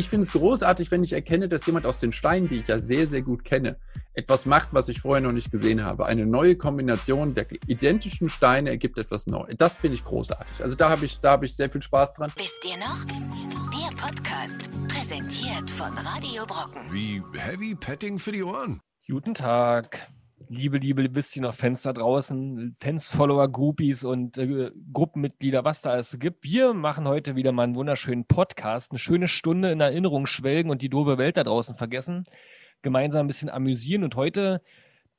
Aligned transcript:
Ich 0.00 0.08
finde 0.08 0.24
es 0.24 0.32
großartig, 0.32 0.90
wenn 0.90 1.04
ich 1.04 1.12
erkenne, 1.12 1.46
dass 1.46 1.66
jemand 1.66 1.84
aus 1.84 1.98
den 1.98 2.10
Steinen, 2.10 2.48
die 2.48 2.54
ich 2.54 2.68
ja 2.68 2.78
sehr, 2.78 3.06
sehr 3.06 3.20
gut 3.20 3.44
kenne, 3.44 3.76
etwas 4.14 4.46
macht, 4.46 4.70
was 4.72 4.88
ich 4.88 5.02
vorher 5.02 5.20
noch 5.20 5.30
nicht 5.30 5.52
gesehen 5.52 5.84
habe. 5.84 6.06
Eine 6.06 6.24
neue 6.24 6.56
Kombination 6.56 7.34
der 7.34 7.44
identischen 7.66 8.30
Steine 8.30 8.70
ergibt 8.70 8.96
etwas 8.96 9.26
Neues. 9.26 9.56
Das 9.58 9.76
finde 9.76 9.96
ich 9.96 10.04
großartig. 10.04 10.62
Also 10.62 10.74
da 10.74 10.88
habe 10.88 11.04
ich, 11.04 11.20
da 11.20 11.38
ich 11.42 11.54
sehr 11.54 11.68
viel 11.68 11.82
Spaß 11.82 12.14
dran. 12.14 12.32
Wisst 12.34 12.64
ihr 12.64 12.78
noch? 12.78 13.04
Der 13.04 13.94
Podcast, 13.94 14.70
präsentiert 14.88 15.70
von 15.70 15.92
Radio 15.98 16.46
Brocken. 16.46 16.80
Wie 16.90 17.22
Heavy 17.38 17.74
Petting 17.74 18.18
für 18.18 18.32
die 18.32 18.42
Ohren. 18.42 18.80
Guten 19.06 19.34
Tag 19.34 19.98
liebe, 20.50 20.78
liebe, 20.78 21.02
ihr 21.02 21.42
noch 21.42 21.54
Fans 21.54 21.82
da 21.82 21.92
draußen, 21.92 22.76
Fans, 22.80 23.08
Follower, 23.08 23.48
Groupies 23.48 24.02
und 24.02 24.36
äh, 24.36 24.72
Gruppenmitglieder, 24.92 25.64
was 25.64 25.80
da 25.80 25.90
alles 25.90 26.10
so 26.10 26.18
gibt. 26.18 26.42
Wir 26.42 26.74
machen 26.74 27.06
heute 27.06 27.36
wieder 27.36 27.52
mal 27.52 27.62
einen 27.62 27.76
wunderschönen 27.76 28.24
Podcast, 28.24 28.90
eine 28.90 28.98
schöne 28.98 29.28
Stunde 29.28 29.70
in 29.70 29.80
Erinnerung 29.80 30.26
schwelgen 30.26 30.70
und 30.70 30.82
die 30.82 30.88
doofe 30.88 31.18
Welt 31.18 31.36
da 31.36 31.44
draußen 31.44 31.76
vergessen, 31.76 32.24
gemeinsam 32.82 33.24
ein 33.24 33.28
bisschen 33.28 33.48
amüsieren 33.48 34.02
und 34.02 34.16
heute 34.16 34.60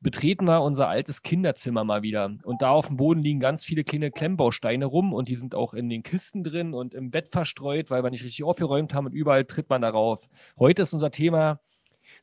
betreten 0.02 0.46
wir 0.46 0.64
unser 0.64 0.90
altes 0.90 1.22
Kinderzimmer 1.22 1.86
mal 1.86 2.02
wieder. 2.02 2.36
Und 2.44 2.62
da 2.62 2.72
auf 2.72 2.88
dem 2.88 2.98
Boden 2.98 3.22
liegen 3.22 3.40
ganz 3.40 3.64
viele 3.64 3.86
kleine 3.86 4.12
Klemmbausteine 4.12 4.86
rum 4.86 5.14
und 5.14 5.30
die 5.30 5.38
sind 5.38 5.56
auch 5.56 5.74
in 5.74 5.88
den 5.88 6.04
Kisten 6.04 6.44
drin 6.44 6.74
und 6.74 6.94
im 6.94 7.10
Bett 7.10 7.30
verstreut, 7.30 7.90
weil 7.90 8.04
wir 8.04 8.10
nicht 8.10 8.26
richtig 8.26 8.44
aufgeräumt 8.44 8.94
haben 8.94 9.06
und 9.06 9.14
überall 9.14 9.46
tritt 9.46 9.70
man 9.70 9.82
darauf. 9.82 10.28
Heute 10.60 10.82
ist 10.82 10.94
unser 10.94 11.12
Thema 11.12 11.62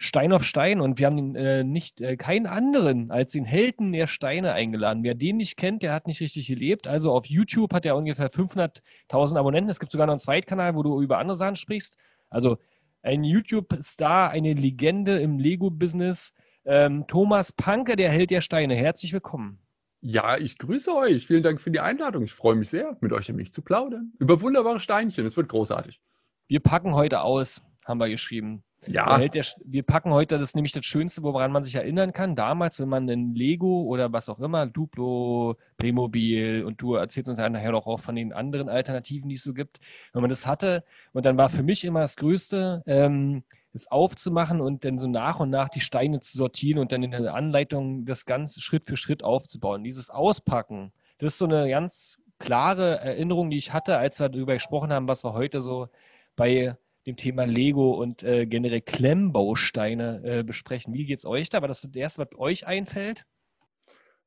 Stein 0.00 0.32
auf 0.32 0.44
Stein 0.44 0.80
und 0.80 1.00
wir 1.00 1.06
haben 1.06 1.34
äh, 1.34 1.64
nicht 1.64 2.00
äh, 2.00 2.16
keinen 2.16 2.46
anderen 2.46 3.10
als 3.10 3.32
den 3.32 3.44
Helden 3.44 3.92
der 3.92 4.06
Steine 4.06 4.52
eingeladen. 4.52 5.02
Wer 5.02 5.14
den 5.14 5.38
nicht 5.38 5.56
kennt, 5.56 5.82
der 5.82 5.92
hat 5.92 6.06
nicht 6.06 6.20
richtig 6.20 6.46
gelebt. 6.46 6.86
Also 6.86 7.12
auf 7.12 7.26
YouTube 7.26 7.74
hat 7.74 7.84
er 7.84 7.96
ungefähr 7.96 8.30
500.000 8.30 9.36
Abonnenten. 9.36 9.70
Es 9.70 9.80
gibt 9.80 9.90
sogar 9.90 10.06
noch 10.06 10.12
einen 10.12 10.20
Zweitkanal, 10.20 10.76
wo 10.76 10.84
du 10.84 11.02
über 11.02 11.18
andere 11.18 11.36
Sachen 11.36 11.56
sprichst. 11.56 11.96
Also 12.30 12.58
ein 13.02 13.24
YouTube-Star, 13.24 14.30
eine 14.30 14.52
Legende 14.52 15.18
im 15.18 15.40
Lego-Business. 15.40 16.32
Ähm, 16.64 17.04
Thomas 17.08 17.50
Panke, 17.50 17.96
der 17.96 18.10
Held 18.10 18.30
der 18.30 18.40
Steine. 18.40 18.76
Herzlich 18.76 19.12
willkommen. 19.12 19.58
Ja, 20.00 20.36
ich 20.36 20.58
grüße 20.58 20.94
euch. 20.94 21.26
Vielen 21.26 21.42
Dank 21.42 21.60
für 21.60 21.72
die 21.72 21.80
Einladung. 21.80 22.22
Ich 22.22 22.32
freue 22.32 22.54
mich 22.54 22.70
sehr, 22.70 22.96
mit 23.00 23.12
euch 23.12 23.28
nämlich 23.28 23.52
zu 23.52 23.62
plaudern. 23.62 24.12
Über 24.20 24.40
wunderbare 24.40 24.78
Steinchen. 24.78 25.26
Es 25.26 25.36
wird 25.36 25.48
großartig. 25.48 26.00
Wir 26.46 26.60
packen 26.60 26.94
heute 26.94 27.22
aus, 27.22 27.62
haben 27.84 27.98
wir 27.98 28.08
geschrieben. 28.08 28.62
Ja. 28.86 29.18
Der, 29.18 29.44
wir 29.64 29.82
packen 29.82 30.12
heute, 30.12 30.38
das 30.38 30.50
ist 30.50 30.54
nämlich 30.54 30.72
das 30.72 30.84
Schönste, 30.84 31.22
woran 31.22 31.50
man 31.52 31.64
sich 31.64 31.74
erinnern 31.74 32.12
kann. 32.12 32.36
Damals, 32.36 32.78
wenn 32.78 32.88
man 32.88 33.08
ein 33.08 33.34
Lego 33.34 33.82
oder 33.82 34.12
was 34.12 34.28
auch 34.28 34.38
immer, 34.38 34.66
Duplo, 34.66 35.56
Playmobil 35.76 36.64
und 36.64 36.80
du 36.80 36.94
erzählst 36.94 37.28
uns 37.28 37.38
ja 37.38 37.48
nachher 37.48 37.74
auch 37.74 38.00
von 38.00 38.14
den 38.14 38.32
anderen 38.32 38.68
Alternativen, 38.68 39.28
die 39.28 39.34
es 39.34 39.42
so 39.42 39.52
gibt, 39.52 39.80
wenn 40.12 40.22
man 40.22 40.30
das 40.30 40.46
hatte. 40.46 40.84
Und 41.12 41.26
dann 41.26 41.36
war 41.36 41.48
für 41.48 41.62
mich 41.62 41.84
immer 41.84 42.00
das 42.00 42.16
Größte, 42.16 42.82
ähm, 42.86 43.42
es 43.74 43.90
aufzumachen 43.90 44.60
und 44.60 44.84
dann 44.84 44.98
so 44.98 45.08
nach 45.08 45.40
und 45.40 45.50
nach 45.50 45.68
die 45.68 45.80
Steine 45.80 46.20
zu 46.20 46.36
sortieren 46.36 46.78
und 46.78 46.92
dann 46.92 47.02
in 47.02 47.10
der 47.10 47.34
Anleitung 47.34 48.04
das 48.04 48.24
Ganze 48.24 48.60
Schritt 48.60 48.86
für 48.86 48.96
Schritt 48.96 49.22
aufzubauen. 49.22 49.84
Dieses 49.84 50.08
Auspacken, 50.08 50.92
das 51.18 51.34
ist 51.34 51.38
so 51.38 51.44
eine 51.44 51.68
ganz 51.68 52.22
klare 52.38 53.00
Erinnerung, 53.00 53.50
die 53.50 53.58
ich 53.58 53.72
hatte, 53.72 53.98
als 53.98 54.20
wir 54.20 54.28
darüber 54.28 54.54
gesprochen 54.54 54.92
haben, 54.92 55.08
was 55.08 55.24
wir 55.24 55.32
heute 55.32 55.60
so 55.60 55.88
bei 56.36 56.76
dem 57.08 57.16
Thema 57.16 57.44
Lego 57.44 57.92
und 57.92 58.22
äh, 58.22 58.46
generell 58.46 58.82
Klemmbausteine 58.82 60.22
äh, 60.24 60.42
besprechen. 60.44 60.94
Wie 60.94 61.06
geht 61.06 61.18
es 61.18 61.24
euch 61.24 61.48
da? 61.48 61.60
War 61.62 61.68
das 61.68 61.80
das 61.80 61.94
erste, 61.94 62.20
was 62.20 62.38
euch 62.38 62.66
einfällt? 62.66 63.24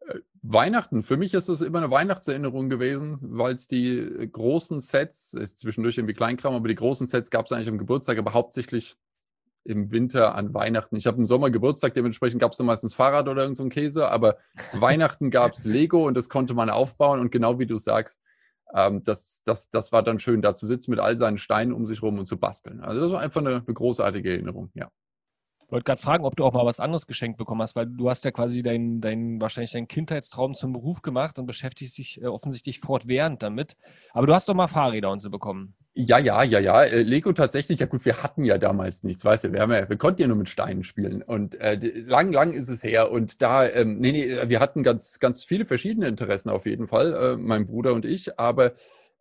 Äh, 0.08 0.16
Weihnachten. 0.42 1.04
Für 1.04 1.16
mich 1.16 1.34
ist 1.34 1.48
es 1.48 1.62
immer 1.62 1.78
eine 1.78 1.92
Weihnachtserinnerung 1.92 2.70
gewesen, 2.70 3.20
weil 3.22 3.54
es 3.54 3.68
die 3.68 4.00
äh, 4.00 4.28
großen 4.28 4.82
Sets, 4.82 5.34
ist 5.34 5.60
zwischendurch 5.60 5.98
irgendwie 5.98 6.16
Kleinkram, 6.16 6.56
aber 6.56 6.68
die 6.68 6.76
großen 6.76 7.08
Sets 7.08 7.30
gab 7.30 7.46
es 7.46 7.52
eigentlich 7.52 7.70
am 7.70 7.78
Geburtstag, 7.78 8.18
aber 8.18 8.34
hauptsächlich 8.34 8.98
im 9.64 9.92
Winter 9.92 10.34
an 10.34 10.56
Weihnachten. 10.56 10.96
Ich 10.96 11.06
habe 11.06 11.18
im 11.18 11.28
Sommer 11.28 11.52
Geburtstag, 11.52 11.94
dementsprechend 11.94 12.42
gab 12.42 12.52
es 12.52 12.58
dann 12.58 12.66
meistens 12.66 12.96
Fahrrad 12.96 13.28
oder 13.28 13.44
irgendein 13.44 13.70
so 13.70 13.70
Käse, 13.70 14.10
aber 14.10 14.38
Weihnachten 14.74 15.30
gab 15.30 15.54
es 15.54 15.66
Lego 15.66 16.08
und 16.08 16.18
das 16.18 16.30
konnte 16.30 16.56
man 16.56 16.72
aufbauen 16.72 17.20
und 17.20 17.32
genau 17.32 17.60
wie 17.60 17.68
du 17.68 17.78
sagst, 17.78 18.20
ähm, 18.74 19.02
das, 19.04 19.42
das, 19.44 19.70
das 19.70 19.92
war 19.92 20.04
dann 20.04 20.20
schön, 20.20 20.42
da 20.42 20.56
zu 20.56 20.66
sitzen 20.66 20.92
mit 20.92 21.00
all 21.00 21.18
seinen 21.18 21.38
Steinen 21.38 21.74
um 21.74 21.86
sich 21.86 22.02
rum 22.02 22.20
und 22.20 22.26
zu 22.26 22.38
basteln. 22.38 22.82
Also 22.82 23.02
das 23.02 23.12
war 23.12 23.20
einfach 23.20 23.42
eine, 23.42 23.64
eine 23.66 23.74
großartige 23.74 24.32
Erinnerung, 24.32 24.70
ja. 24.74 24.90
Ich 25.66 25.74
wollte 25.74 25.86
gerade 25.86 26.02
fragen, 26.02 26.26
ob 26.26 26.36
du 26.36 26.44
auch 26.44 26.52
mal 26.52 26.66
was 26.66 26.82
anderes 26.82 27.08
geschenkt 27.08 27.38
bekommen 27.38 27.62
hast, 27.62 27.78
weil 27.78 27.86
du 27.88 28.10
hast 28.10 28.26
ja 28.26 28.32
quasi 28.32 28.62
deinen, 28.62 29.00
dein, 29.00 29.40
wahrscheinlich 29.40 29.72
deinen 29.72 29.88
Kindheitstraum 29.88 30.54
zum 30.54 30.74
Beruf 30.74 31.02
gemacht 31.02 31.40
und 31.40 31.46
beschäftigst 31.46 31.98
dich 31.98 32.22
äh, 32.22 32.28
offensichtlich 32.28 32.82
fortwährend 32.82 33.42
damit. 33.42 33.78
Aber 34.12 34.28
du 34.28 34.34
hast 34.34 34.50
doch 34.50 34.54
mal 34.54 34.68
Fahrräder 34.68 35.10
und 35.10 35.22
so 35.22 35.30
bekommen. 35.30 35.76
Ja, 35.94 36.18
ja, 36.20 36.44
ja, 36.44 36.60
ja. 36.60 36.84
Äh, 36.84 37.02
Lego 37.04 37.34
tatsächlich, 37.34 37.82
ja 37.82 37.86
gut, 37.86 38.06
wir 38.06 38.24
hatten 38.24 38.46
ja 38.46 38.58
damals 38.58 39.04
nichts, 39.04 39.26
weißt 39.26 39.44
du, 39.46 39.54
wir, 39.54 39.60
haben 39.60 39.74
ja, 39.74 39.90
wir 39.90 39.98
konnten 39.98 40.22
ja 40.22 40.28
nur 40.30 40.38
mit 40.38 40.48
Steinen 40.48 40.84
spielen. 40.86 41.22
Und 41.22 41.56
äh, 41.60 41.76
lang, 42.06 42.32
lang 42.32 42.54
ist 42.54 42.70
es 42.70 42.82
her. 42.82 43.12
Und 43.12 43.42
da, 43.42 43.68
ähm, 43.68 44.00
nee, 44.00 44.14
nee, 44.14 44.50
wir 44.50 44.62
hatten 44.62 44.84
ganz, 44.84 45.20
ganz 45.20 45.44
viele 45.44 45.66
verschiedene 45.66 46.08
Interessen 46.08 46.50
auf 46.50 46.66
jeden 46.66 46.88
Fall, 46.88 47.14
äh, 47.14 47.38
mein 47.38 47.68
Bruder 47.68 47.94
und 47.94 48.06
ich. 48.06 48.40
Aber 48.40 48.72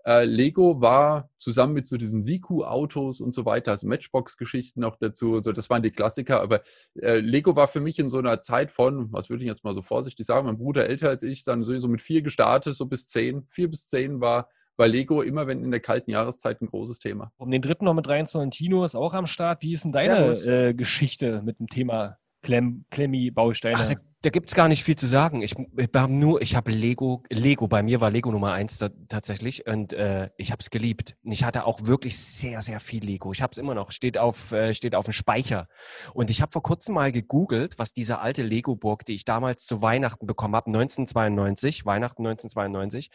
äh, 0.07 0.25
Lego 0.25 0.81
war 0.81 1.29
zusammen 1.39 1.75
mit 1.75 1.87
so 1.87 1.97
diesen 1.97 2.23
Siku-Autos 2.23 3.21
und 3.21 3.35
so 3.35 3.45
weiter, 3.45 3.73
also 3.73 3.89
Matchbox-Geschichten 3.89 4.81
noch 4.81 4.95
dazu, 4.97 5.43
so, 5.43 5.51
das 5.53 5.69
waren 5.71 5.83
die 5.83 5.91
Klassiker, 5.91 6.41
aber 6.41 6.63
äh, 7.01 7.19
Lego 7.19 7.55
war 7.57 7.67
für 7.69 7.81
mich 7.81 7.99
in 7.99 8.09
so 8.09 8.19
einer 8.19 8.41
Zeit 8.41 8.71
von, 8.71 9.13
was 9.13 9.29
würde 9.29 9.43
ich 9.43 9.49
jetzt 9.51 9.65
mal 9.65 9.75
so 9.75 9.83
vorsichtig 9.83 10.25
sagen, 10.25 10.47
mein 10.47 10.57
Bruder 10.57 10.89
älter 10.89 11.09
als 11.11 11.23
ich, 11.25 11.43
dann 11.45 11.65
sowieso 11.65 11.89
mit 11.89 12.01
vier 12.01 12.23
gestartet, 12.23 12.77
so 12.77 12.87
bis 12.87 13.09
zehn, 13.09 13.45
vier 13.49 13.69
bis 13.69 13.89
zehn 13.89 14.21
war, 14.21 14.49
war 14.81 14.89
Lego 14.89 15.23
immer, 15.23 15.47
wenn 15.47 15.63
in 15.63 15.71
der 15.71 15.81
kalten 15.81 16.11
Jahreszeit 16.11 16.61
ein 16.61 16.67
großes 16.67 16.99
Thema. 16.99 17.31
Um 17.37 17.51
den 17.51 17.63
dritten 17.63 17.85
noch 17.85 17.95
mit 17.95 18.09
reinzuholen, 18.09 18.51
Tino 18.51 18.83
ist 18.83 18.97
auch 18.97 19.15
am 19.15 19.27
Start. 19.27 19.63
Wie 19.63 19.75
ist 19.75 19.85
denn 19.85 19.93
deine 19.93 20.33
äh, 20.33 20.75
Geschichte 20.75 21.43
mit 21.45 21.61
dem 21.61 21.69
Thema 21.69 22.17
Klemm, 22.43 22.87
Klemmi-Bausteine? 22.91 24.01
da 24.23 24.31
gibt 24.31 24.51
es 24.51 24.55
gar 24.55 24.69
nicht 24.69 24.85
viel 24.85 24.97
zu 24.97 25.07
sagen. 25.07 25.41
Ich, 25.41 25.55
ich 25.77 25.89
habe 25.95 26.13
nur, 26.13 26.43
ich 26.43 26.55
habe 26.55 26.71
Lego, 26.73 27.23
Lego, 27.31 27.69
bei 27.69 27.83
mir 27.83 28.03
war 28.03 28.11
Lego 28.11 28.31
Nummer 28.31 28.53
eins 28.53 28.77
da, 28.79 28.91
tatsächlich 29.09 29.67
und 29.67 29.95
äh, 29.95 30.29
ich 30.37 30.51
habe 30.51 30.61
es 30.61 30.71
geliebt. 30.71 31.17
Und 31.23 31.33
ich 31.33 31.45
hatte 31.45 31.65
auch 31.65 31.87
wirklich 31.87 32.19
sehr, 32.19 32.61
sehr 32.61 32.81
viel 32.81 33.03
Lego. 33.05 33.33
Ich 33.33 33.41
habe 33.41 33.53
es 33.53 33.59
immer 33.59 33.75
noch, 33.75 33.93
steht 33.93 34.19
auf, 34.19 34.53
äh, 34.53 34.75
steht 34.75 34.95
auf 34.95 35.07
dem 35.07 35.13
Speicher. 35.13 35.69
Und 36.13 36.29
ich 36.29 36.43
habe 36.43 36.53
vor 36.53 36.63
kurzem 36.63 36.95
mal 36.95 37.13
gegoogelt, 37.13 37.79
was 37.79 37.95
diese 37.95 38.19
alte 38.19 38.43
Lego-Burg, 38.43 39.07
die 39.07 39.15
ich 39.15 39.25
damals 39.25 39.65
zu 39.65 39.81
Weihnachten 39.81 40.27
bekommen 40.27 40.55
habe, 40.55 40.67
1992, 40.67 41.87
Weihnachten 41.87 42.27
1992, 42.27 43.11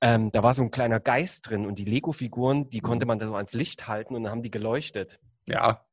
ähm, 0.00 0.30
da 0.32 0.42
war 0.42 0.54
so 0.54 0.62
ein 0.62 0.70
kleiner 0.70 1.00
Geist 1.00 1.48
drin 1.48 1.66
und 1.66 1.78
die 1.78 1.84
Lego-Figuren, 1.84 2.70
die 2.70 2.80
konnte 2.80 3.06
man 3.06 3.18
da 3.18 3.26
so 3.26 3.34
ans 3.34 3.54
Licht 3.54 3.88
halten 3.88 4.14
und 4.14 4.24
dann 4.24 4.32
haben 4.32 4.42
die 4.42 4.50
geleuchtet. 4.50 5.20
Ja, 5.48 5.84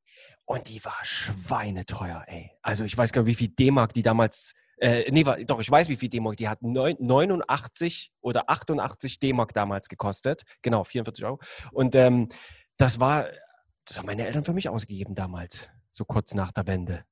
und 0.46 0.70
die 0.70 0.84
war 0.86 0.98
schweineteuer, 1.02 2.24
ey. 2.28 2.52
Also 2.62 2.84
ich 2.84 2.96
weiß 2.96 3.12
gar 3.12 3.24
nicht, 3.24 3.32
wie 3.32 3.46
viel 3.46 3.56
D-Mark 3.56 3.94
die 3.94 4.04
damals, 4.04 4.54
äh, 4.78 5.10
nee, 5.12 5.26
war, 5.26 5.38
doch, 5.44 5.60
ich 5.60 5.70
weiß, 5.70 5.90
wie 5.90 5.96
viel 5.96 6.10
D-Mark. 6.10 6.38
Die 6.38 6.48
hat 6.48 6.62
89 6.62 8.12
oder 8.22 8.50
88 8.50 9.20
D-Mark 9.20 9.54
damals 9.54 9.90
gekostet. 9.90 10.44
Genau, 10.62 10.84
44 10.84 11.26
Euro. 11.26 11.40
Und 11.72 11.96
ähm, 11.96 12.30
das 12.78 13.00
war, 13.00 13.28
das 13.86 13.98
haben 13.98 14.06
meine 14.06 14.26
Eltern 14.26 14.44
für 14.44 14.54
mich 14.54 14.70
ausgegeben 14.70 15.16
damals, 15.16 15.70
so 15.90 16.06
kurz 16.06 16.36
nach 16.36 16.52
der 16.52 16.68
Wende. 16.68 17.06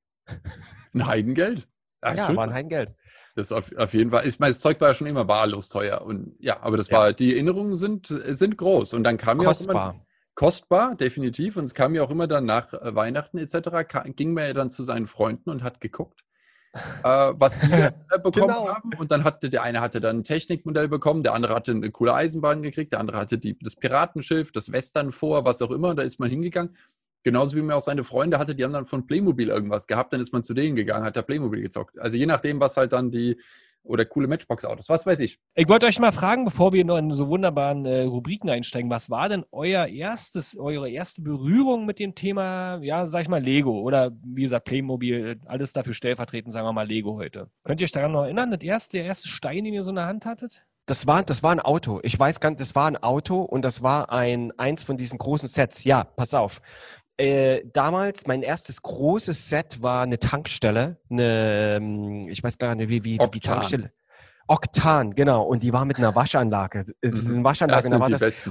Ein 0.94 1.06
Heidengeld? 1.06 1.66
Ja, 2.04 2.14
ja 2.14 2.36
war 2.36 2.44
ein 2.44 2.52
Heidengeld. 2.52 2.94
Das 3.34 3.50
auf, 3.50 3.74
auf 3.76 3.94
jeden 3.94 4.10
Fall. 4.10 4.26
Ich 4.28 4.38
meine, 4.38 4.52
das 4.52 4.60
Zeug 4.60 4.80
war 4.80 4.88
ja 4.88 4.94
schon 4.94 5.08
immer 5.08 5.26
wahllos 5.26 5.68
teuer. 5.68 6.02
Und 6.02 6.36
ja, 6.38 6.62
aber 6.62 6.76
das 6.76 6.90
war, 6.92 7.12
die 7.12 7.32
Erinnerungen 7.32 7.74
sind, 7.74 8.06
sind 8.06 8.56
groß. 8.56 8.94
Und 8.94 9.02
dann 9.02 9.16
kam 9.16 9.38
Kostbar. 9.38 9.74
ja 9.74 9.80
auch 9.80 9.92
immer, 9.94 10.04
kostbar, 10.34 10.94
definitiv. 10.94 11.56
Und 11.56 11.64
es 11.64 11.74
kam 11.74 11.94
ja 11.94 12.02
auch 12.02 12.10
immer 12.10 12.26
dann 12.26 12.44
nach 12.44 12.72
äh, 12.72 12.94
Weihnachten 12.94 13.38
etc., 13.38 13.86
ging 14.14 14.34
man 14.34 14.44
ja 14.44 14.52
dann 14.52 14.70
zu 14.70 14.82
seinen 14.84 15.06
Freunden 15.06 15.50
und 15.50 15.62
hat 15.62 15.80
geguckt, 15.80 16.24
äh, 16.72 16.82
was 17.02 17.58
die 17.58 17.72
äh, 17.72 17.92
bekommen 18.22 18.48
genau. 18.48 18.68
haben. 18.68 18.90
Und 18.98 19.10
dann 19.10 19.24
hatte 19.24 19.50
der 19.50 19.62
eine 19.62 19.80
hatte 19.80 20.00
dann 20.00 20.18
ein 20.18 20.24
Technikmodell 20.24 20.88
bekommen, 20.88 21.22
der 21.22 21.34
andere 21.34 21.54
hatte 21.54 21.72
eine 21.72 21.90
coole 21.90 22.14
Eisenbahn 22.14 22.62
gekriegt, 22.62 22.92
der 22.92 23.00
andere 23.00 23.18
hatte 23.18 23.38
die, 23.38 23.58
das 23.58 23.76
Piratenschiff, 23.76 24.52
das 24.52 24.72
Western 24.72 25.12
vor, 25.12 25.44
was 25.44 25.62
auch 25.62 25.70
immer. 25.70 25.94
Da 25.94 26.02
ist 26.02 26.20
man 26.20 26.30
hingegangen. 26.30 26.76
Genauso 27.24 27.56
wie 27.56 27.62
man 27.62 27.76
auch 27.76 27.80
seine 27.80 28.04
Freunde 28.04 28.38
hatte, 28.38 28.54
die 28.54 28.62
haben 28.62 28.74
dann 28.74 28.86
von 28.86 29.06
Playmobil 29.06 29.48
irgendwas 29.48 29.86
gehabt, 29.86 30.12
dann 30.12 30.20
ist 30.20 30.32
man 30.32 30.44
zu 30.44 30.54
denen 30.54 30.76
gegangen, 30.76 31.04
hat 31.04 31.16
da 31.16 31.22
Playmobil 31.22 31.62
gezockt. 31.62 31.98
Also 31.98 32.16
je 32.16 32.26
nachdem, 32.26 32.60
was 32.60 32.76
halt 32.76 32.92
dann 32.92 33.10
die, 33.10 33.38
oder 33.82 34.04
coole 34.04 34.26
Matchbox-Autos, 34.28 34.88
was 34.88 35.06
weiß 35.06 35.20
ich. 35.20 35.38
Ich 35.54 35.68
wollte 35.68 35.86
euch 35.86 35.98
mal 35.98 36.12
fragen, 36.12 36.44
bevor 36.44 36.72
wir 36.72 36.84
noch 36.84 36.96
in 36.96 37.14
so 37.14 37.28
wunderbaren 37.28 37.84
äh, 37.86 38.02
Rubriken 38.02 38.50
einsteigen, 38.50 38.90
was 38.90 39.10
war 39.10 39.28
denn 39.28 39.44
euer 39.52 39.86
erstes, 39.86 40.56
eure 40.56 40.90
erste 40.90 41.22
Berührung 41.22 41.86
mit 41.86 41.98
dem 41.98 42.14
Thema, 42.14 42.78
ja, 42.82 43.06
sag 43.06 43.22
ich 43.22 43.28
mal, 43.28 43.42
Lego 43.42 43.80
oder 43.80 44.12
wie 44.22 44.42
gesagt, 44.42 44.66
Playmobil, 44.66 45.40
alles 45.46 45.72
dafür 45.72 45.94
stellvertretend, 45.94 46.52
sagen 46.52 46.66
wir 46.66 46.72
mal, 46.72 46.86
Lego 46.86 47.16
heute. 47.16 47.48
Könnt 47.64 47.80
ihr 47.80 47.84
euch 47.84 47.92
daran 47.92 48.12
noch 48.12 48.24
erinnern, 48.24 48.50
das 48.50 48.62
erste, 48.62 48.98
der 48.98 49.06
erste 49.06 49.28
Stein, 49.28 49.64
den 49.64 49.74
ihr 49.74 49.82
so 49.82 49.90
in 49.90 49.96
der 49.96 50.06
Hand 50.06 50.26
hattet? 50.26 50.62
Das 50.86 51.06
war, 51.06 51.22
das 51.22 51.42
war 51.42 51.52
ein 51.52 51.60
Auto. 51.60 52.00
Ich 52.02 52.18
weiß 52.18 52.40
gar 52.40 52.50
nicht, 52.50 52.60
das 52.60 52.74
war 52.74 52.86
ein 52.86 53.02
Auto 53.02 53.40
und 53.40 53.62
das 53.62 53.82
war 53.82 54.12
ein, 54.12 54.52
eins 54.58 54.82
von 54.82 54.98
diesen 54.98 55.18
großen 55.18 55.48
Sets. 55.48 55.84
Ja, 55.84 56.04
pass 56.04 56.34
auf. 56.34 56.60
Äh, 57.16 57.62
damals, 57.72 58.26
mein 58.26 58.42
erstes 58.42 58.82
großes 58.82 59.48
Set 59.48 59.82
war 59.82 60.02
eine 60.02 60.18
Tankstelle. 60.18 61.00
Eine, 61.10 61.76
ähm, 61.76 62.28
ich 62.28 62.42
weiß 62.42 62.58
gar 62.58 62.74
nicht, 62.74 62.88
wie, 62.88 63.04
wie, 63.04 63.18
wie 63.18 63.30
die 63.30 63.40
Tankstelle. 63.40 63.92
Oktan, 64.46 65.14
genau. 65.14 65.44
Und 65.44 65.62
die 65.62 65.72
war 65.72 65.84
mit 65.84 65.98
einer 65.98 66.14
Waschanlage. 66.14 66.84
Es 67.00 67.18
ist 67.20 67.28
eine 67.28 67.38
mhm. 67.38 67.44
Waschanlage. 67.44 67.82
Das, 67.82 67.90
da 67.90 68.00
war 68.00 68.10
das, 68.10 68.50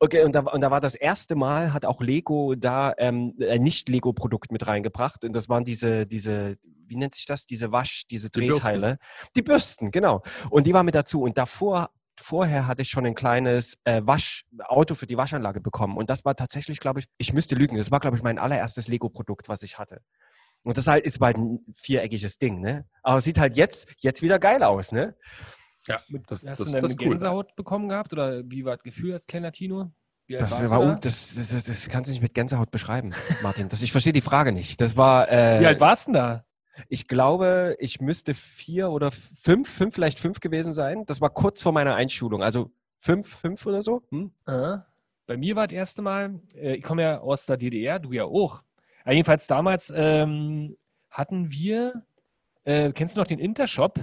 Okay, 0.00 0.24
und 0.24 0.34
da, 0.34 0.40
und 0.40 0.60
da 0.60 0.70
war 0.70 0.80
das 0.80 0.94
erste 0.94 1.36
Mal, 1.36 1.72
hat 1.72 1.84
auch 1.84 2.00
Lego 2.00 2.54
da 2.54 2.92
ähm, 2.98 3.34
ein 3.40 3.62
Nicht-Lego-Produkt 3.62 4.50
mit 4.50 4.66
reingebracht. 4.66 5.24
Und 5.24 5.32
das 5.32 5.48
waren 5.48 5.64
diese, 5.64 6.06
diese, 6.06 6.56
wie 6.62 6.96
nennt 6.96 7.14
sich 7.14 7.26
das? 7.26 7.46
Diese 7.46 7.72
Wasch, 7.72 8.04
diese 8.10 8.28
Die 8.30 8.40
Bürsten. 8.40 8.62
Drehteile. 8.62 8.98
Die 9.36 9.42
Bürsten, 9.42 9.90
genau. 9.90 10.22
Und 10.50 10.66
die 10.66 10.74
waren 10.74 10.86
mit 10.86 10.94
dazu. 10.94 11.22
Und 11.22 11.38
davor, 11.38 11.90
vorher 12.20 12.66
hatte 12.66 12.82
ich 12.82 12.90
schon 12.90 13.06
ein 13.06 13.14
kleines 13.14 13.78
äh, 13.84 14.02
Wasch, 14.04 14.44
Auto 14.64 14.94
für 14.94 15.06
die 15.06 15.16
Waschanlage 15.16 15.60
bekommen. 15.60 15.96
Und 15.96 16.10
das 16.10 16.24
war 16.24 16.36
tatsächlich, 16.36 16.80
glaube 16.80 17.00
ich, 17.00 17.06
ich 17.18 17.32
müsste 17.32 17.54
lügen, 17.54 17.76
das 17.76 17.90
war, 17.90 18.00
glaube 18.00 18.16
ich, 18.16 18.22
mein 18.22 18.38
allererstes 18.38 18.88
Lego-Produkt, 18.88 19.48
was 19.48 19.62
ich 19.62 19.78
hatte. 19.78 20.00
Und 20.62 20.78
das 20.78 20.86
halt 20.86 21.04
ist 21.04 21.18
bald 21.18 21.36
ein 21.36 21.60
viereckiges 21.74 22.38
Ding, 22.38 22.60
ne? 22.60 22.86
Aber 23.02 23.20
sieht 23.20 23.38
halt 23.38 23.56
jetzt, 23.56 23.94
jetzt 23.98 24.22
wieder 24.22 24.38
geil 24.38 24.62
aus, 24.62 24.92
ne? 24.92 25.14
Ja, 25.86 26.00
das, 26.26 26.48
Hast 26.48 26.48
das, 26.48 26.58
du 26.58 26.64
denn 26.64 26.80
das 26.80 26.92
eine 26.92 27.00
cool. 27.00 27.08
Gänsehaut 27.10 27.54
bekommen 27.56 27.90
gehabt 27.90 28.12
oder 28.12 28.42
wie 28.46 28.64
war 28.64 28.76
das 28.76 28.82
Gefühl 28.82 29.12
als 29.12 29.26
kleiner 29.26 29.52
Tino? 29.52 29.92
Das 30.26 30.70
war 30.70 30.80
un 30.80 30.98
das, 31.02 31.34
das, 31.34 31.50
das, 31.50 31.64
das 31.64 31.88
kannst 31.90 32.08
du 32.08 32.12
nicht 32.12 32.22
mit 32.22 32.32
Gänsehaut 32.32 32.70
beschreiben, 32.70 33.12
Martin. 33.42 33.68
Das, 33.68 33.82
ich 33.82 33.92
verstehe 33.92 34.14
die 34.14 34.22
Frage 34.22 34.52
nicht. 34.52 34.80
Das 34.80 34.96
war, 34.96 35.30
äh, 35.30 35.60
Wie 35.60 35.66
alt 35.66 35.80
warst 35.80 36.06
du 36.08 36.12
denn 36.12 36.20
da? 36.22 36.44
Ich 36.88 37.08
glaube, 37.08 37.76
ich 37.78 38.00
müsste 38.00 38.34
vier 38.34 38.90
oder 38.90 39.10
fünf, 39.10 39.68
fünf, 39.68 39.94
vielleicht 39.94 40.18
fünf 40.18 40.40
gewesen 40.40 40.72
sein. 40.72 41.04
Das 41.06 41.20
war 41.20 41.30
kurz 41.30 41.62
vor 41.62 41.72
meiner 41.72 41.94
Einschulung. 41.94 42.42
Also 42.42 42.70
fünf, 42.98 43.28
fünf 43.28 43.64
oder 43.66 43.82
so. 43.82 44.02
Hm? 44.10 44.32
Bei 45.26 45.36
mir 45.36 45.56
war 45.56 45.66
das 45.66 45.74
erste 45.74 46.02
Mal, 46.02 46.40
äh, 46.54 46.74
ich 46.76 46.82
komme 46.82 47.02
ja 47.02 47.20
aus 47.20 47.46
der 47.46 47.56
DDR, 47.56 47.98
du 47.98 48.12
ja 48.12 48.24
auch. 48.24 48.62
Aber 49.04 49.14
jedenfalls 49.14 49.46
damals 49.46 49.92
ähm, 49.94 50.76
hatten 51.10 51.50
wir, 51.50 52.02
äh, 52.64 52.92
kennst 52.92 53.16
du 53.16 53.20
noch 53.20 53.26
den 53.26 53.38
Intershop? 53.38 54.00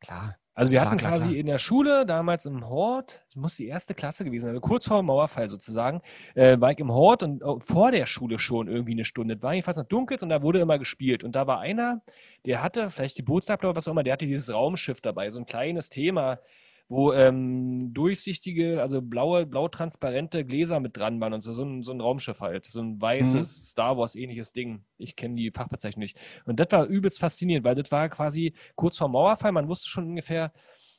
Klar. 0.00 0.36
Also 0.58 0.72
wir 0.72 0.80
Klar, 0.80 0.90
hatten 0.90 0.98
klar, 0.98 1.12
quasi 1.12 1.28
klar. 1.28 1.38
in 1.38 1.46
der 1.46 1.58
Schule, 1.58 2.04
damals 2.04 2.44
im 2.44 2.68
Hort, 2.68 3.22
das 3.28 3.36
muss 3.36 3.54
die 3.54 3.68
erste 3.68 3.94
Klasse 3.94 4.24
gewesen 4.24 4.46
sein, 4.46 4.50
also 4.50 4.60
kurz 4.60 4.88
vor 4.88 4.96
dem 4.96 5.06
Mauerfall 5.06 5.48
sozusagen, 5.48 6.02
äh, 6.34 6.58
war 6.58 6.72
ich 6.72 6.80
im 6.80 6.90
Hort 6.90 7.22
und 7.22 7.42
äh, 7.42 7.60
vor 7.60 7.92
der 7.92 8.06
Schule 8.06 8.40
schon 8.40 8.66
irgendwie 8.66 8.90
eine 8.90 9.04
Stunde. 9.04 9.34
Es 9.34 9.42
war 9.42 9.54
jedenfalls 9.54 9.76
noch 9.76 9.84
dunkel 9.84 10.18
und 10.20 10.30
da 10.30 10.42
wurde 10.42 10.58
immer 10.58 10.80
gespielt. 10.80 11.22
Und 11.22 11.36
da 11.36 11.46
war 11.46 11.60
einer, 11.60 12.02
der 12.44 12.60
hatte, 12.60 12.90
vielleicht 12.90 13.16
Geburtstag 13.16 13.60
oder 13.60 13.76
was 13.76 13.86
auch 13.86 13.92
immer, 13.92 14.02
der 14.02 14.14
hatte 14.14 14.26
dieses 14.26 14.52
Raumschiff 14.52 15.00
dabei, 15.00 15.30
so 15.30 15.38
ein 15.38 15.46
kleines 15.46 15.90
Thema, 15.90 16.40
wo 16.88 17.12
ähm, 17.12 17.92
durchsichtige, 17.92 18.80
also 18.80 19.02
blaue, 19.02 19.44
blau-transparente 19.44 20.44
Gläser 20.44 20.80
mit 20.80 20.96
dran 20.96 21.20
waren 21.20 21.34
und 21.34 21.42
so, 21.42 21.52
so 21.52 21.62
ein, 21.62 21.82
so 21.82 21.92
ein 21.92 22.00
Raumschiff 22.00 22.40
halt, 22.40 22.66
so 22.66 22.80
ein 22.80 23.00
weißes 23.00 23.70
Star 23.70 23.98
Wars-ähnliches 23.98 24.52
Ding. 24.52 24.84
Ich 24.96 25.14
kenne 25.14 25.34
die 25.36 25.50
Fachbezeichnung 25.50 26.00
nicht. 26.00 26.18
Und 26.46 26.58
das 26.58 26.68
war 26.70 26.86
übelst 26.86 27.20
faszinierend, 27.20 27.64
weil 27.66 27.74
das 27.74 27.92
war 27.92 28.08
quasi 28.08 28.54
kurz 28.74 28.96
vor 28.96 29.08
Mauerfall, 29.08 29.52
man 29.52 29.68
wusste 29.68 29.88
schon 29.88 30.06
ungefähr, 30.06 30.52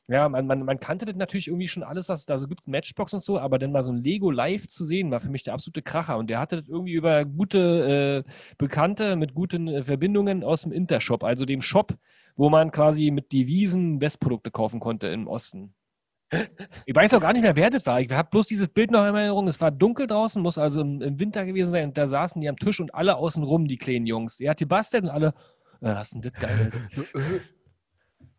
ja, 0.10 0.28
man, 0.28 0.48
man, 0.48 0.64
man 0.64 0.80
kannte 0.80 1.06
das 1.06 1.16
natürlich 1.16 1.48
irgendwie 1.48 1.68
schon 1.68 1.84
alles, 1.84 2.10
was 2.10 2.22
es 2.22 2.26
da 2.26 2.40
so 2.40 2.48
gibt, 2.48 2.68
Matchbox 2.68 3.14
und 3.14 3.22
so, 3.22 3.40
aber 3.40 3.60
dann 3.60 3.72
mal 3.72 3.84
so 3.84 3.92
ein 3.92 4.04
Lego 4.04 4.32
live 4.32 4.68
zu 4.68 4.84
sehen, 4.84 5.12
war 5.12 5.20
für 5.20 5.30
mich 5.30 5.44
der 5.44 5.54
absolute 5.54 5.84
Kracher. 5.84 6.18
Und 6.18 6.32
der 6.32 6.40
hatte 6.40 6.58
das 6.58 6.68
irgendwie 6.68 6.94
über 6.94 7.26
gute 7.26 8.26
äh, 8.28 8.32
Bekannte 8.58 9.16
mit 9.16 9.36
guten 9.36 9.68
äh, 9.68 9.84
Verbindungen 9.84 10.44
aus 10.44 10.64
dem 10.64 10.72
Intershop, 10.72 11.24
also 11.24 11.46
dem 11.46 11.62
Shop, 11.62 11.96
wo 12.36 12.50
man 12.50 12.72
quasi 12.72 13.12
mit 13.12 13.32
Devisen 13.32 14.02
Westprodukte 14.02 14.50
kaufen 14.50 14.80
konnte 14.80 15.08
im 15.08 15.28
Osten. 15.28 15.76
Ich 16.86 16.96
weiß 16.96 17.14
auch 17.16 17.22
gar 17.22 17.34
nicht 17.34 17.42
mehr, 17.42 17.56
wer 17.56 17.70
das 17.70 17.86
war. 17.86 18.00
Ich 18.02 18.12
habe 18.12 18.30
bloß 18.30 18.48
dieses 18.48 18.68
Bild 18.68 18.92
noch 18.92 19.06
in 19.06 19.16
Erinnerung. 19.16 19.48
Es 19.48 19.60
war 19.62 19.72
dunkel 19.72 20.06
draußen, 20.08 20.42
muss 20.42 20.58
also 20.58 20.82
im, 20.82 21.02
im 21.02 21.20
Winter 21.20 21.46
gewesen 21.46 21.72
sein. 21.72 21.90
Und 21.90 21.98
da 21.98 22.06
saßen 22.08 22.40
die 22.42 22.50
am 22.50 22.58
Tisch 22.58 22.80
und 22.80 22.94
alle 22.94 23.16
außen 23.16 23.44
rum, 23.44 23.68
die 23.68 23.78
kleinen 23.78 24.06
Jungs. 24.06 24.40
Er 24.40 24.52
hat 24.52 24.58
gebastelt 24.60 25.06
und 25.06 25.10
alle, 25.10 25.28
äh, 25.82 25.94
was 25.96 26.14
ist 26.14 26.14
denn 26.14 26.22
das 26.22 26.34
geil? 26.34 26.72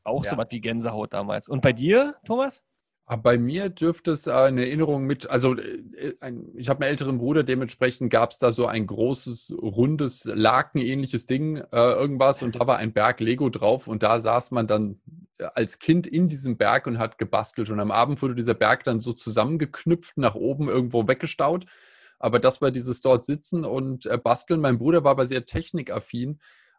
Auch 0.04 0.25
Ja. 0.25 0.31
so 0.31 0.37
was 0.37 0.46
wie 0.50 0.60
Gänsehaut 0.60 1.12
damals. 1.12 1.48
Und 1.48 1.62
bei 1.62 1.72
dir, 1.72 2.14
Thomas? 2.25 2.62
Aber 3.10 3.22
bei 3.22 3.38
mir 3.38 3.70
dürfte 3.70 4.12
es 4.12 4.28
eine 4.28 4.66
Erinnerung 4.66 5.02
mit, 5.02 5.28
also 5.28 5.56
äh, 5.56 6.14
ein, 6.20 6.46
ich 6.54 6.68
habe 6.68 6.84
einen 6.84 6.90
älteren 6.92 7.18
Bruder, 7.18 7.42
dementsprechend 7.42 8.08
gab 8.08 8.30
es 8.30 8.38
da 8.38 8.52
so 8.52 8.66
ein 8.66 8.86
großes, 8.86 9.52
rundes, 9.60 10.26
Laken-ähnliches 10.32 11.26
Ding, 11.26 11.56
äh, 11.56 11.64
irgendwas, 11.72 12.40
und 12.40 12.54
da 12.54 12.68
war 12.68 12.76
ein 12.76 12.92
Berg 12.92 13.18
Lego 13.18 13.48
drauf 13.48 13.88
und 13.88 14.04
da 14.04 14.20
saß 14.20 14.52
man 14.52 14.68
dann 14.68 15.00
äh, 15.38 15.48
als 15.54 15.80
Kind 15.80 16.06
in 16.06 16.28
diesem 16.28 16.56
Berg 16.56 16.86
und 16.86 17.00
hat 17.00 17.18
gebastelt. 17.18 17.68
Und 17.70 17.80
am 17.80 17.90
Abend 17.90 18.22
wurde 18.22 18.36
dieser 18.36 18.54
Berg 18.54 18.84
dann 18.84 19.00
so 19.00 19.12
zusammengeknüpft, 19.12 20.16
nach 20.16 20.36
oben 20.36 20.68
irgendwo 20.68 21.08
weggestaut. 21.08 21.66
Aber 22.20 22.38
das 22.38 22.62
war 22.62 22.70
dieses 22.70 23.00
dort 23.00 23.24
sitzen 23.24 23.64
und 23.64 24.06
äh, 24.06 24.18
basteln. 24.18 24.60
Mein 24.60 24.78
Bruder 24.78 25.02
war 25.02 25.10
aber 25.10 25.26
sehr 25.26 25.46
technikaffin. 25.46 26.38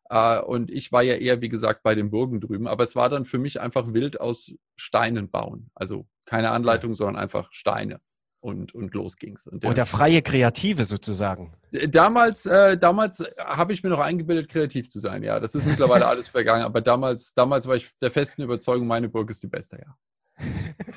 Äh, 0.10 0.40
und 0.40 0.72
ich 0.72 0.92
war 0.92 1.04
ja 1.04 1.16
eher, 1.16 1.42
wie 1.42 1.50
gesagt, 1.50 1.84
bei 1.84 1.96
den 1.96 2.10
Burgen 2.12 2.40
drüben. 2.40 2.68
Aber 2.68 2.84
es 2.84 2.96
war 2.96 3.10
dann 3.10 3.26
für 3.26 3.38
mich 3.38 3.60
einfach 3.60 3.94
wild 3.94 4.22
aus 4.22 4.54
Steinen 4.78 5.30
bauen. 5.30 5.72
Also 5.74 6.06
keine 6.32 6.52
Anleitung, 6.52 6.94
sondern 6.96 7.18
einfach 7.22 7.50
Steine. 7.52 8.00
Und, 8.40 8.74
und 8.74 8.96
los 8.96 9.18
ging's. 9.18 9.46
Und 9.46 9.62
der- 9.64 9.70
Oder 9.70 9.86
freie 9.86 10.22
Kreative 10.24 10.86
sozusagen. 10.86 11.54
Damals, 11.90 12.48
äh, 12.48 12.76
damals 12.76 13.24
habe 13.38 13.72
ich 13.74 13.84
mir 13.84 13.90
noch 13.90 14.00
eingebildet, 14.00 14.50
kreativ 14.50 14.90
zu 14.90 14.98
sein. 15.00 15.22
Ja, 15.22 15.40
das 15.40 15.54
ist 15.54 15.68
mittlerweile 15.68 16.08
alles 16.12 16.30
vergangen. 16.30 16.64
Aber 16.64 16.82
damals, 16.82 17.34
damals 17.36 17.68
war 17.68 17.76
ich 17.76 17.92
der 18.02 18.10
festen 18.10 18.42
Überzeugung, 18.42 18.88
meine 18.88 19.10
Burg 19.10 19.30
ist 19.30 19.44
die 19.44 19.48
beste. 19.48 19.78
Ja. 19.78 19.96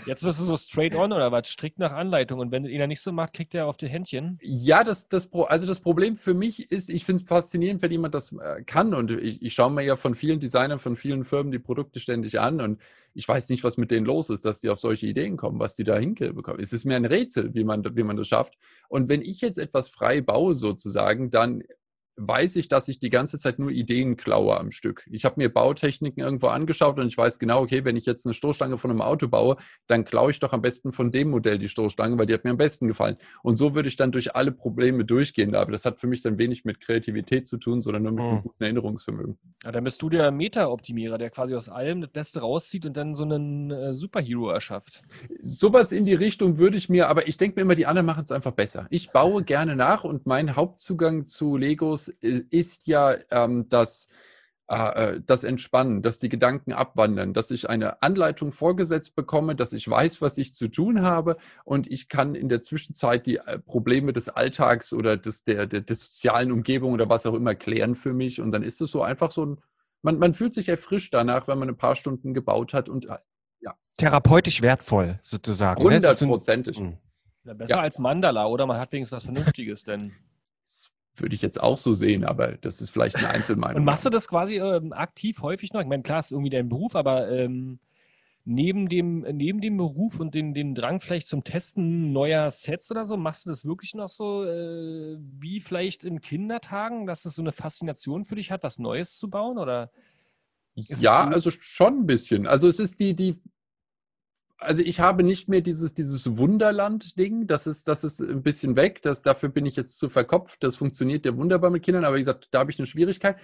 Jetzt 0.06 0.22
bist 0.22 0.40
du 0.40 0.44
so 0.44 0.56
straight 0.56 0.94
on 0.94 1.12
oder 1.12 1.32
was? 1.32 1.48
Strikt 1.48 1.78
nach 1.78 1.92
Anleitung. 1.92 2.40
Und 2.40 2.50
wenn 2.50 2.64
er 2.64 2.86
nicht 2.86 3.00
so 3.00 3.12
macht, 3.12 3.34
kriegt 3.34 3.54
er 3.54 3.66
auf 3.66 3.76
die 3.76 3.88
Händchen. 3.88 4.38
Ja, 4.42 4.84
das, 4.84 5.08
das, 5.08 5.32
also 5.32 5.66
das 5.66 5.80
Problem 5.80 6.16
für 6.16 6.34
mich 6.34 6.70
ist, 6.70 6.90
ich 6.90 7.04
finde 7.04 7.22
es 7.22 7.28
faszinierend, 7.28 7.82
wenn 7.82 7.90
jemand 7.90 8.14
das 8.14 8.32
äh, 8.32 8.62
kann. 8.64 8.94
Und 8.94 9.10
ich, 9.10 9.42
ich 9.42 9.54
schaue 9.54 9.70
mir 9.70 9.82
ja 9.82 9.96
von 9.96 10.14
vielen 10.14 10.40
Designern, 10.40 10.78
von 10.78 10.96
vielen 10.96 11.24
Firmen 11.24 11.52
die 11.52 11.58
Produkte 11.58 12.00
ständig 12.00 12.40
an. 12.40 12.60
Und 12.60 12.80
ich 13.14 13.28
weiß 13.28 13.48
nicht, 13.48 13.64
was 13.64 13.76
mit 13.76 13.90
denen 13.90 14.06
los 14.06 14.30
ist, 14.30 14.44
dass 14.44 14.60
die 14.60 14.70
auf 14.70 14.80
solche 14.80 15.06
Ideen 15.06 15.36
kommen, 15.36 15.58
was 15.58 15.74
die 15.76 15.84
da 15.84 15.96
hinbekommen. 15.96 16.60
Es 16.60 16.72
ist 16.72 16.84
mir 16.84 16.96
ein 16.96 17.04
Rätsel, 17.04 17.54
wie 17.54 17.64
man, 17.64 17.84
wie 17.96 18.02
man 18.02 18.16
das 18.16 18.28
schafft. 18.28 18.54
Und 18.88 19.08
wenn 19.08 19.22
ich 19.22 19.40
jetzt 19.40 19.58
etwas 19.58 19.88
frei 19.88 20.20
baue, 20.20 20.54
sozusagen, 20.54 21.30
dann 21.30 21.62
weiß 22.16 22.56
ich, 22.56 22.68
dass 22.68 22.88
ich 22.88 22.98
die 22.98 23.10
ganze 23.10 23.38
Zeit 23.38 23.58
nur 23.58 23.70
Ideen 23.70 24.16
klaue 24.16 24.58
am 24.58 24.70
Stück. 24.70 25.04
Ich 25.10 25.24
habe 25.24 25.34
mir 25.38 25.52
Bautechniken 25.52 26.22
irgendwo 26.22 26.48
angeschaut 26.48 26.98
und 26.98 27.06
ich 27.06 27.18
weiß 27.18 27.38
genau, 27.38 27.62
okay, 27.62 27.84
wenn 27.84 27.96
ich 27.96 28.06
jetzt 28.06 28.26
eine 28.26 28.34
Stoßstange 28.34 28.78
von 28.78 28.90
einem 28.90 29.00
Auto 29.02 29.28
baue, 29.28 29.56
dann 29.86 30.04
klaue 30.04 30.30
ich 30.30 30.40
doch 30.40 30.52
am 30.52 30.62
besten 30.62 30.92
von 30.92 31.10
dem 31.10 31.30
Modell 31.30 31.58
die 31.58 31.68
Stoßstange, 31.68 32.16
weil 32.18 32.26
die 32.26 32.34
hat 32.34 32.44
mir 32.44 32.50
am 32.50 32.56
besten 32.56 32.86
gefallen. 32.88 33.16
Und 33.42 33.56
so 33.56 33.74
würde 33.74 33.88
ich 33.88 33.96
dann 33.96 34.12
durch 34.12 34.34
alle 34.36 34.52
Probleme 34.52 35.04
durchgehen. 35.04 35.54
Aber 35.54 35.72
das 35.72 35.84
hat 35.84 36.00
für 36.00 36.06
mich 36.06 36.22
dann 36.22 36.38
wenig 36.38 36.64
mit 36.64 36.80
Kreativität 36.80 37.46
zu 37.46 37.56
tun, 37.58 37.82
sondern 37.82 38.02
nur 38.04 38.12
mit 38.12 38.24
einem 38.24 38.34
Mhm. 38.38 38.42
guten 38.42 38.62
Erinnerungsvermögen. 38.64 39.38
Ja, 39.64 39.72
dann 39.72 39.84
bist 39.84 40.00
du 40.02 40.08
der 40.08 40.30
Meta-Optimierer, 40.30 41.18
der 41.18 41.30
quasi 41.30 41.54
aus 41.54 41.68
allem 41.68 42.00
das 42.00 42.10
Beste 42.10 42.40
rauszieht 42.40 42.86
und 42.86 42.96
dann 42.96 43.16
so 43.16 43.24
einen 43.24 43.70
äh, 43.70 43.94
Superhero 43.94 44.50
erschafft. 44.50 45.02
Sowas 45.38 45.92
in 45.92 46.04
die 46.04 46.14
Richtung 46.14 46.58
würde 46.58 46.76
ich 46.76 46.88
mir, 46.88 47.08
aber 47.08 47.28
ich 47.28 47.36
denke 47.36 47.56
mir 47.56 47.62
immer, 47.62 47.74
die 47.74 47.86
anderen 47.86 48.06
machen 48.06 48.24
es 48.24 48.32
einfach 48.32 48.52
besser. 48.52 48.86
Ich 48.90 49.10
baue 49.10 49.42
gerne 49.44 49.76
nach 49.76 50.04
und 50.04 50.26
mein 50.26 50.56
Hauptzugang 50.56 51.24
zu 51.24 51.56
Legos 51.56 52.03
äh, 52.08 52.42
ist 52.50 52.86
ja 52.86 53.16
ähm, 53.30 53.68
das, 53.68 54.08
äh, 54.68 55.14
äh, 55.14 55.20
das 55.24 55.44
Entspannen, 55.44 56.02
dass 56.02 56.18
die 56.18 56.28
Gedanken 56.28 56.72
abwandern, 56.72 57.34
dass 57.34 57.50
ich 57.50 57.68
eine 57.68 58.02
Anleitung 58.02 58.52
vorgesetzt 58.52 59.14
bekomme, 59.14 59.54
dass 59.56 59.72
ich 59.72 59.88
weiß, 59.88 60.22
was 60.22 60.38
ich 60.38 60.54
zu 60.54 60.68
tun 60.68 61.02
habe 61.02 61.36
und 61.64 61.90
ich 61.90 62.08
kann 62.08 62.34
in 62.34 62.48
der 62.48 62.60
Zwischenzeit 62.60 63.26
die 63.26 63.36
äh, 63.36 63.58
Probleme 63.58 64.12
des 64.12 64.28
Alltags 64.28 64.92
oder 64.92 65.16
des, 65.16 65.44
der, 65.44 65.66
der, 65.66 65.80
der 65.82 65.96
sozialen 65.96 66.52
Umgebung 66.52 66.92
oder 66.92 67.08
was 67.08 67.26
auch 67.26 67.34
immer 67.34 67.54
klären 67.54 67.94
für 67.94 68.12
mich 68.12 68.40
und 68.40 68.52
dann 68.52 68.62
ist 68.62 68.80
es 68.80 68.90
so 68.90 69.02
einfach 69.02 69.30
so 69.30 69.44
ein, 69.46 69.60
man, 70.02 70.18
man 70.18 70.34
fühlt 70.34 70.54
sich 70.54 70.68
erfrischt 70.68 71.12
danach, 71.14 71.48
wenn 71.48 71.58
man 71.58 71.68
ein 71.68 71.76
paar 71.76 71.96
Stunden 71.96 72.34
gebaut 72.34 72.72
hat 72.74 72.88
und 72.88 73.06
äh, 73.06 73.16
Therapeutisch 73.96 74.60
wertvoll 74.60 75.18
sozusagen. 75.22 75.82
ne? 75.82 75.94
Hundertprozentig. 75.94 76.80
Mhm. 76.80 76.98
Ja, 77.44 77.54
besser 77.54 77.76
Ja. 77.76 77.80
als 77.80 77.98
Mandala, 77.98 78.46
oder? 78.46 78.66
Man 78.66 78.78
hat 78.78 78.90
wenigstens 78.92 79.16
was 79.18 79.24
Vernünftiges, 79.24 79.84
denn. 79.84 80.12
Würde 81.16 81.34
ich 81.34 81.42
jetzt 81.42 81.62
auch 81.62 81.78
so 81.78 81.94
sehen, 81.94 82.24
aber 82.24 82.52
das 82.60 82.80
ist 82.80 82.90
vielleicht 82.90 83.16
eine 83.16 83.28
Einzelmeinung. 83.28 83.78
Und 83.78 83.84
machst 83.84 84.04
du 84.04 84.10
das 84.10 84.26
quasi 84.26 84.56
ähm, 84.56 84.92
aktiv 84.92 85.40
häufig 85.42 85.72
noch? 85.72 85.80
Ich 85.80 85.86
meine, 85.86 86.02
klar, 86.02 86.18
ist 86.18 86.32
irgendwie 86.32 86.50
dein 86.50 86.68
Beruf, 86.68 86.96
aber 86.96 87.30
ähm, 87.30 87.78
neben, 88.44 88.88
dem, 88.88 89.20
neben 89.20 89.60
dem 89.60 89.76
Beruf 89.76 90.20
und 90.20 90.34
den, 90.34 90.54
den 90.54 90.74
Drang 90.74 91.00
vielleicht 91.00 91.28
zum 91.28 91.44
Testen 91.44 92.12
neuer 92.12 92.50
Sets 92.50 92.90
oder 92.90 93.06
so, 93.06 93.16
machst 93.16 93.46
du 93.46 93.50
das 93.50 93.64
wirklich 93.64 93.94
noch 93.94 94.08
so 94.08 94.44
äh, 94.44 95.16
wie 95.38 95.60
vielleicht 95.60 96.04
in 96.04 96.20
Kindertagen, 96.20 97.06
dass 97.06 97.24
es 97.24 97.36
so 97.36 97.42
eine 97.42 97.52
Faszination 97.52 98.24
für 98.24 98.34
dich 98.34 98.50
hat, 98.50 98.62
was 98.62 98.78
Neues 98.78 99.16
zu 99.16 99.30
bauen? 99.30 99.56
Oder 99.56 99.90
Ja, 100.74 101.28
also 101.28 101.50
schon 101.50 102.00
ein 102.00 102.06
bisschen. 102.06 102.46
Also 102.46 102.68
es 102.68 102.80
ist 102.80 103.00
die, 103.00 103.14
die, 103.14 103.40
also 104.58 104.82
ich 104.82 105.00
habe 105.00 105.22
nicht 105.22 105.48
mehr 105.48 105.60
dieses, 105.60 105.94
dieses 105.94 106.36
Wunderland-Ding, 106.36 107.46
das 107.46 107.66
ist, 107.66 107.88
das 107.88 108.04
ist 108.04 108.20
ein 108.20 108.42
bisschen 108.42 108.76
weg, 108.76 109.02
das, 109.02 109.22
dafür 109.22 109.48
bin 109.48 109.66
ich 109.66 109.76
jetzt 109.76 109.98
zu 109.98 110.08
verkopft, 110.08 110.62
das 110.62 110.76
funktioniert 110.76 111.26
ja 111.26 111.36
wunderbar 111.36 111.70
mit 111.70 111.82
Kindern, 111.82 112.04
aber 112.04 112.16
wie 112.16 112.20
gesagt, 112.20 112.48
da 112.52 112.60
habe 112.60 112.70
ich 112.70 112.78
eine 112.78 112.86
Schwierigkeit. 112.86 113.36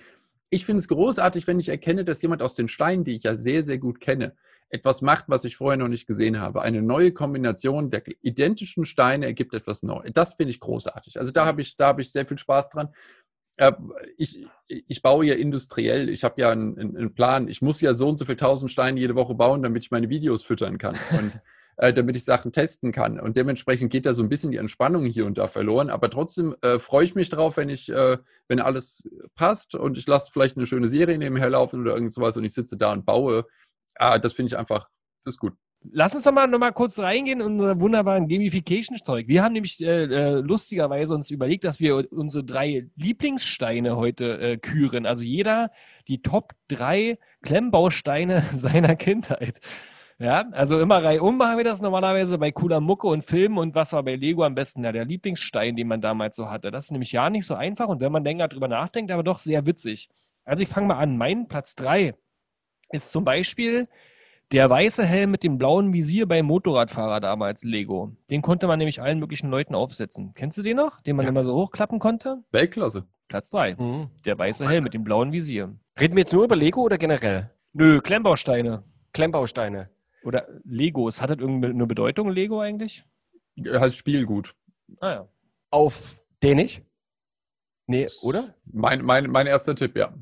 Ich 0.50 0.64
finde 0.64 0.80
es 0.80 0.88
großartig, 0.88 1.46
wenn 1.46 1.60
ich 1.60 1.68
erkenne, 1.68 2.04
dass 2.04 2.22
jemand 2.22 2.42
aus 2.42 2.54
den 2.54 2.68
Steinen, 2.68 3.04
die 3.04 3.14
ich 3.14 3.22
ja 3.22 3.36
sehr, 3.36 3.62
sehr 3.62 3.78
gut 3.78 4.00
kenne, 4.00 4.34
etwas 4.70 5.02
macht, 5.02 5.24
was 5.28 5.44
ich 5.44 5.56
vorher 5.56 5.76
noch 5.76 5.88
nicht 5.88 6.06
gesehen 6.06 6.40
habe. 6.40 6.62
Eine 6.62 6.80
neue 6.80 7.12
Kombination 7.12 7.90
der 7.90 8.02
identischen 8.22 8.84
Steine 8.84 9.26
ergibt 9.26 9.52
etwas 9.52 9.82
Neues. 9.82 10.10
Das 10.14 10.34
finde 10.34 10.50
ich 10.50 10.60
großartig. 10.60 11.18
Also 11.18 11.32
da 11.32 11.44
habe 11.44 11.60
ich, 11.60 11.76
da 11.76 11.88
habe 11.88 12.02
ich 12.02 12.10
sehr 12.10 12.26
viel 12.26 12.38
Spaß 12.38 12.70
dran. 12.70 12.88
Äh, 13.56 13.72
Ich, 14.16 14.46
ich 14.66 15.02
baue 15.02 15.26
ja 15.26 15.34
industriell. 15.34 16.08
Ich 16.08 16.24
habe 16.24 16.40
ja 16.40 16.50
einen, 16.50 16.78
einen 16.78 16.96
einen 16.96 17.14
Plan. 17.14 17.48
Ich 17.48 17.62
muss 17.62 17.80
ja 17.80 17.94
so 17.94 18.08
und 18.08 18.18
so 18.18 18.24
viel 18.24 18.36
tausend 18.36 18.70
Steine 18.70 19.00
jede 19.00 19.14
Woche 19.14 19.34
bauen, 19.34 19.62
damit 19.62 19.84
ich 19.84 19.90
meine 19.90 20.08
Videos 20.08 20.42
füttern 20.42 20.78
kann. 20.78 20.96
Und 21.10 21.32
äh, 21.80 21.94
damit 21.94 22.14
ich 22.14 22.24
Sachen 22.26 22.52
testen 22.52 22.92
kann. 22.92 23.18
Und 23.18 23.36
dementsprechend 23.36 23.90
geht 23.90 24.04
da 24.04 24.12
so 24.12 24.22
ein 24.22 24.28
bisschen 24.28 24.50
die 24.50 24.58
Entspannung 24.58 25.06
hier 25.06 25.24
und 25.24 25.38
da 25.38 25.46
verloren. 25.46 25.88
Aber 25.88 26.10
trotzdem 26.10 26.54
äh, 26.60 26.78
freue 26.78 27.04
ich 27.04 27.14
mich 27.14 27.30
drauf, 27.30 27.56
wenn 27.56 27.70
ich, 27.70 27.88
äh, 27.88 28.18
wenn 28.48 28.60
alles 28.60 29.08
passt 29.34 29.74
und 29.74 29.96
ich 29.96 30.06
lasse 30.06 30.30
vielleicht 30.30 30.58
eine 30.58 30.66
schöne 30.66 30.88
Serie 30.88 31.16
nebenher 31.16 31.48
laufen 31.48 31.80
oder 31.80 31.94
irgend 31.94 32.12
sowas 32.12 32.36
und 32.36 32.44
ich 32.44 32.52
sitze 32.52 32.76
da 32.76 32.92
und 32.92 33.06
baue. 33.06 33.46
Ah, 33.96 34.18
das 34.18 34.34
finde 34.34 34.48
ich 34.48 34.58
einfach, 34.58 34.90
das 35.24 35.34
ist 35.34 35.40
gut. 35.40 35.54
Lass 35.82 36.14
uns 36.14 36.24
doch 36.24 36.32
mal 36.32 36.46
noch 36.46 36.58
mal 36.58 36.72
kurz 36.72 36.98
reingehen 36.98 37.40
in 37.40 37.46
unser 37.46 37.80
wunderbaren 37.80 38.28
Gamification-Zeug. 38.28 39.28
Wir 39.28 39.42
haben 39.42 39.54
nämlich 39.54 39.80
äh, 39.80 40.04
äh, 40.04 40.40
lustigerweise 40.40 41.14
uns 41.14 41.30
überlegt, 41.30 41.64
dass 41.64 41.80
wir 41.80 42.12
unsere 42.12 42.44
drei 42.44 42.86
Lieblingssteine 42.96 43.96
heute 43.96 44.38
äh, 44.40 44.56
küren. 44.58 45.06
Also 45.06 45.24
jeder 45.24 45.70
die 46.06 46.20
Top 46.20 46.52
drei 46.68 47.18
Klemmbausteine 47.42 48.44
seiner 48.54 48.94
Kindheit. 48.94 49.60
Ja, 50.18 50.44
also 50.52 50.78
immer 50.80 51.02
reihum 51.02 51.38
machen 51.38 51.56
wir 51.56 51.64
das 51.64 51.80
normalerweise 51.80 52.36
bei 52.36 52.52
cooler 52.52 52.80
Mucke 52.80 53.06
und 53.06 53.24
Filmen 53.24 53.56
und 53.56 53.74
was 53.74 53.94
war 53.94 54.02
bei 54.02 54.16
Lego 54.16 54.44
am 54.44 54.54
besten? 54.54 54.84
Ja, 54.84 54.92
der 54.92 55.06
Lieblingsstein, 55.06 55.76
den 55.76 55.88
man 55.88 56.02
damals 56.02 56.36
so 56.36 56.50
hatte. 56.50 56.70
Das 56.70 56.86
ist 56.86 56.90
nämlich 56.90 57.12
ja 57.12 57.30
nicht 57.30 57.46
so 57.46 57.54
einfach 57.54 57.88
und 57.88 58.00
wenn 58.00 58.12
man 58.12 58.22
länger 58.22 58.48
drüber 58.48 58.68
nachdenkt, 58.68 59.10
aber 59.10 59.22
doch 59.22 59.38
sehr 59.38 59.64
witzig. 59.64 60.10
Also 60.44 60.62
ich 60.62 60.68
fange 60.68 60.88
mal 60.88 60.98
an. 60.98 61.16
Mein 61.16 61.48
Platz 61.48 61.74
drei 61.74 62.14
ist 62.90 63.10
zum 63.10 63.24
Beispiel 63.24 63.88
der 64.52 64.68
weiße 64.68 65.04
Helm 65.04 65.30
mit 65.30 65.42
dem 65.44 65.58
blauen 65.58 65.92
Visier 65.92 66.26
beim 66.26 66.46
Motorradfahrer 66.46 67.20
damals, 67.20 67.62
Lego. 67.62 68.16
Den 68.30 68.42
konnte 68.42 68.66
man 68.66 68.78
nämlich 68.78 69.00
allen 69.00 69.18
möglichen 69.20 69.48
Leuten 69.50 69.74
aufsetzen. 69.74 70.32
Kennst 70.34 70.58
du 70.58 70.62
den 70.62 70.76
noch? 70.76 71.00
Den 71.02 71.16
man 71.16 71.24
Ja. 71.24 71.30
immer 71.30 71.44
so 71.44 71.54
hochklappen 71.54 71.98
konnte? 71.98 72.42
Weltklasse. 72.50 73.06
Platz 73.28 73.50
drei. 73.50 73.76
Mhm. 73.76 74.10
Der 74.24 74.36
weiße 74.38 74.68
Helm 74.68 74.84
mit 74.84 74.94
dem 74.94 75.04
blauen 75.04 75.30
Visier. 75.32 75.72
Reden 76.00 76.16
wir 76.16 76.22
jetzt 76.22 76.32
nur 76.32 76.44
über 76.44 76.56
Lego 76.56 76.80
oder 76.82 76.98
generell? 76.98 77.50
Nö, 77.72 78.00
Klemmbausteine. 78.00 78.82
Klemmbausteine. 79.12 79.90
Oder 80.24 80.46
Legos. 80.64 81.22
Hat 81.22 81.30
das 81.30 81.38
irgendeine 81.38 81.86
Bedeutung, 81.86 82.28
Lego 82.30 82.60
eigentlich? 82.60 83.04
Heißt 83.64 83.96
Spiel 83.96 84.26
gut. 84.26 84.54
Ah 85.00 85.10
ja. 85.10 85.28
Auf 85.70 86.20
Dänisch? 86.42 86.82
Nee, 87.86 88.08
oder? 88.22 88.54
Mein, 88.64 89.04
mein, 89.04 89.30
mein 89.30 89.46
erster 89.46 89.74
Tipp, 89.76 89.96
ja. 89.96 90.12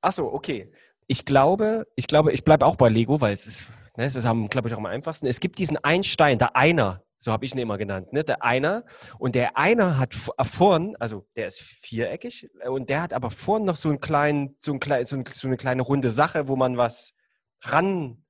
Ach 0.00 0.12
so, 0.12 0.32
okay. 0.32 0.70
Ich 1.06 1.24
glaube, 1.26 1.86
ich 1.96 2.06
glaube, 2.06 2.32
ich 2.32 2.44
bleibe 2.44 2.64
auch 2.66 2.76
bei 2.76 2.88
Lego, 2.88 3.20
weil 3.20 3.32
es 3.34 3.46
ist, 3.46 3.62
ne, 3.96 4.04
es 4.04 4.16
ist 4.16 4.26
am, 4.26 4.48
glaube 4.48 4.68
ich, 4.68 4.74
auch 4.74 4.78
am 4.78 4.86
einfachsten. 4.86 5.26
Es 5.26 5.40
gibt 5.40 5.58
diesen 5.58 5.76
einen 5.78 6.04
Stein, 6.04 6.38
der 6.38 6.56
Einer, 6.56 7.02
so 7.18 7.32
habe 7.32 7.44
ich 7.44 7.54
ihn 7.54 7.58
immer 7.58 7.78
genannt, 7.78 8.12
ne, 8.12 8.22
der 8.22 8.42
Einer. 8.44 8.84
Und 9.18 9.34
der 9.34 9.56
Einer 9.56 9.98
hat 9.98 10.14
äh, 10.36 10.44
vorn, 10.44 10.94
also 11.00 11.26
der 11.36 11.46
ist 11.46 11.60
viereckig 11.60 12.50
äh, 12.60 12.68
und 12.68 12.90
der 12.90 13.02
hat 13.02 13.12
aber 13.12 13.30
vorn 13.30 13.64
noch 13.64 13.76
so 13.76 13.88
einen 13.88 14.00
kleinen, 14.00 14.54
so, 14.58 14.72
ein 14.72 14.80
klein, 14.80 15.04
so, 15.06 15.16
ein, 15.16 15.24
so 15.32 15.48
eine 15.48 15.56
kleine 15.56 15.82
runde 15.82 16.10
Sache, 16.10 16.48
wo 16.48 16.56
man 16.56 16.76
was 16.76 17.14
ranklemmen 17.62 18.24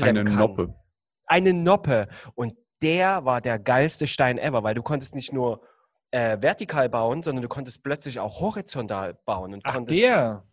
Eine 0.00 0.24
kann. 0.24 0.36
Noppe. 0.36 0.74
Eine 1.26 1.52
Noppe. 1.52 2.08
Und 2.34 2.54
der 2.80 3.24
war 3.24 3.40
der 3.40 3.58
geilste 3.58 4.06
Stein 4.06 4.38
ever, 4.38 4.62
weil 4.62 4.74
du 4.74 4.82
konntest 4.82 5.14
nicht 5.14 5.32
nur 5.32 5.62
äh, 6.10 6.40
vertikal 6.40 6.88
bauen, 6.88 7.22
sondern 7.22 7.42
du 7.42 7.48
konntest 7.48 7.82
plötzlich 7.82 8.20
auch 8.20 8.40
horizontal 8.40 9.14
bauen. 9.24 9.52
Und 9.52 9.62
Ach, 9.64 9.74
konntest, 9.74 10.00
der. 10.00 10.44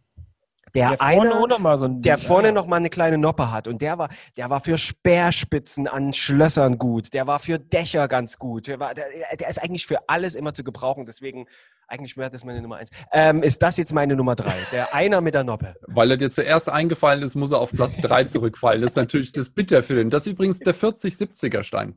Der, 0.75 0.97
Der 0.97 0.97
vorne 0.97 1.47
noch 1.47 1.59
mal 1.59 1.77
so 1.77 1.85
ein 1.85 2.01
der 2.01 2.17
Ding. 2.17 2.25
vorne 2.27 2.49
Ah, 2.49 2.51
noch 2.51 2.67
mal 2.67 2.75
eine 2.77 2.89
kleine 2.89 3.17
Noppe 3.17 3.51
hat 3.51 3.67
und 3.67 3.81
der 3.81 3.97
war, 3.97 4.09
der 4.37 4.49
war 4.49 4.61
für 4.61 4.77
Speerspitzen 4.77 5.87
an 5.87 6.13
Schlössern 6.13 6.77
gut, 6.77 7.13
der 7.13 7.27
war 7.27 7.39
für 7.39 7.57
Dächer 7.57 8.07
ganz 8.07 8.37
gut, 8.37 8.67
der, 8.67 8.79
war, 8.79 8.93
der, 8.93 9.05
der 9.39 9.49
ist 9.49 9.57
eigentlich 9.57 9.87
für 9.87 10.07
alles 10.07 10.35
immer 10.35 10.53
zu 10.53 10.63
gebrauchen, 10.63 11.05
deswegen 11.05 11.47
eigentlich 11.87 12.17
wäre 12.17 12.31
das 12.31 12.43
meine 12.43 12.61
Nummer 12.61 12.77
eins. 12.77 12.89
Ähm, 13.11 13.43
ist 13.43 13.61
das 13.61 13.77
jetzt 13.77 13.93
meine 13.93 14.15
Nummer 14.15 14.35
drei? 14.35 14.55
Der 14.71 14.93
Einer 14.93 15.21
mit 15.21 15.33
der 15.35 15.43
Noppe. 15.43 15.75
Weil 15.87 16.11
er 16.11 16.17
dir 16.17 16.29
zuerst 16.29 16.69
eingefallen 16.69 17.21
ist, 17.21 17.35
muss 17.35 17.51
er 17.51 17.59
auf 17.59 17.71
Platz 17.71 17.97
3 17.97 18.23
zurückfallen. 18.25 18.81
Das 18.81 18.91
ist 18.91 18.95
natürlich 18.95 19.31
das 19.31 19.51
bitter 19.51 19.83
für 19.83 19.95
den. 19.95 20.09
Das 20.09 20.25
ist 20.25 20.33
übrigens 20.33 20.59
der 20.59 20.73
40-70er 20.73 21.63
Stein. 21.63 21.95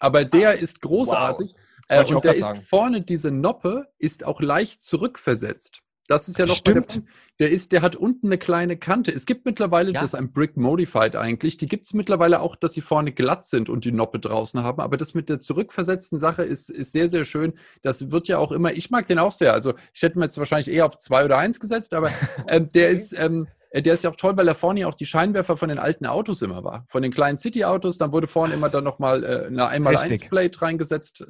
Aber 0.00 0.24
der 0.24 0.58
ist 0.58 0.80
großartig. 0.80 1.54
Äh, 1.88 2.02
ich 2.02 2.10
auch 2.10 2.16
und 2.16 2.24
der 2.24 2.34
ist 2.34 2.42
sagen. 2.42 2.60
vorne, 2.60 3.00
diese 3.02 3.30
Noppe, 3.30 3.86
ist 3.98 4.24
auch 4.24 4.40
leicht 4.40 4.82
zurückversetzt. 4.82 5.82
Das 6.08 6.26
ist 6.26 6.38
ja 6.38 6.46
noch 6.46 6.56
Stimmt. 6.56 6.94
Der, 6.94 7.02
der 7.38 7.50
ist, 7.50 7.70
der 7.70 7.82
hat 7.82 7.94
unten 7.94 8.28
eine 8.28 8.38
kleine 8.38 8.78
Kante. 8.78 9.12
Es 9.12 9.26
gibt 9.26 9.44
mittlerweile, 9.44 9.92
Ja. 9.92 10.00
das 10.00 10.10
ist 10.10 10.14
ein 10.14 10.32
Brick 10.32 10.56
Modified 10.56 11.14
eigentlich, 11.14 11.58
die 11.58 11.66
gibt 11.66 11.86
es 11.86 11.92
mittlerweile 11.92 12.40
auch, 12.40 12.56
dass 12.56 12.72
sie 12.72 12.80
vorne 12.80 13.12
glatt 13.12 13.44
sind 13.44 13.68
und 13.68 13.84
die 13.84 13.92
Noppe 13.92 14.18
draußen 14.18 14.62
haben. 14.62 14.80
Aber 14.80 14.96
das 14.96 15.12
mit 15.12 15.28
der 15.28 15.38
zurückversetzten 15.38 16.18
Sache 16.18 16.42
ist, 16.42 16.70
ist 16.70 16.92
sehr, 16.92 17.10
sehr 17.10 17.24
schön. 17.24 17.52
Das 17.82 18.10
wird 18.10 18.26
ja 18.26 18.38
auch 18.38 18.52
immer, 18.52 18.72
ich 18.72 18.90
mag 18.90 19.06
den 19.06 19.18
auch 19.18 19.32
sehr. 19.32 19.52
Also 19.52 19.74
ich 19.92 20.00
hätte 20.00 20.18
mir 20.18 20.24
jetzt 20.24 20.38
wahrscheinlich 20.38 20.74
eher 20.74 20.86
auf 20.86 20.96
zwei 20.96 21.26
oder 21.26 21.36
eins 21.36 21.60
gesetzt, 21.60 21.92
aber 21.92 22.10
ähm, 22.48 22.70
der 22.70 22.88
ist, 22.88 23.12
ähm, 23.12 23.46
äh, 23.70 23.82
der 23.82 23.92
ist 23.92 24.02
ja 24.02 24.10
auch 24.10 24.16
toll, 24.16 24.34
weil 24.36 24.48
er 24.48 24.54
vorne 24.54 24.80
ja 24.80 24.86
auch 24.86 24.94
die 24.94 25.06
Scheinwerfer 25.06 25.58
von 25.58 25.68
den 25.68 25.78
alten 25.78 26.06
Autos 26.06 26.40
immer 26.40 26.64
war. 26.64 26.86
Von 26.88 27.02
den 27.02 27.12
kleinen 27.12 27.36
City-Autos, 27.36 27.98
dann 27.98 28.12
wurde 28.12 28.28
vorne 28.28 28.54
immer 28.54 28.70
dann 28.70 28.84
nochmal 28.84 29.24
äh, 29.24 29.46
eine 29.46 29.90
Richtig. 29.90 30.22
1x1-Plate 30.22 30.62
reingesetzt, 30.62 31.20
äh, 31.20 31.26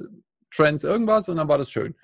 Trans 0.51 0.85
irgendwas 0.85 1.27
und 1.27 1.35
dann 1.35 1.49
war 1.49 1.57
das 1.57 1.69
schön. 1.69 1.95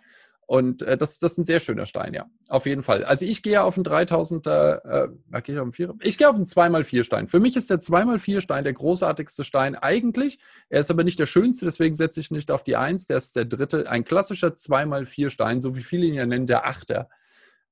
Und 0.48 0.84
äh, 0.84 0.96
das, 0.98 1.18
das 1.18 1.34
ist 1.34 1.38
ein 1.40 1.44
sehr 1.44 1.60
schöner 1.60 1.88
Stein, 1.88 2.14
ja. 2.14 2.30
Auf 2.50 2.68
jeden 2.68 2.84
Fall. 2.84 3.04
Also 3.04 3.26
ich 3.26 3.42
gehe 3.42 3.64
auf 3.64 3.78
einen 3.78 3.86
3000er, 3.86 5.08
äh, 5.34 5.42
gehe 5.42 5.56
ich 5.56 5.60
auf 5.60 5.64
einen 5.64 5.74
4 5.74 5.96
Ich 6.02 6.18
gehe 6.18 6.30
auf 6.30 6.36
einen 6.36 6.46
2x4 6.46 7.04
Stein. 7.04 7.28
Für 7.28 7.40
mich 7.40 7.56
ist 7.56 7.70
der 7.72 7.80
2x4 7.80 8.42
Stein 8.42 8.64
der 8.64 8.74
großartigste 8.74 9.44
Stein 9.44 9.76
eigentlich. 9.76 10.38
Er 10.70 10.82
ist 10.82 10.92
aber 10.92 11.04
nicht 11.04 11.20
der 11.20 11.26
schönste, 11.26 11.66
deswegen 11.66 11.96
setze 11.96 12.20
ich 12.20 12.30
nicht 12.30 12.52
auf 12.52 12.64
die 12.64 12.76
1. 12.76 13.08
Der 13.08 13.18
ist 13.18 13.36
der 13.36 13.46
dritte. 13.46 13.90
Ein 13.90 14.04
klassischer 14.04 14.50
2x4 14.50 15.32
Stein, 15.32 15.62
so 15.62 15.76
wie 15.76 15.84
viele 15.84 16.06
ihn 16.06 16.14
ja 16.14 16.26
nennen, 16.28 16.46
der 16.46 16.68
Achter. 16.68 17.10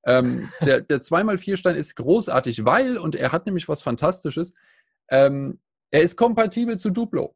Ähm, 0.05 0.49
der 0.65 0.81
der 0.81 0.99
2x4 0.99 1.57
Stein 1.57 1.75
ist 1.75 1.95
großartig, 1.95 2.65
weil, 2.65 2.97
und 2.97 3.15
er 3.15 3.31
hat 3.31 3.45
nämlich 3.45 3.69
was 3.69 3.83
Fantastisches, 3.83 4.55
ähm, 5.09 5.59
er 5.91 6.01
ist 6.01 6.15
kompatibel 6.15 6.79
zu 6.79 6.89
Duplo. 6.89 7.35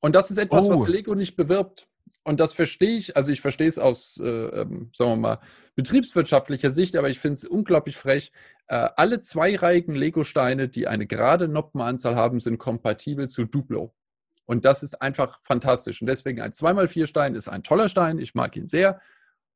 Und 0.00 0.16
das 0.16 0.30
ist 0.30 0.38
etwas, 0.38 0.64
Oh. 0.64 0.70
was 0.70 0.88
Lego 0.88 1.14
nicht 1.14 1.36
bewirbt. 1.36 1.86
Und 2.22 2.38
das 2.38 2.52
verstehe 2.52 2.96
ich, 2.96 3.16
also 3.16 3.32
ich 3.32 3.40
verstehe 3.40 3.68
es 3.68 3.78
aus, 3.78 4.20
äh, 4.22 4.28
ähm, 4.28 4.90
sagen 4.94 5.12
wir 5.12 5.16
mal, 5.16 5.38
betriebswirtschaftlicher 5.74 6.70
Sicht, 6.70 6.96
aber 6.96 7.08
ich 7.08 7.18
finde 7.18 7.34
es 7.34 7.44
unglaublich 7.44 7.96
frech. 7.96 8.30
Äh, 8.68 8.88
alle 8.96 9.20
zweireihigen 9.20 9.94
Lego-Steine, 9.94 10.68
die 10.68 10.86
eine 10.86 11.06
gerade 11.06 11.48
Noppenanzahl 11.48 12.16
haben, 12.16 12.40
sind 12.40 12.58
kompatibel 12.58 13.28
zu 13.28 13.46
Duplo. 13.46 13.94
Und 14.44 14.64
das 14.64 14.82
ist 14.82 15.00
einfach 15.00 15.38
fantastisch. 15.44 16.02
Und 16.02 16.08
deswegen 16.08 16.40
ein 16.40 16.52
2x4-Stein 16.52 17.34
ist 17.36 17.48
ein 17.48 17.62
toller 17.62 17.88
Stein. 17.88 18.18
Ich 18.18 18.34
mag 18.34 18.56
ihn 18.56 18.68
sehr. 18.68 19.00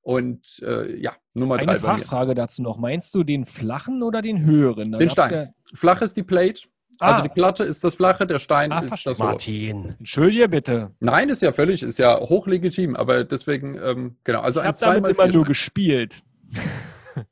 Und 0.01 0.63
äh, 0.65 0.97
ja, 1.01 1.13
Nummer 1.33 1.57
Eine 1.57 1.67
drei 1.67 1.73
mir. 1.75 1.81
Fachfrage 1.81 2.35
dazu 2.35 2.63
noch. 2.63 2.77
Meinst 2.77 3.15
du 3.15 3.25
den 3.25 3.47
flachen 3.47 4.03
oder 4.03 4.23
den 4.23 4.45
höheren? 4.45 4.93
Da 4.93 4.99
Den 4.99 5.11
Stein. 5.11 5.33
Ja, 5.33 5.47
Flach 5.75 6.01
ist 6.03 6.17
die 6.17 6.23
Plate. 6.23 6.69
Also 7.01 7.21
Ah. 7.21 7.23
die 7.23 7.29
Platte 7.29 7.65
ist 7.65 7.83
das 7.85 7.95
Flache, 7.97 8.27
der 8.27 8.39
Stein 8.39 8.73
Ah, 8.73 8.81
ist 8.81 9.05
das 9.07 9.19
Hohe. 9.19 9.27
Martin. 9.27 9.95
Entschuldige 9.99 10.49
bitte. 10.49 10.91
Nein, 11.01 11.29
ist 11.29 11.43
ja 11.43 11.53
völlig, 11.53 11.83
ist 11.83 11.99
ja 11.99 12.19
hochlegitim, 12.21 12.97
aber 12.97 13.25
deswegen, 13.25 13.77
ähm, 13.83 14.17
genau, 14.25 14.41
also 14.41 14.61
Ich 14.61 14.67
ein 14.67 14.75
habe 14.75 15.01
damit 15.03 15.17
2 15.17 15.25
immer 15.25 15.33
nur 15.33 15.45
gespielt. 15.45 16.23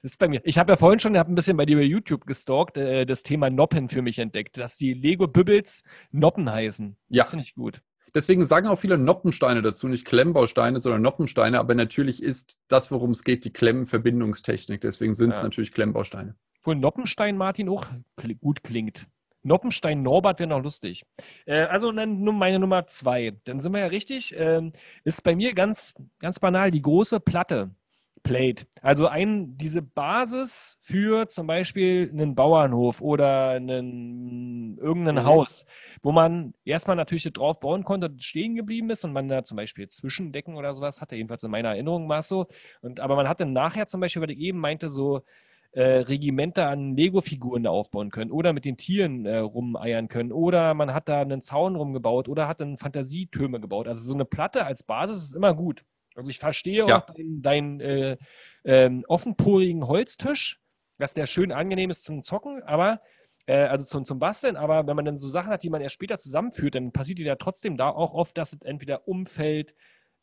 Das 0.00 0.12
ist 0.12 0.18
bei 0.18 0.28
mir. 0.28 0.40
Ich 0.44 0.58
habe 0.58 0.72
ja 0.72 0.76
vorhin 0.76 1.00
schon, 1.00 1.18
hab 1.18 1.26
ein 1.28 1.34
bisschen 1.34 1.56
bei 1.56 1.66
dir 1.66 1.76
bei 1.76 1.82
YouTube 1.82 2.24
gestalkt, 2.24 2.76
äh, 2.76 3.04
das 3.04 3.24
Thema 3.24 3.50
Noppen 3.50 3.88
für 3.88 4.00
mich 4.00 4.20
entdeckt, 4.20 4.56
dass 4.56 4.76
die 4.76 4.94
Lego-Bibbles 4.94 5.82
Noppen 6.12 6.48
heißen. 6.50 6.96
Ja. 7.08 7.24
Das 7.24 7.30
finde 7.30 7.44
ich 7.44 7.56
gut. 7.56 7.82
Deswegen 8.14 8.46
sagen 8.46 8.68
auch 8.68 8.78
viele 8.78 8.96
Noppensteine 8.96 9.60
dazu, 9.60 9.88
nicht 9.88 10.04
Klemmbausteine, 10.04 10.78
sondern 10.78 11.02
Noppensteine, 11.02 11.58
aber 11.58 11.74
natürlich 11.74 12.22
ist 12.22 12.58
das, 12.68 12.92
worum 12.92 13.10
es 13.10 13.24
geht, 13.24 13.44
die 13.44 13.52
Klemmenverbindungstechnik. 13.52 14.80
Deswegen 14.80 15.14
sind 15.14 15.30
es 15.30 15.38
Ja. 15.38 15.42
natürlich 15.42 15.72
Klemmbausteine. 15.72 16.36
Obwohl 16.60 16.76
Noppenstein 16.76 17.36
Martin 17.36 17.68
auch 17.68 17.86
gut 18.40 18.62
klingt. 18.62 19.06
Noppenstein 19.42 20.02
Norbert 20.02 20.40
wäre 20.40 20.48
noch 20.48 20.62
lustig. 20.62 21.04
Äh, 21.46 21.60
also 21.62 21.92
dann 21.92 22.22
meine 22.22 22.58
Nummer 22.58 22.86
zwei. 22.86 23.36
Dann 23.44 23.60
sind 23.60 23.72
wir 23.72 23.80
ja 23.80 23.86
richtig. 23.86 24.34
Ähm, 24.36 24.72
ist 25.04 25.22
bei 25.22 25.34
mir 25.34 25.54
ganz, 25.54 25.94
ganz 26.18 26.38
banal 26.40 26.70
die 26.70 26.82
große 26.82 27.20
Platte. 27.20 27.70
Plate. 28.24 28.66
Also 28.82 29.06
ein, 29.06 29.56
diese 29.56 29.80
Basis 29.80 30.78
für 30.82 31.28
zum 31.28 31.46
Beispiel 31.46 32.10
einen 32.12 32.34
Bauernhof 32.34 33.00
oder 33.00 33.50
einen, 33.50 34.76
irgendein 34.78 35.14
Mhm. 35.16 35.24
Haus, 35.24 35.64
wo 36.02 36.12
man 36.12 36.52
erstmal 36.64 36.96
natürlich 36.96 37.32
drauf 37.32 37.60
bauen 37.60 37.84
konnte, 37.84 38.12
stehen 38.18 38.54
geblieben 38.54 38.90
ist 38.90 39.04
und 39.04 39.12
man 39.12 39.28
da 39.28 39.44
zum 39.44 39.56
Beispiel 39.56 39.88
Zwischendecken 39.88 40.56
oder 40.56 40.74
sowas 40.74 41.00
hatte, 41.00 41.16
jedenfalls 41.16 41.44
in 41.44 41.50
meiner 41.50 41.70
Erinnerung 41.70 42.08
war 42.08 42.18
es 42.18 42.28
so. 42.28 42.48
Und, 42.82 43.00
aber 43.00 43.16
man 43.16 43.28
hatte 43.28 43.46
nachher 43.46 43.86
zum 43.86 44.00
Beispiel, 44.00 44.20
weil 44.20 44.30
ich 44.32 44.38
eben 44.40 44.58
meinte, 44.58 44.88
so 44.88 45.22
äh, 45.72 45.82
Regimenter 45.82 46.68
an 46.68 46.96
Lego-Figuren 46.96 47.62
da 47.62 47.70
aufbauen 47.70 48.10
können 48.10 48.30
oder 48.30 48.52
mit 48.52 48.64
den 48.64 48.76
Tieren 48.76 49.26
äh, 49.26 49.38
rumeiern 49.38 50.08
können 50.08 50.32
oder 50.32 50.74
man 50.74 50.94
hat 50.94 51.08
da 51.08 51.20
einen 51.20 51.40
Zaun 51.42 51.76
rumgebaut 51.76 52.28
oder 52.28 52.48
hat 52.48 52.60
dann 52.60 52.78
Fantasietürme 52.78 53.60
gebaut. 53.60 53.86
Also 53.86 54.02
so 54.02 54.14
eine 54.14 54.24
Platte 54.24 54.64
als 54.64 54.82
Basis 54.82 55.24
ist 55.24 55.34
immer 55.36 55.54
gut. 55.54 55.84
Also 56.14 56.30
ich 56.30 56.38
verstehe 56.38 56.86
Ja. 56.86 56.98
auch 56.98 57.06
deinen 57.14 57.42
dein, 57.42 57.80
äh, 57.80 58.16
ähm, 58.64 59.04
offenporigen 59.08 59.86
Holztisch, 59.86 60.60
dass 60.98 61.14
der 61.14 61.26
schön 61.26 61.52
angenehm 61.52 61.90
ist 61.90 62.02
zum 62.02 62.22
Zocken, 62.22 62.62
aber 62.64 63.00
äh, 63.46 63.58
also 63.66 63.86
zum, 63.86 64.04
zum 64.04 64.18
Basteln, 64.18 64.56
aber 64.56 64.86
wenn 64.86 64.96
man 64.96 65.04
dann 65.04 65.18
so 65.18 65.28
Sachen 65.28 65.50
hat, 65.50 65.62
die 65.62 65.70
man 65.70 65.80
erst 65.80 65.94
später 65.94 66.18
zusammenführt, 66.18 66.74
dann 66.74 66.92
passiert 66.92 67.20
ja 67.20 67.36
trotzdem 67.36 67.76
da 67.76 67.90
auch 67.90 68.14
oft, 68.14 68.36
dass 68.36 68.52
es 68.52 68.62
entweder 68.62 69.06
umfällt, 69.06 69.74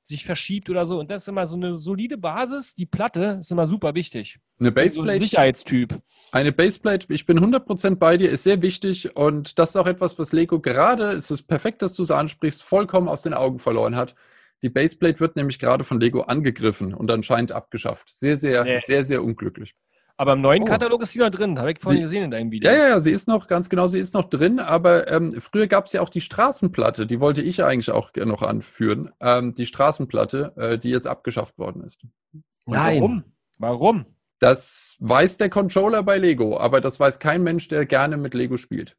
sich 0.07 0.25
verschiebt 0.25 0.69
oder 0.69 0.85
so. 0.85 0.99
Und 0.99 1.09
das 1.09 1.23
ist 1.23 1.27
immer 1.27 1.47
so 1.47 1.55
eine 1.55 1.77
solide 1.77 2.17
Basis. 2.17 2.75
Die 2.75 2.85
Platte 2.85 3.37
ist 3.41 3.51
immer 3.51 3.67
super 3.67 3.95
wichtig. 3.95 4.39
Eine 4.59 4.67
So 4.67 4.71
ein 4.71 4.73
Baseplate, 4.75 5.19
Sicherheitstyp. 5.25 5.99
eine 6.31 6.51
Baseplate, 6.51 7.07
ich 7.13 7.25
bin 7.25 7.39
100% 7.39 7.95
bei 7.95 8.15
dir, 8.17 8.29
ist 8.29 8.43
sehr 8.43 8.61
wichtig 8.61 9.15
und 9.15 9.57
das 9.59 9.71
ist 9.71 9.75
auch 9.75 9.87
etwas, 9.87 10.17
was 10.17 10.31
Lego 10.31 10.59
gerade, 10.59 11.11
es 11.11 11.29
ist 11.31 11.43
perfekt, 11.43 11.81
dass 11.81 11.93
du 11.93 12.03
es 12.03 12.11
ansprichst, 12.11 12.63
vollkommen 12.63 13.07
aus 13.09 13.23
den 13.23 13.33
Augen 13.33 13.59
verloren 13.59 13.95
hat. 13.95 14.15
Die 14.61 14.69
Baseplate 14.69 15.19
wird 15.19 15.35
nämlich 15.35 15.59
gerade 15.59 15.83
von 15.83 15.99
Lego 15.99 16.21
angegriffen 16.21 16.93
und 16.93 17.11
anscheinend 17.11 17.51
abgeschafft. 17.51 18.09
Sehr, 18.09 18.37
sehr, 18.37 18.63
Nee. 18.63 18.77
sehr, 18.79 19.03
sehr 19.03 19.23
unglücklich. 19.23 19.75
Aber 20.17 20.33
im 20.33 20.41
neuen 20.41 20.63
Oh. 20.63 20.65
Katalog 20.65 21.01
ist 21.01 21.13
die 21.13 21.19
noch 21.19 21.29
drin. 21.29 21.59
Habe 21.59 21.71
ich 21.73 21.79
vorhin 21.79 21.97
Sie- 21.99 22.03
gesehen 22.03 22.23
in 22.23 22.31
deinem 22.31 22.51
Video. 22.51 22.71
Ja, 22.71 22.77
ja, 22.77 22.87
ja, 22.89 22.99
sie 23.01 23.11
ist 23.11 23.27
noch, 23.27 23.47
ganz 23.47 23.67
genau, 23.69 23.87
sie 23.87 23.99
ist 23.99 24.13
noch 24.13 24.29
drin, 24.29 24.59
aber 24.59 25.11
ähm, 25.11 25.33
früher 25.41 25.67
gab 25.67 25.87
es 25.87 25.93
ja 25.93 26.01
auch 26.01 26.09
die 26.09 26.21
Straßenplatte, 26.21 27.05
die 27.05 27.19
wollte 27.19 27.41
ich 27.41 27.57
ja 27.57 27.67
eigentlich 27.67 27.91
auch 27.91 28.11
noch 28.15 28.41
anführen. 28.41 29.11
Ähm, 29.19 29.53
die 29.53 29.65
Straßenplatte, 29.65 30.53
äh, 30.55 30.77
die 30.77 30.89
jetzt 30.89 31.05
abgeschafft 31.07 31.57
worden 31.57 31.83
ist. 31.83 32.01
Und 32.33 32.43
Nein. 32.65 33.01
Warum? 33.01 33.23
Warum? 33.57 34.05
Das 34.39 34.95
weiß 34.99 35.37
der 35.37 35.49
Controller 35.49 36.03
bei 36.03 36.17
Lego, 36.17 36.57
aber 36.59 36.79
das 36.81 36.99
weiß 36.99 37.19
kein 37.19 37.43
Mensch, 37.43 37.67
der 37.67 37.85
gerne 37.85 38.15
mit 38.17 38.33
Lego 38.33 38.57
spielt. 38.57 38.97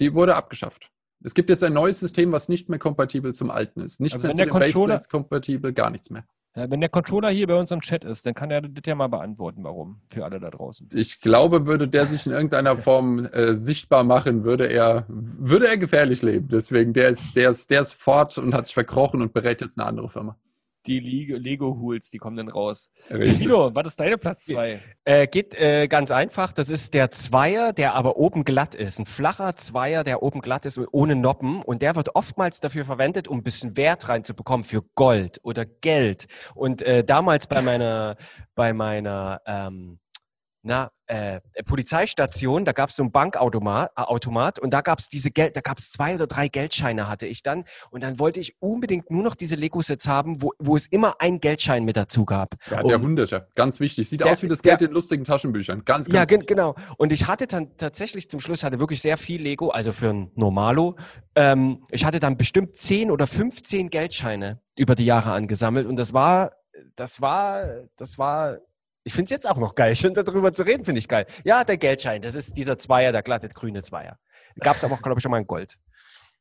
Die 0.00 0.12
wurde 0.14 0.34
abgeschafft. 0.34 0.90
Es 1.22 1.34
gibt 1.34 1.48
jetzt 1.50 1.62
ein 1.64 1.72
neues 1.72 2.00
System, 2.00 2.32
was 2.32 2.48
nicht 2.48 2.68
mehr 2.68 2.78
kompatibel 2.78 3.32
zum 3.34 3.50
alten 3.50 3.80
ist. 3.80 4.00
Nicht 4.00 4.14
Also 4.14 4.26
mehr 4.26 4.34
zu 4.36 4.42
den 4.42 4.50
Controller- 4.50 4.72
Baseplates 4.72 5.08
kompatibel, 5.08 5.72
gar 5.72 5.90
nichts 5.90 6.10
mehr. 6.10 6.26
Wenn 6.56 6.80
der 6.80 6.88
Controller 6.88 7.30
hier 7.30 7.48
bei 7.48 7.58
uns 7.58 7.72
im 7.72 7.80
Chat 7.80 8.04
ist, 8.04 8.24
dann 8.26 8.34
kann 8.34 8.48
er 8.52 8.60
das 8.62 8.84
ja 8.86 8.94
mal 8.94 9.08
beantworten, 9.08 9.64
warum. 9.64 10.00
Für 10.08 10.24
alle 10.24 10.38
da 10.38 10.50
draußen. 10.50 10.88
Ich 10.94 11.20
glaube, 11.20 11.66
würde 11.66 11.88
der 11.88 12.06
sich 12.06 12.26
in 12.26 12.32
irgendeiner 12.32 12.76
Form 12.76 13.24
äh, 13.24 13.54
sichtbar 13.54 14.04
machen, 14.04 14.44
würde 14.44 14.66
er, 14.66 15.04
würde 15.08 15.66
er 15.66 15.76
gefährlich 15.78 16.22
leben. 16.22 16.46
Deswegen, 16.48 16.92
der 16.92 17.08
ist, 17.08 17.34
der 17.34 17.50
ist, 17.50 17.70
der 17.70 17.80
ist 17.80 17.94
fort 17.94 18.38
und 18.38 18.54
hat 18.54 18.66
sich 18.66 18.74
verkrochen 18.74 19.20
und 19.20 19.32
berät 19.32 19.62
jetzt 19.62 19.78
eine 19.78 19.88
andere 19.88 20.08
Firma. 20.08 20.36
Die 20.86 21.00
Leg- 21.00 21.36
Lego-Hools, 21.38 22.10
die 22.10 22.18
kommen 22.18 22.36
dann 22.36 22.48
raus. 22.48 22.90
Kilo, 23.08 23.74
was 23.74 23.86
ist 23.86 24.00
deine 24.00 24.18
Platz 24.18 24.44
2? 24.46 24.80
Äh, 25.04 25.26
geht 25.26 25.54
äh, 25.54 25.88
ganz 25.88 26.10
einfach. 26.10 26.52
Das 26.52 26.68
ist 26.70 26.92
der 26.94 27.10
Zweier, 27.10 27.72
der 27.72 27.94
aber 27.94 28.16
oben 28.16 28.44
glatt 28.44 28.74
ist. 28.74 28.98
Ein 28.98 29.06
flacher 29.06 29.56
Zweier, 29.56 30.04
der 30.04 30.22
oben 30.22 30.40
glatt 30.40 30.66
ist 30.66 30.78
ohne 30.92 31.16
Noppen. 31.16 31.62
Und 31.62 31.82
der 31.82 31.96
wird 31.96 32.14
oftmals 32.14 32.60
dafür 32.60 32.84
verwendet, 32.84 33.28
um 33.28 33.38
ein 33.38 33.42
bisschen 33.42 33.76
Wert 33.76 34.08
reinzubekommen 34.08 34.64
für 34.64 34.82
Gold 34.94 35.40
oder 35.42 35.64
Geld. 35.64 36.26
Und 36.54 36.82
äh, 36.82 37.02
damals 37.04 37.46
bei 37.46 37.62
meiner, 37.62 38.16
bei 38.54 38.72
meiner 38.72 39.40
ähm, 39.46 39.98
na, 40.64 40.90
äh, 41.06 41.40
Polizeistation, 41.66 42.64
da 42.64 42.72
gab 42.72 42.88
es 42.88 42.96
so 42.96 43.02
einen 43.02 43.12
Bankautomat 43.12 43.90
äh, 43.96 44.00
Automat, 44.00 44.58
und 44.58 44.72
da 44.72 44.80
gab 44.80 44.98
es 44.98 45.10
diese 45.10 45.30
Geld, 45.30 45.54
da 45.54 45.60
gab 45.60 45.78
es 45.78 45.90
zwei 45.92 46.14
oder 46.14 46.26
drei 46.26 46.48
Geldscheine 46.48 47.06
hatte 47.08 47.26
ich 47.26 47.42
dann. 47.42 47.64
Und 47.90 48.02
dann 48.02 48.18
wollte 48.18 48.40
ich 48.40 48.56
unbedingt 48.60 49.10
nur 49.10 49.22
noch 49.22 49.34
diese 49.34 49.54
Lego-Sets 49.54 50.08
haben, 50.08 50.40
wo, 50.42 50.52
wo 50.58 50.74
es 50.76 50.86
immer 50.86 51.20
einen 51.20 51.40
Geldschein 51.40 51.84
mit 51.84 51.96
dazu 51.98 52.24
gab. 52.24 52.54
Der 52.70 52.82
ja 52.86 52.96
Um- 52.96 53.02
Hunderter. 53.02 53.46
Ganz 53.54 53.78
wichtig. 53.80 54.08
Sieht 54.08 54.20
Der- 54.20 54.32
aus 54.32 54.42
wie 54.42 54.48
das 54.48 54.62
der- 54.62 54.76
Geld 54.78 54.88
in 54.88 54.94
lustigen 54.94 55.24
Taschenbüchern. 55.24 55.84
Ganz, 55.84 56.06
ganz 56.08 56.14
Ja, 56.16 56.22
wichtig. 56.30 56.48
genau. 56.48 56.74
Und 56.96 57.12
ich 57.12 57.26
hatte 57.26 57.46
dann 57.46 57.76
tatsächlich 57.76 58.30
zum 58.30 58.40
Schluss 58.40 58.64
hatte 58.64 58.80
wirklich 58.80 59.02
sehr 59.02 59.18
viel 59.18 59.42
Lego, 59.42 59.68
also 59.68 59.92
für 59.92 60.08
ein 60.08 60.30
Normalo. 60.34 60.96
Ähm, 61.36 61.84
ich 61.90 62.06
hatte 62.06 62.18
dann 62.18 62.38
bestimmt 62.38 62.76
10 62.78 63.10
oder 63.10 63.26
15 63.26 63.90
Geldscheine 63.90 64.62
über 64.76 64.94
die 64.94 65.04
Jahre 65.04 65.32
angesammelt 65.32 65.86
und 65.86 65.96
das 65.96 66.14
war, 66.14 66.52
das 66.96 67.20
war, 67.20 67.64
das 67.96 68.16
war, 68.18 68.58
ich 69.04 69.12
finde 69.12 69.26
es 69.26 69.30
jetzt 69.30 69.48
auch 69.48 69.58
noch 69.58 69.74
geil. 69.74 69.94
Finde 69.94 70.24
darüber 70.24 70.52
zu 70.52 70.62
reden, 70.62 70.84
finde 70.84 70.98
ich 70.98 71.08
geil. 71.08 71.26
Ja, 71.44 71.62
der 71.62 71.76
Geldschein, 71.76 72.22
das 72.22 72.34
ist 72.34 72.56
dieser 72.56 72.78
Zweier, 72.78 73.12
der 73.12 73.22
glatte 73.22 73.48
grüne 73.48 73.82
Zweier. 73.82 74.18
Gab 74.60 74.76
es 74.76 74.84
aber 74.84 74.94
auch, 74.94 75.02
glaube 75.02 75.18
ich, 75.18 75.22
schon 75.22 75.30
mal 75.30 75.38
in 75.38 75.46
Gold. 75.46 75.78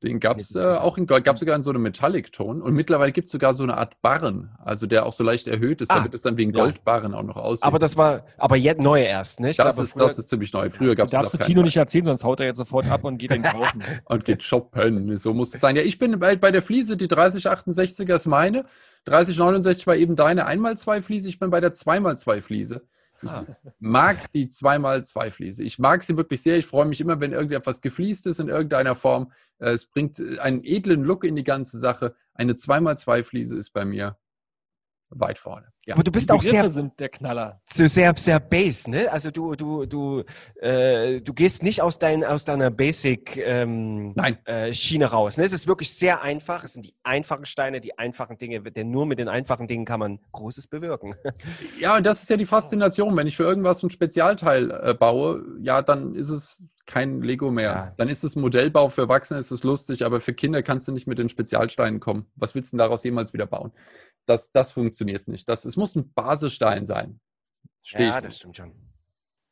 Den 0.04 0.20
gab 0.20 0.38
es 0.40 0.54
äh, 0.56 0.60
auch 0.62 0.98
in 0.98 1.08
Gold, 1.08 1.24
gab 1.24 1.38
sogar 1.38 1.56
in 1.56 1.64
so 1.64 1.70
einem 1.70 1.82
Metallic-Ton 1.82 2.62
und 2.62 2.74
mittlerweile 2.74 3.12
gibt 3.14 3.28
es 3.28 3.32
sogar 3.32 3.54
so 3.54 3.64
eine 3.64 3.78
Art 3.78 4.02
Barren, 4.02 4.50
also 4.64 4.86
der 4.86 5.06
auch 5.06 5.14
so 5.14 5.24
leicht 5.24 5.48
erhöht 5.48 5.82
ist, 5.82 5.90
Ah, 5.90 5.96
damit 5.98 6.14
es 6.14 6.22
dann 6.24 6.36
wie 6.38 6.46
ein. 6.46 6.52
Goldbarren 6.52 7.14
auch 7.14 7.24
noch 7.24 7.38
aussieht. 7.38 7.64
Aber 7.64 7.80
das 7.80 7.96
war, 7.96 8.26
aber 8.38 8.58
jetzt 8.58 8.82
neu 8.82 9.02
erst, 9.02 9.40
nicht? 9.40 9.60
das, 9.60 9.76
aber 9.78 9.84
ist, 9.84 9.94
früher- 9.94 10.04
das 10.04 10.20
ist 10.20 10.30
ziemlich 10.30 10.52
neu. 10.52 10.70
Früher 10.70 10.96
gab 10.96 11.06
es 11.08 11.12
Darfst 11.14 11.34
du 11.34 11.38
das 11.38 11.48
Tino 11.48 11.64
nicht 11.64 11.78
erzählen, 11.78 12.06
sonst 12.06 12.24
haut 12.24 12.40
er 12.42 12.48
jetzt 12.48 12.58
sofort 12.58 12.86
ab 12.90 13.04
und 13.06 13.18
geht 13.18 13.32
den 13.32 13.44
kaufen. 13.44 13.82
Und 14.06 14.26
geht 14.26 14.44
shoppen, 14.44 15.16
so 15.16 15.34
muss 15.34 15.54
es 15.56 15.62
sein. 15.62 15.76
Ja, 15.78 15.82
ich 15.84 15.98
bin 15.98 16.20
bei, 16.20 16.36
bei 16.36 16.52
der 16.52 16.62
Fliese, 16.62 16.98
die 16.98 17.08
3068er 17.08 18.16
ist 18.16 18.28
meine, 18.28 18.66
3069 19.06 19.88
war 19.88 19.96
eben 19.96 20.16
deine 20.16 20.48
1x2 20.48 21.02
Fliese, 21.02 21.30
ich 21.30 21.40
bin 21.40 21.50
bei 21.50 21.60
der 21.62 21.74
2x2 21.74 22.42
Fliese. 22.42 22.82
Ich 23.24 23.32
Ah. 23.32 23.46
mag 23.80 24.32
die 24.34 24.48
2x2 24.48 25.32
Fliese. 25.32 25.64
Ich 25.64 25.80
mag 25.80 26.04
sie 26.04 26.18
wirklich 26.18 26.42
sehr. 26.42 26.58
Ich 26.58 26.66
freue 26.66 26.86
mich 26.86 27.02
immer, 27.02 27.20
wenn 27.20 27.32
irgendetwas 27.32 27.82
gefliest 27.82 28.26
ist 28.28 28.40
in 28.40 28.50
irgendeiner 28.50 28.96
Form. 28.96 29.32
Äh, 29.60 29.72
Es 29.72 29.86
bringt 29.86 30.20
äh, 30.20 30.40
einen 30.40 30.62
edlen 30.64 31.04
Look 31.04 31.24
in 31.24 31.36
die 31.36 31.44
ganze 31.44 31.80
Sache. 31.80 32.16
Eine 32.34 32.54
2x2 32.54 33.24
Fliese 33.24 33.58
ist 33.58 33.72
bei 33.72 33.86
mir 33.86 34.18
weit 35.16 35.38
vorne. 35.38 35.68
Ja. 35.86 35.96
aber 35.96 36.04
du 36.04 36.12
bist 36.12 36.30
Die 36.30 36.34
auch 36.34 36.42
sehr 36.42 36.70
sind 36.70 36.98
der 36.98 37.10
Knaller. 37.10 37.60
so 37.72 37.86
sehr, 37.88 38.14
sehr 38.18 38.40
base, 38.40 38.90
ne? 38.90 39.12
Also 39.12 39.32
du, 39.32 39.54
du, 39.56 39.86
du, 39.86 40.24
äh, 40.62 41.20
du 41.20 41.34
gehst 41.34 41.62
nicht 41.62 41.82
aus, 41.82 42.00
dein, 42.00 42.24
aus 42.24 42.46
deiner 42.46 42.72
Basic 42.72 43.36
ähm, 43.36 44.16
äh, 44.46 44.72
Schiene 44.72 45.08
raus. 45.08 45.38
Ne? 45.38 45.44
Es 45.44 45.52
ist 45.52 45.68
wirklich 45.68 45.94
sehr 45.94 46.22
einfach. 46.22 46.64
Es 46.64 46.74
sind 46.74 46.86
die 46.86 46.96
einfachen 47.04 47.46
Steine, 47.46 47.82
die 47.82 47.98
einfachen 47.98 48.38
Dinge, 48.38 48.62
denn 48.62 48.92
nur 48.92 49.06
mit 49.06 49.20
den 49.20 49.28
einfachen 49.28 49.68
Dingen 49.68 49.84
kann 49.84 50.00
man 50.00 50.20
Großes 50.32 50.68
bewirken. 50.68 51.16
Ja, 51.80 51.98
und 51.98 52.06
das 52.06 52.24
ist 52.24 52.30
ja 52.30 52.38
die 52.38 52.46
Faszination. 52.46 53.18
Wenn 53.18 53.28
ich 53.28 53.36
für 53.36 53.44
irgendwas 53.44 53.84
ein 53.84 53.90
Spezialteil 53.90 54.72
äh, 54.72 54.94
baue, 54.94 55.44
ja, 55.62 55.82
dann 55.82 56.16
ist 56.16 56.30
es 56.30 56.66
kein 56.86 57.22
Lego 57.22 57.52
mehr. 57.52 57.72
Ja. 57.72 57.94
Dann 57.98 58.10
ist 58.10 58.24
es 58.24 58.36
Modellbau. 58.36 58.90
Für 58.90 59.02
Erwachsene 59.02 59.40
ist 59.40 59.52
es 59.52 59.64
lustig, 59.64 60.06
aber 60.06 60.20
für 60.20 60.34
Kinder 60.34 60.62
kannst 60.64 60.88
du 60.88 60.92
nicht 60.92 61.08
mit 61.08 61.18
den 61.18 61.30
Spezialsteinen 61.30 62.00
kommen. 62.00 62.26
Was 62.36 62.56
willst 62.56 62.74
du 62.74 62.78
denn 62.78 62.80
daraus 62.80 63.04
jemals 63.04 63.34
wieder 63.34 63.46
bauen? 63.46 63.72
Das, 64.26 64.52
das 64.52 64.72
funktioniert 64.72 65.28
nicht. 65.28 65.48
Das, 65.48 65.66
es 65.66 65.78
muss 65.78 65.96
ein 65.96 66.12
Basisstein 66.14 66.86
sein. 66.86 67.20
Stehe 67.82 68.10
ich. 68.10 68.24
nicht. 68.24 68.38
stimmt 68.38 68.58
schon. 68.58 68.74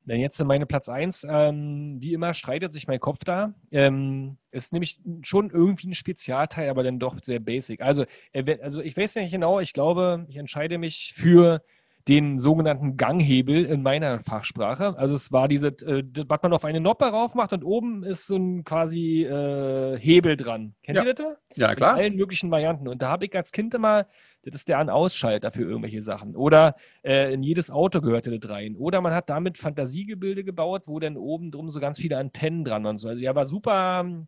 Dann 0.06 0.20
jetzt 0.20 0.40
in 0.42 0.48
meine 0.48 0.66
Platz 0.66 0.90
1. 0.90 1.28
Ähm, 1.30 1.98
wie 2.00 2.14
immer 2.14 2.34
streitet 2.34 2.74
sich 2.74 2.88
mein 2.88 3.00
Kopf 3.00 3.20
da. 3.24 3.54
Ähm, 3.70 4.38
ist 4.50 4.74
nämlich 4.74 5.00
schon 5.22 5.52
irgendwie 5.52 5.90
ein 5.90 5.94
Spezialteil, 5.94 6.70
aber 6.70 6.84
dann 6.84 7.00
doch 7.00 7.18
sehr 7.22 7.40
basic. 7.40 7.82
Also, 7.82 8.06
also 8.34 8.82
ich 8.82 8.98
weiß 8.98 9.16
nicht 9.16 9.32
genau, 9.32 9.60
ich 9.60 9.74
glaube, 9.74 10.26
ich 10.28 10.38
entscheide 10.38 10.80
mich 10.80 11.14
für 11.16 11.64
den 12.08 12.40
sogenannten 12.40 12.98
Ganghebel 12.98 13.66
in 13.66 13.82
meiner 13.84 14.20
Fachsprache. 14.22 14.98
Also 14.98 15.14
es 15.16 15.32
war 15.32 15.48
diese, 15.48 15.68
äh, 15.68 16.04
was 16.28 16.42
man 16.42 16.54
auf 16.54 16.66
eine 16.66 16.80
Noppe 16.80 17.06
rauf 17.06 17.36
macht 17.36 17.54
und 17.54 17.64
oben 17.64 18.04
ist 18.04 18.28
so 18.28 18.36
ein 18.38 18.64
quasi 18.64 19.24
äh, 19.24 19.98
Hebel 20.00 20.36
dran. 20.38 20.74
Kennt 20.84 20.98
Ja. 20.98 21.04
ihr 21.06 21.14
das? 21.14 21.38
Ja, 21.56 21.70
In 21.70 21.76
klar. 21.76 21.96
allen 21.96 22.16
möglichen 22.16 22.50
Varianten. 22.50 22.88
Und 22.88 23.02
da 23.02 23.10
habe 23.10 23.26
ich 23.26 23.36
als 23.36 23.52
Kind 23.52 23.74
immer, 23.74 24.08
das 24.44 24.56
ist 24.56 24.68
der 24.70 24.80
An-Ausschalter 24.80 25.52
für 25.52 25.62
irgendwelche 25.64 26.02
Sachen. 26.02 26.36
Oder 26.36 26.76
äh, 27.04 27.34
in 27.34 27.44
jedes 27.44 27.70
Auto 27.70 28.02
gehörte 28.02 28.38
das 28.38 28.50
rein. 28.50 28.76
Oder 28.76 29.00
man 29.02 29.14
hat 29.14 29.30
damit 29.30 29.58
Fantasiegebilde 29.60 30.44
gebaut, 30.44 30.84
wo 30.88 31.00
dann 31.00 31.18
oben 31.18 31.52
drum 31.52 31.70
so 31.70 31.80
ganz 31.80 32.00
viele 32.00 32.18
Antennen 32.18 32.64
dran 32.64 32.84
waren. 32.84 32.92
und 32.96 32.98
So. 32.98 33.10
Also 33.10 33.22
der 33.22 33.36
war 33.36 33.46
super 33.46 34.02
ähm, 34.04 34.28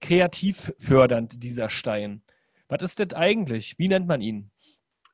kreativ 0.00 0.72
fördernd, 0.78 1.42
dieser 1.42 1.68
Stein. 1.70 2.22
Was 2.68 2.82
ist 2.82 3.00
das 3.00 3.14
eigentlich? 3.14 3.78
Wie 3.78 3.88
nennt 3.88 4.06
man 4.06 4.20
ihn? 4.20 4.50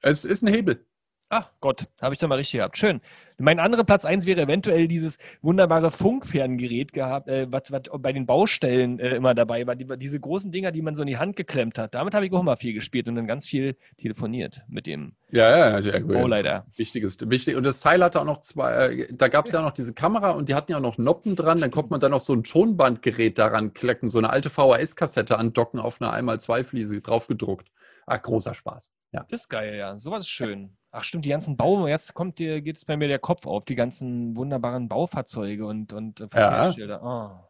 Es 0.02 0.24
ist 0.24 0.42
ein 0.42 0.52
Hebel. 0.52 0.84
Ach 1.28 1.50
Gott, 1.60 1.88
habe 2.00 2.14
ich 2.14 2.20
da 2.20 2.28
mal 2.28 2.36
richtig 2.36 2.58
gehabt. 2.58 2.76
Schön. 2.76 3.00
Mein 3.36 3.58
anderer 3.58 3.82
Platz 3.82 4.04
1 4.04 4.26
wäre 4.26 4.42
eventuell 4.42 4.86
dieses 4.86 5.18
wunderbare 5.42 5.90
Funkferngerät 5.90 6.92
gehabt, 6.92 7.28
äh, 7.28 7.50
was, 7.50 7.64
bei 7.98 8.12
den 8.12 8.26
Baustellen 8.26 9.00
äh, 9.00 9.16
immer 9.16 9.34
dabei 9.34 9.66
war. 9.66 9.74
Die, 9.74 9.86
diese 9.98 10.20
großen 10.20 10.52
Dinger, 10.52 10.70
die 10.70 10.82
man 10.82 10.94
so 10.94 11.02
in 11.02 11.08
die 11.08 11.18
Hand 11.18 11.34
geklemmt 11.34 11.78
hat. 11.78 11.94
Damit 11.94 12.14
habe 12.14 12.26
ich 12.26 12.32
auch 12.32 12.44
mal 12.44 12.56
viel 12.56 12.74
gespielt 12.74 13.08
und 13.08 13.16
dann 13.16 13.26
ganz 13.26 13.44
viel 13.46 13.76
telefoniert 13.98 14.62
mit 14.68 14.86
dem 14.86 15.16
Ja, 15.32 15.50
ja, 15.50 15.78
ja. 15.80 15.98
gut. 15.98 16.12
Bauleiter. 16.12 16.64
Wichtiges, 16.76 17.18
wichtig. 17.28 17.56
Und 17.56 17.64
das 17.64 17.80
Teil 17.80 18.04
hatte 18.04 18.20
auch 18.20 18.24
noch 18.24 18.38
zwei, 18.38 18.72
äh, 18.72 19.08
da 19.12 19.26
gab 19.26 19.46
es 19.46 19.52
ja 19.52 19.58
auch 19.58 19.64
noch 19.64 19.72
diese 19.72 19.94
Kamera 19.94 20.30
und 20.30 20.48
die 20.48 20.54
hatten 20.54 20.70
ja 20.70 20.78
auch 20.78 20.82
noch 20.82 20.96
Noppen 20.96 21.34
dran. 21.34 21.60
Dann 21.60 21.72
konnte 21.72 21.90
man 21.90 21.98
dann 21.98 22.12
noch 22.12 22.20
so 22.20 22.34
ein 22.34 22.44
Tonbandgerät 22.44 23.36
daran 23.36 23.74
klecken, 23.74 24.08
so 24.08 24.18
eine 24.18 24.30
alte 24.30 24.48
VHS-Kassette 24.48 25.36
andocken 25.36 25.80
auf 25.80 26.00
einer 26.00 26.14
1x2-Fliese 26.14 27.00
draufgedruckt. 27.00 27.68
Ach, 28.06 28.22
großer 28.22 28.54
Spaß. 28.54 28.90
Ja. 29.12 29.26
Das 29.28 29.42
ist 29.42 29.48
geil, 29.48 29.76
ja. 29.76 29.98
Sowas 29.98 30.20
ist 30.20 30.28
schön. 30.28 30.76
Ach 30.96 31.04
stimmt, 31.04 31.26
die 31.26 31.28
ganzen 31.28 31.56
Bau, 31.56 31.86
jetzt 31.86 32.14
kommt 32.14 32.38
dir, 32.38 32.62
geht 32.62 32.78
es 32.78 32.84
bei 32.86 32.96
mir 32.96 33.06
der 33.06 33.18
Kopf 33.18 33.46
auf, 33.46 33.66
die 33.66 33.74
ganzen 33.74 34.34
wunderbaren 34.34 34.88
Baufahrzeuge 34.88 35.66
und, 35.66 35.92
und 35.92 36.20
äh, 36.20 36.28
Verkehrsschilder. 36.28 37.02
Oh. 37.02 37.46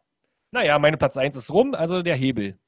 Naja, 0.51 0.77
meine 0.79 0.97
Platz 0.97 1.15
1 1.15 1.35
ist 1.35 1.51
rum, 1.51 1.73
also 1.73 2.01
der 2.01 2.15
Hebel. 2.15 2.59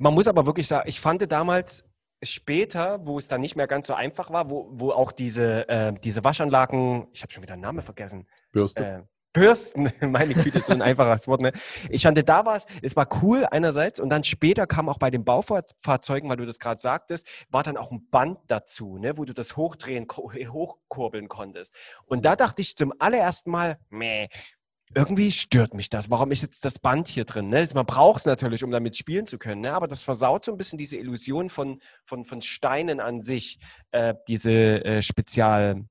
Man 0.00 0.14
muss 0.14 0.26
aber 0.26 0.46
wirklich 0.46 0.66
sagen, 0.66 0.88
ich 0.88 1.00
fand 1.00 1.30
damals 1.30 1.84
später, 2.22 3.06
wo 3.06 3.18
es 3.18 3.28
dann 3.28 3.40
nicht 3.40 3.54
mehr 3.54 3.66
ganz 3.66 3.86
so 3.86 3.94
einfach 3.94 4.30
war, 4.30 4.50
wo, 4.50 4.68
wo 4.72 4.90
auch 4.90 5.12
diese, 5.12 5.68
äh, 5.68 5.92
diese 6.02 6.24
Waschanlagen, 6.24 7.06
ich 7.12 7.22
habe 7.22 7.32
schon 7.32 7.42
wieder 7.42 7.54
den 7.54 7.60
Namen 7.60 7.82
vergessen, 7.82 8.26
Bürste. 8.50 8.84
äh, 8.84 9.02
Bürsten, 9.34 9.92
meine 10.00 10.32
Güte, 10.32 10.60
so 10.62 10.72
ein 10.72 10.80
einfaches 10.80 11.28
Wort. 11.28 11.42
Ne? 11.42 11.52
Ich 11.90 12.02
fand, 12.04 12.16
da 12.26 12.46
war 12.46 12.56
es, 12.56 12.64
es 12.80 12.96
war 12.96 13.06
cool 13.22 13.44
einerseits 13.50 14.00
und 14.00 14.08
dann 14.08 14.24
später 14.24 14.66
kam 14.66 14.88
auch 14.88 14.98
bei 14.98 15.10
den 15.10 15.24
Baufahrzeugen, 15.26 16.30
weil 16.30 16.38
du 16.38 16.46
das 16.46 16.58
gerade 16.58 16.80
sagtest, 16.80 17.26
war 17.50 17.62
dann 17.62 17.76
auch 17.76 17.90
ein 17.90 18.08
Band 18.10 18.38
dazu, 18.46 18.96
ne, 18.96 19.18
wo 19.18 19.26
du 19.26 19.34
das 19.34 19.58
hochdrehen, 19.58 20.06
ko- 20.06 20.32
hochkurbeln 20.32 21.28
konntest. 21.28 21.74
Und 22.06 22.24
da 22.24 22.36
dachte 22.36 22.62
ich 22.62 22.76
zum 22.76 22.94
allerersten 22.98 23.50
Mal, 23.50 23.78
meh, 23.90 24.28
irgendwie 24.94 25.32
stört 25.32 25.74
mich 25.74 25.90
das. 25.90 26.08
Warum 26.10 26.30
ist 26.30 26.42
jetzt 26.42 26.64
das 26.64 26.78
Band 26.78 27.08
hier 27.08 27.24
drin? 27.24 27.48
Ne? 27.48 27.66
Man 27.74 27.86
braucht 27.86 28.20
es 28.20 28.26
natürlich, 28.26 28.62
um 28.62 28.70
damit 28.70 28.96
spielen 28.96 29.26
zu 29.26 29.38
können, 29.38 29.62
ne? 29.62 29.72
aber 29.72 29.88
das 29.88 30.02
versaut 30.02 30.44
so 30.44 30.52
ein 30.52 30.58
bisschen 30.58 30.78
diese 30.78 30.96
Illusion 30.96 31.50
von, 31.50 31.80
von, 32.04 32.24
von 32.24 32.40
Steinen 32.42 33.00
an 33.00 33.20
sich, 33.20 33.58
äh, 33.90 34.14
diese 34.28 34.52
äh, 34.52 35.02
Spezial. 35.02 35.84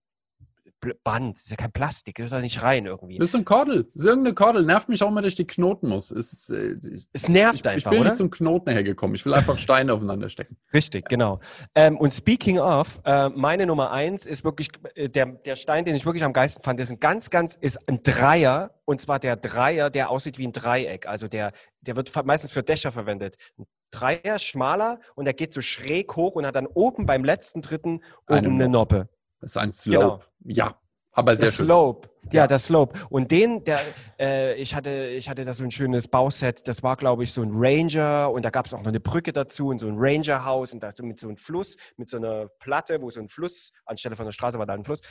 Band, 1.04 1.38
das 1.38 1.44
ist 1.44 1.52
ja 1.52 1.58
kein 1.58 1.72
Plastik, 1.72 2.16
gehört 2.16 2.32
da 2.32 2.40
nicht 2.40 2.62
rein 2.62 2.86
irgendwie. 2.86 3.18
Das 3.18 3.30
ist 3.30 3.36
ein 3.36 3.46
Kordel. 3.46 3.84
Das 3.94 4.04
ist 4.04 4.10
irgendeine 4.10 4.36
Kordel. 4.36 4.66
Nervt 4.66 4.90
mich 4.90 5.02
auch 5.04 5.10
immer, 5.10 5.22
dass 5.22 5.30
ich 5.30 5.36
die 5.36 5.48
knoten 5.48 5.90
muss. 5.90 6.12
Es, 6.12 6.50
äh, 6.50 6.76
es 7.14 7.30
nervt 7.30 7.56
ich, 7.56 7.68
einfach, 7.68 7.78
Ich 7.78 7.84
bin 7.90 8.00
oder? 8.00 8.10
nicht 8.10 8.18
zum 8.18 8.30
Knoten 8.30 8.72
hergekommen. 8.72 9.16
Ich 9.16 9.26
will 9.26 9.34
einfach 9.34 9.60
Steine 9.60 9.94
aufeinander 9.94 10.30
stecken. 10.30 10.58
Richtig, 10.74 11.10
genau. 11.10 11.40
Ähm, 11.76 11.98
und 11.98 12.14
speaking 12.14 12.60
of, 12.60 13.02
äh, 13.06 13.30
meine 13.30 13.66
Nummer 13.66 13.92
eins 13.92 14.26
ist 14.26 14.44
wirklich 14.44 14.70
äh, 14.96 15.10
der, 15.10 15.28
der 15.28 15.56
Stein, 15.56 15.86
den 15.86 15.96
ich 15.96 16.06
wirklich 16.06 16.24
am 16.24 16.34
geilsten 16.34 16.64
fand, 16.64 16.80
ist 16.80 16.92
ein 16.92 17.00
ganz, 17.00 17.30
ganz, 17.30 17.56
ist 17.56 17.80
ein 17.88 18.04
Dreier. 18.04 18.72
Und 18.86 19.00
zwar 19.02 19.20
der 19.20 19.38
Dreier, 19.38 19.90
der 19.90 20.10
aussieht 20.10 20.38
wie 20.38 20.48
ein 20.48 20.52
Dreieck. 20.52 21.08
Also 21.08 21.28
der, 21.28 21.54
der 21.82 21.96
wird 21.96 22.14
meistens 22.26 22.52
für 22.52 22.64
Dächer 22.64 22.92
verwendet. 22.92 23.38
Ein 23.58 23.66
Dreier, 23.94 24.40
schmaler 24.40 25.00
und 25.16 25.26
der 25.26 25.34
geht 25.34 25.54
so 25.54 25.62
schräg 25.62 26.16
hoch 26.16 26.34
und 26.34 26.46
hat 26.46 26.56
dann 26.56 26.68
oben 26.68 27.06
beim 27.06 27.24
letzten 27.24 27.62
dritten 27.62 28.02
oben 28.28 28.38
Eine 28.38 28.48
eine 28.50 28.70
Noppe. 28.70 29.10
Das 29.44 29.52
ist 29.52 29.58
ein 29.58 29.74
Slope. 29.74 30.24
Ja, 30.46 30.74
aber 31.12 31.36
sehr 31.36 31.48
Der 31.48 31.52
schön. 31.52 31.66
Slope. 31.66 32.10
Ja, 32.32 32.44
Ja. 32.44 32.48
der 32.48 32.60
Slope. 32.60 32.98
Und 33.10 33.30
den, 33.30 33.66
der, 33.66 33.82
äh, 34.18 34.56
ich 34.56 34.74
hatte, 34.74 35.08
ich 35.08 35.28
hatte 35.30 35.44
da 35.44 35.54
so 35.54 35.66
ein 35.66 35.72
schönes 35.72 36.08
Bauset. 36.08 36.66
Das 36.68 36.82
war, 36.82 36.96
glaube 36.96 37.26
ich, 37.26 37.34
so 37.34 37.42
ein 37.42 37.52
Ranger 37.54 38.32
und 38.32 38.44
da 38.46 38.50
gab 38.50 38.66
es 38.66 38.74
auch 38.74 38.80
noch 38.80 38.88
eine 38.88 39.02
Brücke 39.02 39.34
dazu 39.34 39.68
und 39.68 39.80
so 39.80 39.88
ein 39.88 39.96
Ranger-Haus 39.98 40.72
und 40.74 40.82
dazu 40.82 41.04
mit 41.04 41.20
so 41.20 41.28
einem 41.28 41.36
Fluss, 41.36 41.76
mit 41.98 42.10
so 42.10 42.16
einer 42.16 42.48
Platte, 42.60 43.02
wo 43.02 43.10
so 43.10 43.20
ein 43.20 43.28
Fluss, 43.28 43.74
anstelle 43.86 44.16
von 44.16 44.26
der 44.26 44.32
Straße 44.32 44.58
war 44.58 44.66
da 44.66 44.74
ein 44.74 44.86
Fluss. 44.86 45.02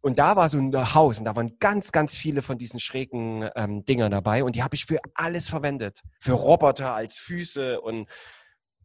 Und 0.00 0.18
da 0.18 0.34
war 0.34 0.48
so 0.48 0.58
ein 0.58 0.94
Haus 0.94 1.20
und 1.20 1.24
da 1.26 1.36
waren 1.36 1.56
ganz, 1.60 1.92
ganz 1.92 2.16
viele 2.16 2.42
von 2.42 2.58
diesen 2.58 2.80
schrägen 2.80 3.48
ähm, 3.54 3.84
Dingern 3.84 4.10
dabei 4.10 4.42
und 4.42 4.56
die 4.56 4.64
habe 4.64 4.74
ich 4.74 4.84
für 4.86 4.98
alles 5.14 5.48
verwendet. 5.48 6.02
Für 6.20 6.32
Roboter 6.32 6.96
als 6.96 7.18
Füße 7.18 7.80
und 7.80 8.08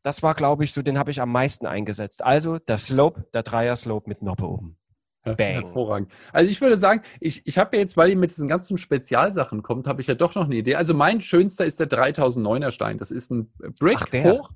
das 0.03 0.23
war, 0.23 0.35
glaube 0.35 0.63
ich, 0.63 0.73
so, 0.73 0.81
den 0.81 0.97
habe 0.97 1.11
ich 1.11 1.19
am 1.21 1.31
meisten 1.31 1.65
eingesetzt. 1.65 2.23
Also 2.23 2.59
der 2.59 2.77
Slope, 2.77 3.27
der 3.33 3.43
Dreier-Slope 3.43 4.07
mit 4.09 4.21
Noppe 4.21 4.47
oben. 4.47 4.77
Bang. 5.23 5.35
Hervorragend. 5.37 6.11
Also 6.33 6.49
ich 6.51 6.61
würde 6.61 6.77
sagen, 6.77 7.03
ich, 7.19 7.45
ich 7.45 7.57
habe 7.57 7.75
ja 7.75 7.81
jetzt, 7.81 7.95
weil 7.95 8.09
ihr 8.09 8.17
mit 8.17 8.31
diesen 8.31 8.47
ganzen 8.47 8.77
Spezialsachen 8.77 9.61
kommt, 9.61 9.87
habe 9.87 10.01
ich 10.01 10.07
ja 10.07 10.15
doch 10.15 10.35
noch 10.35 10.45
eine 10.45 10.55
Idee. 10.55 10.75
Also 10.75 10.93
mein 10.93 11.21
schönster 11.21 11.65
ist 11.65 11.79
der 11.79 11.89
3009er 11.89 12.71
Stein. 12.71 12.97
Das 12.97 13.11
ist 13.11 13.31
ein 13.31 13.51
Brick 13.79 13.99
Ach, 14.01 14.09
der. 14.09 14.23
hoch. 14.23 14.51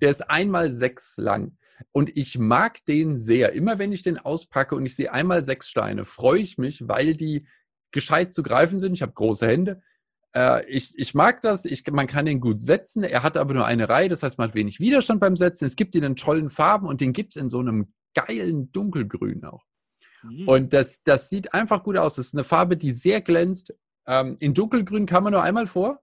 Der 0.00 0.10
ist 0.10 0.30
einmal 0.30 0.72
sechs 0.72 1.16
lang. 1.16 1.56
Und 1.92 2.14
ich 2.16 2.38
mag 2.38 2.84
den 2.84 3.16
sehr. 3.16 3.52
Immer 3.52 3.78
wenn 3.78 3.92
ich 3.92 4.02
den 4.02 4.18
auspacke 4.18 4.74
und 4.74 4.84
ich 4.84 4.94
sehe 4.94 5.12
einmal 5.12 5.44
sechs 5.44 5.68
Steine, 5.68 6.04
freue 6.04 6.40
ich 6.40 6.58
mich, 6.58 6.86
weil 6.86 7.14
die 7.14 7.46
gescheit 7.90 8.32
zu 8.32 8.42
greifen 8.42 8.78
sind. 8.78 8.92
Ich 8.92 9.02
habe 9.02 9.12
große 9.12 9.46
Hände. 9.46 9.82
Äh, 10.34 10.66
ich, 10.66 10.98
ich 10.98 11.14
mag 11.14 11.40
das. 11.40 11.64
Ich, 11.64 11.90
man 11.90 12.06
kann 12.06 12.26
den 12.26 12.40
gut 12.40 12.60
setzen. 12.60 13.04
Er 13.04 13.22
hat 13.22 13.36
aber 13.36 13.54
nur 13.54 13.66
eine 13.66 13.88
Reihe. 13.88 14.10
Das 14.10 14.22
heißt, 14.22 14.36
man 14.36 14.48
hat 14.48 14.54
wenig 14.54 14.80
Widerstand 14.80 15.20
beim 15.20 15.36
Setzen. 15.36 15.64
Es 15.64 15.76
gibt 15.76 15.94
ihn 15.94 16.04
in 16.04 16.16
tollen 16.16 16.50
Farben 16.50 16.86
und 16.86 17.00
den 17.00 17.12
gibt 17.14 17.34
es 17.34 17.42
in 17.42 17.48
so 17.48 17.58
einem 17.60 17.92
geilen 18.14 18.70
Dunkelgrün 18.72 19.44
auch. 19.44 19.64
Mhm. 20.22 20.48
Und 20.48 20.72
das, 20.72 21.02
das 21.02 21.28
sieht 21.28 21.54
einfach 21.54 21.82
gut 21.82 21.96
aus. 21.96 22.16
Das 22.16 22.26
ist 22.26 22.34
eine 22.34 22.44
Farbe, 22.44 22.76
die 22.76 22.92
sehr 22.92 23.20
glänzt. 23.20 23.74
Ähm, 24.06 24.36
in 24.40 24.54
dunkelgrün 24.54 25.06
kam 25.06 25.24
man 25.24 25.32
nur 25.32 25.42
einmal 25.42 25.66
vor. 25.66 26.00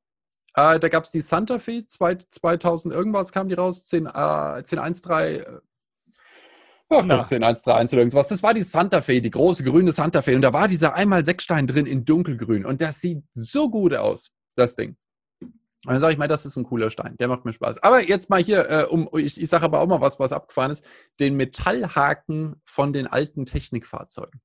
Äh, 0.55 0.79
da 0.79 0.89
gab 0.89 1.03
es 1.03 1.11
die 1.11 1.21
Santa 1.21 1.59
Fe, 1.59 1.85
zwei, 1.85 2.15
2000 2.15 2.93
irgendwas 2.93 3.31
kam 3.31 3.47
die 3.47 3.55
raus, 3.55 3.85
10, 3.85 4.05
äh, 4.05 4.09
1013. 4.09 5.41
Äh, 5.41 5.59
Ach 6.89 7.03
Na. 7.05 7.17
Gott, 7.17 7.31
1013 7.31 7.95
oder 7.95 8.01
irgendwas. 8.01 8.29
Das 8.29 8.41
war 8.43 8.53
die 8.53 8.63
Santa 8.63 9.01
Fe, 9.01 9.21
die 9.21 9.29
große 9.29 9.63
grüne 9.63 9.91
Santa 9.91 10.21
Fe. 10.21 10.35
Und 10.35 10.41
da 10.41 10.53
war 10.53 10.67
dieser 10.67 10.93
einmal 10.93 11.25
Sechsstein 11.25 11.67
drin 11.67 11.85
in 11.85 12.05
dunkelgrün. 12.05 12.65
Und 12.65 12.81
das 12.81 13.01
sieht 13.01 13.23
so 13.33 13.69
gut 13.69 13.93
aus, 13.93 14.31
das 14.55 14.75
Ding. 14.75 14.95
Und 15.85 15.93
dann 15.93 16.01
sage 16.01 16.13
ich 16.13 16.19
mal, 16.19 16.27
das 16.27 16.45
ist 16.45 16.57
ein 16.57 16.63
cooler 16.63 16.89
Stein. 16.89 17.15
Der 17.19 17.27
macht 17.27 17.45
mir 17.45 17.53
Spaß. 17.53 17.83
Aber 17.83 18.01
jetzt 18.07 18.29
mal 18.29 18.41
hier, 18.41 18.69
äh, 18.69 18.83
um, 18.85 19.09
ich, 19.15 19.39
ich 19.39 19.49
sage 19.49 19.63
aber 19.63 19.79
auch 19.79 19.87
mal 19.87 20.01
was, 20.01 20.19
was 20.19 20.31
abgefahren 20.31 20.71
ist. 20.71 20.83
Den 21.19 21.35
Metallhaken 21.35 22.61
von 22.65 22.93
den 22.93 23.05
alten 23.07 23.45
Technikfahrzeugen. 23.45 24.41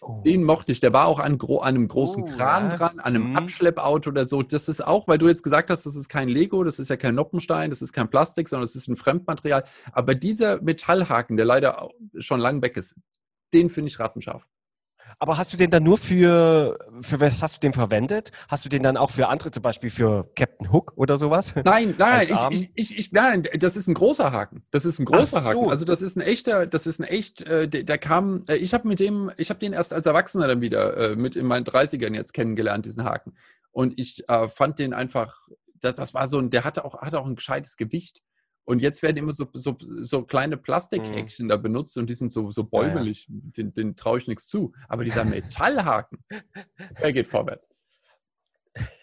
Oh. 0.00 0.22
Den 0.24 0.44
mochte 0.44 0.70
ich. 0.70 0.78
Der 0.78 0.92
war 0.92 1.06
auch 1.06 1.18
an, 1.18 1.38
gro 1.38 1.58
an 1.58 1.74
einem 1.74 1.88
großen 1.88 2.22
Oh, 2.22 2.26
Kran 2.26 2.70
ja. 2.70 2.76
dran, 2.76 3.00
an 3.00 3.16
einem 3.16 3.30
Mhm. 3.30 3.36
Abschleppauto 3.36 4.10
oder 4.10 4.24
so. 4.24 4.42
Das 4.42 4.68
ist 4.68 4.86
auch, 4.86 5.08
weil 5.08 5.18
du 5.18 5.26
jetzt 5.26 5.42
gesagt 5.42 5.70
hast, 5.70 5.84
das 5.86 5.96
ist 5.96 6.08
kein 6.08 6.28
Lego, 6.28 6.62
das 6.62 6.78
ist 6.78 6.88
ja 6.88 6.96
kein 6.96 7.16
Noppenstein, 7.16 7.70
das 7.70 7.82
ist 7.82 7.92
kein 7.92 8.08
Plastik, 8.08 8.48
sondern 8.48 8.64
es 8.64 8.76
ist 8.76 8.86
ein 8.86 8.96
Fremdmaterial. 8.96 9.64
Aber 9.90 10.14
dieser 10.14 10.62
Metallhaken, 10.62 11.36
der 11.36 11.46
leider 11.46 11.88
schon 12.18 12.38
lang 12.38 12.62
weg 12.62 12.76
ist, 12.76 12.94
den 13.52 13.68
finde 13.70 13.88
ich 13.88 13.98
rattenscharf. 13.98 14.46
Aber 15.20 15.36
hast 15.36 15.52
du 15.52 15.56
den 15.56 15.70
dann 15.70 15.82
nur 15.82 15.98
für, 15.98 16.78
für 17.02 17.18
was 17.18 17.42
hast 17.42 17.56
du 17.56 17.60
den 17.60 17.72
verwendet? 17.72 18.30
Hast 18.48 18.64
du 18.64 18.68
den 18.68 18.84
dann 18.84 18.96
auch 18.96 19.10
für 19.10 19.28
andere, 19.28 19.50
zum 19.50 19.64
Beispiel 19.64 19.90
für 19.90 20.30
Captain 20.36 20.70
Hook 20.72 20.92
oder 20.94 21.18
sowas? 21.18 21.54
Nein, 21.64 21.96
nein, 21.98 22.28
ich, 22.50 22.60
ich, 22.60 22.70
ich, 22.74 22.98
ich, 22.98 23.12
nein, 23.12 23.42
das 23.58 23.76
ist 23.76 23.88
ein 23.88 23.94
großer 23.94 24.30
Haken. 24.30 24.62
Das 24.70 24.84
ist 24.84 25.00
ein 25.00 25.06
großer 25.06 25.40
so. 25.40 25.48
Haken. 25.48 25.70
Also 25.70 25.84
das 25.84 26.02
ist 26.02 26.16
ein 26.16 26.20
echter, 26.20 26.66
das 26.66 26.86
ist 26.86 27.00
ein 27.00 27.04
echt, 27.04 27.42
äh, 27.42 27.66
der, 27.66 27.82
der 27.82 27.98
kam, 27.98 28.44
äh, 28.48 28.56
ich 28.56 28.74
habe 28.74 28.86
mit 28.86 29.00
dem, 29.00 29.32
ich 29.36 29.50
habe 29.50 29.58
den 29.58 29.72
erst 29.72 29.92
als 29.92 30.06
Erwachsener 30.06 30.46
dann 30.46 30.60
wieder 30.60 30.96
äh, 30.96 31.16
mit 31.16 31.34
in 31.34 31.46
meinen 31.46 31.64
30ern 31.64 32.14
jetzt 32.14 32.32
kennengelernt, 32.32 32.86
diesen 32.86 33.02
Haken. 33.02 33.34
Und 33.72 33.98
ich 33.98 34.28
äh, 34.28 34.48
fand 34.48 34.78
den 34.78 34.94
einfach, 34.94 35.36
das, 35.80 35.96
das 35.96 36.14
war 36.14 36.28
so 36.28 36.38
ein, 36.38 36.50
der 36.50 36.62
hatte 36.62 36.84
auch, 36.84 37.02
hatte 37.02 37.18
auch 37.20 37.26
ein 37.26 37.36
gescheites 37.36 37.76
Gewicht. 37.76 38.22
Und 38.68 38.82
jetzt 38.82 39.02
werden 39.02 39.16
immer 39.16 39.32
so, 39.32 39.48
so, 39.54 39.78
so 39.80 40.24
kleine 40.24 40.58
Plastikhäkchen 40.58 41.48
da 41.48 41.56
benutzt 41.56 41.96
und 41.96 42.10
die 42.10 42.12
sind 42.12 42.30
so, 42.30 42.50
so 42.50 42.64
Mhm. 42.64 42.68
Ja, 42.70 42.82
ja. 42.82 42.88
bäumelig. 42.88 43.26
Den, 43.30 43.72
den 43.72 43.96
traue 43.96 44.18
ich 44.18 44.28
nichts 44.28 44.46
zu. 44.46 44.72
Aber 44.88 45.04
dieser 45.04 45.24
Metallhaken, 45.24 46.18
der 47.02 47.14
geht 47.14 47.26
vorwärts. 47.28 47.70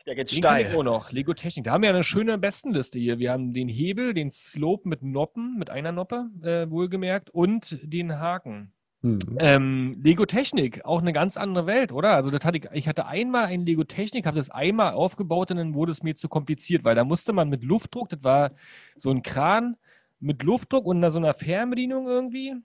Der 0.06 0.14
geht 0.14 0.32
Den 0.32 0.38
ich 0.38 0.76
auch 0.76 0.84
noch. 0.84 1.12
Lego 1.12 1.34
Technik. 1.34 1.66
Da 1.66 1.72
haben 1.72 1.82
wir 1.82 1.90
ja 1.90 1.96
eine 1.96 2.04
schöne 2.04 2.38
Bestenliste 2.38 3.00
hier. 3.00 3.18
Wir 3.18 3.32
haben 3.32 3.56
den 3.56 3.68
Hebel, 3.68 4.14
den 4.14 4.30
Slope 4.30 4.88
mit 4.88 5.02
Noppen, 5.02 5.58
mit 5.58 5.72
einer 5.72 5.92
Noppe, 5.92 6.30
äh, 6.44 6.70
wohlgemerkt, 6.70 7.32
und 7.32 7.80
den 7.82 8.20
Haken. 8.20 8.72
Hm. 9.06 9.20
Ähm, 9.38 10.02
Lego 10.04 10.26
Technik, 10.26 10.84
auch 10.84 11.00
eine 11.00 11.14
ganz 11.14 11.38
andere 11.38 11.68
Welt, 11.68 11.92
oder? 11.92 12.16
Also 12.16 12.32
das 12.32 12.44
hatte 12.44 12.58
ich, 12.58 12.66
ich 12.74 12.88
hatte 12.88 13.06
einmal 13.06 13.46
ein 13.46 13.64
Lego 13.64 13.84
Technik, 13.84 14.26
habe 14.26 14.38
das 14.38 14.50
einmal 14.50 14.96
aufgebaut 14.96 15.52
und 15.52 15.58
dann 15.58 15.76
wurde 15.76 15.92
es 15.92 16.02
mir 16.02 16.16
zu 16.16 16.28
kompliziert, 16.28 16.84
weil 16.84 16.96
da 16.96 17.04
musste 17.04 17.32
man 17.32 17.50
mit 17.50 17.64
Luftdruck, 17.64 18.10
das 18.10 18.24
war 18.24 18.52
so 18.98 19.12
ein 19.12 19.22
Kran 19.22 19.78
mit 20.20 20.42
Luftdruck 20.42 20.88
und 20.88 21.08
so 21.12 21.20
einer 21.20 21.36
Fernbedienung 21.36 22.08
irgendwie, 22.08 22.56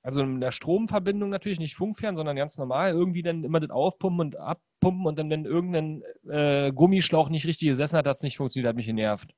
also 0.00 0.22
in 0.22 0.40
der 0.40 0.52
Stromverbindung 0.52 1.30
natürlich, 1.30 1.58
nicht 1.58 1.74
Funkfern, 1.74 2.14
sondern 2.16 2.36
ganz 2.36 2.56
normal, 2.58 2.92
irgendwie 2.92 3.22
dann 3.22 3.42
immer 3.42 3.58
das 3.58 3.70
aufpumpen 3.70 4.20
und 4.20 4.36
abpumpen 4.36 5.04
und 5.04 5.18
dann, 5.18 5.30
wenn 5.30 5.46
irgendein 5.46 6.04
äh, 6.30 6.70
Gummischlauch 6.70 7.28
nicht 7.28 7.44
richtig 7.44 7.70
gesessen 7.70 7.96
hat, 7.96 8.06
hat 8.06 8.18
es 8.18 8.22
nicht 8.22 8.36
funktioniert, 8.36 8.68
hat 8.68 8.76
mich 8.76 8.86
genervt. 8.86 9.34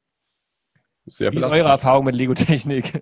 Sehr 1.07 1.33
Wie 1.33 1.37
ist 1.37 1.41
belastend. 1.41 1.63
eure 1.63 1.71
Erfahrung 1.71 2.05
mit 2.05 2.15
Lego 2.17 2.35
Technik? 2.35 3.01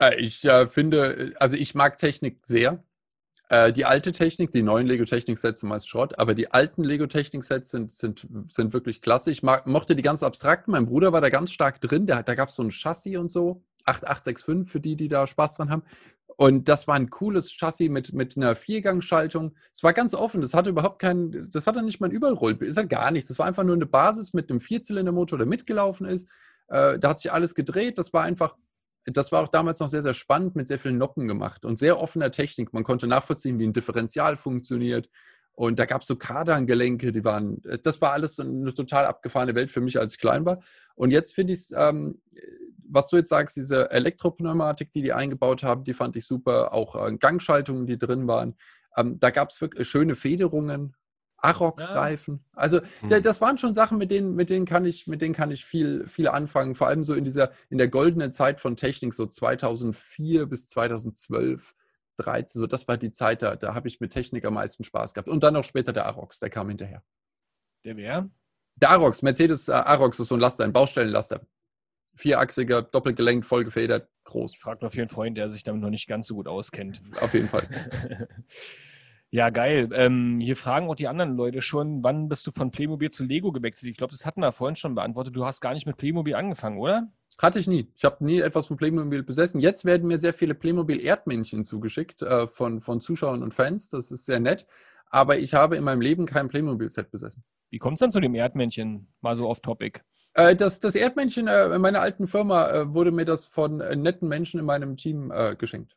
Äh, 0.00 0.20
Ich 0.20 0.44
äh, 0.44 0.66
finde, 0.68 1.34
also 1.38 1.56
ich 1.56 1.74
mag 1.74 1.98
Technik 1.98 2.40
sehr. 2.46 2.82
Äh, 3.48 3.72
die 3.72 3.84
alte 3.84 4.12
Technik, 4.12 4.50
die 4.52 4.62
neuen 4.62 4.86
Lego-Technik-Sets 4.86 5.60
sind 5.60 5.68
meist 5.68 5.88
Schrott, 5.88 6.18
aber 6.18 6.34
die 6.34 6.50
alten 6.52 6.82
Lego-Technik-Sets 6.84 7.70
sind, 7.70 7.92
sind, 7.92 8.26
sind 8.48 8.72
wirklich 8.72 9.02
klasse. 9.02 9.30
Ich 9.30 9.42
mag, 9.42 9.66
mochte 9.66 9.96
die 9.96 10.02
ganz 10.02 10.22
abstrakten. 10.22 10.72
Mein 10.72 10.86
Bruder 10.86 11.12
war 11.12 11.20
da 11.20 11.30
ganz 11.30 11.52
stark 11.52 11.80
drin. 11.80 12.06
Der, 12.06 12.16
hat- 12.18 12.28
da 12.28 12.34
gab 12.34 12.48
es 12.50 12.56
so 12.56 12.62
ein 12.62 12.70
Chassis 12.72 13.16
und 13.18 13.30
so. 13.30 13.62
8865 13.86 14.72
für 14.72 14.80
die, 14.80 14.96
die 14.96 15.08
da 15.08 15.26
Spaß 15.28 15.56
dran 15.56 15.70
haben. 15.70 15.82
Und 16.36 16.68
das 16.68 16.88
war 16.88 16.96
ein 16.96 17.08
cooles 17.08 17.52
Chassis 17.52 17.88
mit, 17.88 18.12
mit 18.12 18.36
einer 18.36 18.56
Viergangschaltung. 18.56 19.54
Es 19.72 19.82
war 19.84 19.92
ganz 19.94 20.12
offen. 20.14 20.42
Das 20.42 20.54
hatte 20.54 20.70
überhaupt 20.70 20.98
keinen, 21.00 21.48
das 21.50 21.66
hatte 21.66 21.82
nicht 21.82 22.00
mal 22.00 22.08
ein 22.08 22.12
Überrollbild. 22.12 22.68
Ist 22.70 22.76
halt 22.76 22.90
gar 22.90 23.10
nichts. 23.12 23.28
Das 23.28 23.38
war 23.38 23.46
einfach 23.46 23.62
nur 23.64 23.76
eine 23.76 23.86
Basis 23.86 24.34
mit 24.34 24.50
einem 24.50 24.60
Vierzylindermotor, 24.60 25.38
der 25.38 25.46
mitgelaufen 25.46 26.06
ist. 26.06 26.28
Äh, 26.68 26.98
da 26.98 27.10
hat 27.10 27.20
sich 27.20 27.32
alles 27.32 27.54
gedreht. 27.54 27.96
Das 27.96 28.12
war 28.12 28.24
einfach, 28.24 28.56
das 29.06 29.32
war 29.32 29.42
auch 29.42 29.48
damals 29.48 29.80
noch 29.80 29.88
sehr, 29.88 30.02
sehr 30.02 30.14
spannend, 30.14 30.56
mit 30.56 30.68
sehr 30.68 30.78
vielen 30.78 30.98
Noppen 30.98 31.28
gemacht 31.28 31.64
und 31.64 31.78
sehr 31.78 32.00
offener 32.00 32.30
Technik. 32.30 32.72
Man 32.72 32.84
konnte 32.84 33.06
nachvollziehen, 33.06 33.58
wie 33.58 33.66
ein 33.66 33.72
Differential 33.72 34.36
funktioniert. 34.36 35.08
Und 35.52 35.78
da 35.78 35.86
gab 35.86 36.02
es 36.02 36.06
so 36.06 36.16
Kardangelenke, 36.16 37.12
die 37.12 37.24
waren, 37.24 37.62
das 37.82 38.00
war 38.02 38.12
alles 38.12 38.38
eine 38.38 38.74
total 38.74 39.06
abgefahrene 39.06 39.54
Welt 39.54 39.70
für 39.70 39.80
mich, 39.80 39.98
als 39.98 40.14
ich 40.14 40.20
klein 40.20 40.44
war. 40.44 40.60
Und 40.96 41.12
jetzt 41.12 41.34
finde 41.34 41.54
ich 41.54 41.60
es, 41.60 41.74
ähm, 41.74 42.20
was 42.88 43.08
du 43.08 43.16
jetzt 43.16 43.30
sagst, 43.30 43.56
diese 43.56 43.90
Elektropneumatik, 43.90 44.92
die 44.92 45.02
die 45.02 45.12
eingebaut 45.12 45.62
haben, 45.62 45.84
die 45.84 45.94
fand 45.94 46.14
ich 46.16 46.26
super. 46.26 46.74
Auch 46.74 46.94
äh, 46.94 47.16
Gangschaltungen, 47.16 47.86
die 47.86 47.98
drin 47.98 48.28
waren. 48.28 48.54
Ähm, 48.96 49.18
da 49.18 49.30
gab 49.30 49.50
es 49.50 49.60
wirklich 49.60 49.88
schöne 49.88 50.14
Federungen, 50.14 50.94
Arox-Reifen. 51.46 52.44
Also 52.52 52.80
Hm. 53.00 53.22
das 53.22 53.40
waren 53.40 53.58
schon 53.58 53.74
Sachen, 53.74 53.98
mit 53.98 54.10
denen, 54.10 54.34
mit 54.34 54.50
denen 54.50 54.66
kann 54.66 54.84
ich, 54.84 55.06
mit 55.06 55.22
denen 55.22 55.34
kann 55.34 55.50
ich 55.50 55.64
viel, 55.64 56.06
viel 56.06 56.28
anfangen. 56.28 56.74
Vor 56.74 56.88
allem 56.88 57.04
so 57.04 57.14
in 57.14 57.24
dieser, 57.24 57.52
in 57.70 57.78
der 57.78 57.88
goldenen 57.88 58.32
Zeit 58.32 58.60
von 58.60 58.76
Technik, 58.76 59.14
so 59.14 59.26
2004 59.26 60.46
bis 60.46 60.66
2012, 60.66 61.74
13, 62.18 62.60
so 62.60 62.66
das 62.66 62.88
war 62.88 62.96
die 62.96 63.10
Zeit, 63.10 63.42
da, 63.42 63.56
da 63.56 63.74
habe 63.74 63.88
ich 63.88 64.00
mit 64.00 64.12
Technik 64.12 64.44
am 64.44 64.54
meisten 64.54 64.84
Spaß 64.84 65.14
gehabt. 65.14 65.28
Und 65.28 65.42
dann 65.42 65.54
noch 65.54 65.64
später 65.64 65.92
der 65.92 66.06
Arox, 66.06 66.38
der 66.38 66.50
kam 66.50 66.68
hinterher. 66.68 67.02
Der 67.84 67.96
wer? 67.96 68.28
Der 68.76 68.90
Arox, 68.90 69.22
Mercedes 69.22 69.68
äh, 69.68 69.72
Arox 69.72 70.18
ist 70.18 70.28
so 70.28 70.34
ein 70.34 70.40
Laster, 70.40 70.64
ein 70.64 70.72
Baustellenlaster. 70.72 71.46
Vierachsiger, 72.14 72.82
doppelgelenkt, 72.82 73.46
voll 73.46 73.64
gefedert, 73.64 74.08
groß. 74.24 74.54
Ich 74.54 74.60
frage 74.60 74.84
noch 74.84 74.92
für 74.92 75.02
einen 75.02 75.10
Freund, 75.10 75.36
der 75.36 75.50
sich 75.50 75.62
damit 75.62 75.82
noch 75.82 75.90
nicht 75.90 76.06
ganz 76.06 76.26
so 76.26 76.34
gut 76.34 76.48
auskennt. 76.48 77.00
Auf 77.20 77.34
jeden 77.34 77.48
Fall. 77.48 77.68
Ja, 79.30 79.50
geil. 79.50 79.90
Ähm, 79.92 80.38
hier 80.40 80.56
fragen 80.56 80.88
auch 80.88 80.94
die 80.94 81.08
anderen 81.08 81.36
Leute 81.36 81.60
schon, 81.60 82.02
wann 82.02 82.28
bist 82.28 82.46
du 82.46 82.52
von 82.52 82.70
Playmobil 82.70 83.10
zu 83.10 83.24
Lego 83.24 83.52
gewechselt? 83.52 83.90
Ich 83.90 83.98
glaube, 83.98 84.12
das 84.12 84.24
hatten 84.24 84.40
wir 84.40 84.52
vorhin 84.52 84.76
schon 84.76 84.94
beantwortet. 84.94 85.34
Du 85.34 85.44
hast 85.44 85.60
gar 85.60 85.74
nicht 85.74 85.86
mit 85.86 85.96
Playmobil 85.96 86.34
angefangen, 86.34 86.78
oder? 86.78 87.12
Hatte 87.38 87.58
ich 87.58 87.66
nie. 87.66 87.92
Ich 87.96 88.04
habe 88.04 88.24
nie 88.24 88.40
etwas 88.40 88.68
von 88.68 88.76
Playmobil 88.76 89.22
besessen. 89.22 89.60
Jetzt 89.60 89.84
werden 89.84 90.06
mir 90.06 90.18
sehr 90.18 90.32
viele 90.32 90.54
Playmobil-Erdmännchen 90.54 91.64
zugeschickt 91.64 92.22
äh, 92.22 92.46
von, 92.46 92.80
von 92.80 93.00
Zuschauern 93.00 93.42
und 93.42 93.52
Fans. 93.52 93.88
Das 93.88 94.10
ist 94.10 94.26
sehr 94.26 94.40
nett. 94.40 94.66
Aber 95.10 95.38
ich 95.38 95.54
habe 95.54 95.76
in 95.76 95.84
meinem 95.84 96.00
Leben 96.00 96.26
kein 96.26 96.48
Playmobil-Set 96.48 97.10
besessen. 97.10 97.44
Wie 97.70 97.78
kommt 97.78 97.96
es 97.96 98.00
dann 98.00 98.10
zu 98.10 98.20
dem 98.20 98.34
Erdmännchen? 98.34 99.08
Mal 99.20 99.36
so 99.36 99.48
off-topic. 99.48 100.00
Äh, 100.34 100.54
das, 100.54 100.80
das 100.80 100.94
Erdmännchen 100.94 101.48
äh, 101.48 101.74
in 101.74 101.80
meiner 101.80 102.00
alten 102.00 102.26
Firma 102.26 102.68
äh, 102.70 102.94
wurde 102.94 103.10
mir 103.10 103.24
das 103.24 103.46
von 103.46 103.78
netten 103.78 104.28
Menschen 104.28 104.60
in 104.60 104.66
meinem 104.66 104.96
Team 104.96 105.32
geschenkt. 105.58 105.96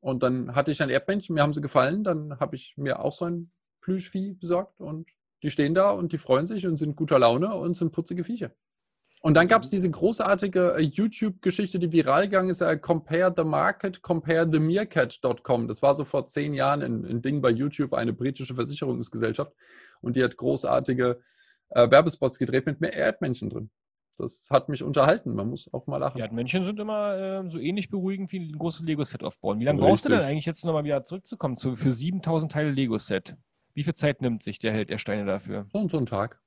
Und 0.00 0.22
dann 0.22 0.54
hatte 0.54 0.72
ich 0.72 0.82
ein 0.82 0.90
Erdmännchen, 0.90 1.34
mir 1.34 1.42
haben 1.42 1.52
sie 1.52 1.60
gefallen. 1.60 2.02
Dann 2.04 2.40
habe 2.40 2.56
ich 2.56 2.74
mir 2.76 3.00
auch 3.00 3.12
so 3.12 3.26
ein 3.26 3.50
Plüschvieh 3.80 4.34
besorgt 4.34 4.80
und 4.80 5.08
die 5.42 5.50
stehen 5.50 5.74
da 5.74 5.90
und 5.90 6.12
die 6.12 6.18
freuen 6.18 6.46
sich 6.46 6.66
und 6.66 6.76
sind 6.76 6.96
guter 6.96 7.18
Laune 7.18 7.54
und 7.54 7.76
sind 7.76 7.92
putzige 7.92 8.24
Viecher. 8.24 8.52
Und 9.22 9.34
dann 9.34 9.48
gab 9.48 9.62
es 9.62 9.70
diese 9.70 9.90
großartige 9.90 10.76
äh, 10.76 10.80
YouTube-Geschichte, 10.80 11.78
die 11.78 11.92
viral 11.92 12.22
gegangen 12.22 12.48
ist, 12.48 12.62
äh, 12.62 12.78
Compare 12.78 13.34
the 13.36 13.44
Market, 13.44 14.00
compare 14.00 14.48
the 14.50 14.58
Meerkat.com. 14.58 15.68
Das 15.68 15.82
war 15.82 15.94
so 15.94 16.06
vor 16.06 16.26
zehn 16.26 16.54
Jahren 16.54 16.82
ein, 16.82 17.04
ein, 17.04 17.20
Ding 17.20 17.42
bei 17.42 17.50
YouTube, 17.50 17.92
eine 17.92 18.14
britische 18.14 18.54
Versicherungsgesellschaft. 18.54 19.52
Und 20.00 20.16
die 20.16 20.24
hat 20.24 20.38
großartige 20.38 21.20
äh, 21.68 21.90
Werbespots 21.90 22.38
gedreht 22.38 22.64
mit 22.64 22.80
mehr 22.80 22.94
Erdmännchen 22.94 23.50
drin. 23.50 23.70
Das 24.20 24.48
hat 24.50 24.68
mich 24.68 24.82
unterhalten. 24.82 25.34
Man 25.34 25.48
muss 25.48 25.72
auch 25.72 25.86
mal 25.86 25.98
lachen. 25.98 26.18
Erdmännchen 26.18 26.64
sind 26.64 26.78
immer 26.78 27.16
äh, 27.16 27.50
so 27.50 27.58
ähnlich 27.58 27.90
beruhigend 27.90 28.32
wie 28.32 28.40
ein 28.40 28.58
großes 28.58 28.82
Lego-Set 28.82 29.22
aufbauen. 29.22 29.60
Wie 29.60 29.64
lange 29.64 29.80
brauchst 29.80 30.04
du 30.04 30.08
denn 30.08 30.20
eigentlich 30.20 30.46
jetzt 30.46 30.64
nochmal 30.64 30.84
wieder 30.84 31.04
zurückzukommen 31.04 31.56
zu, 31.56 31.76
für 31.76 31.92
7000 31.92 32.52
Teile 32.52 32.70
Lego-Set? 32.70 33.36
Wie 33.74 33.84
viel 33.84 33.94
Zeit 33.94 34.20
nimmt 34.20 34.42
sich 34.42 34.58
der 34.58 34.72
Held 34.72 34.90
der 34.90 34.98
Steine 34.98 35.24
dafür? 35.24 35.66
So 35.72 35.78
und 35.78 35.90
so 35.90 35.98
ein 35.98 36.06
Tag. 36.06 36.40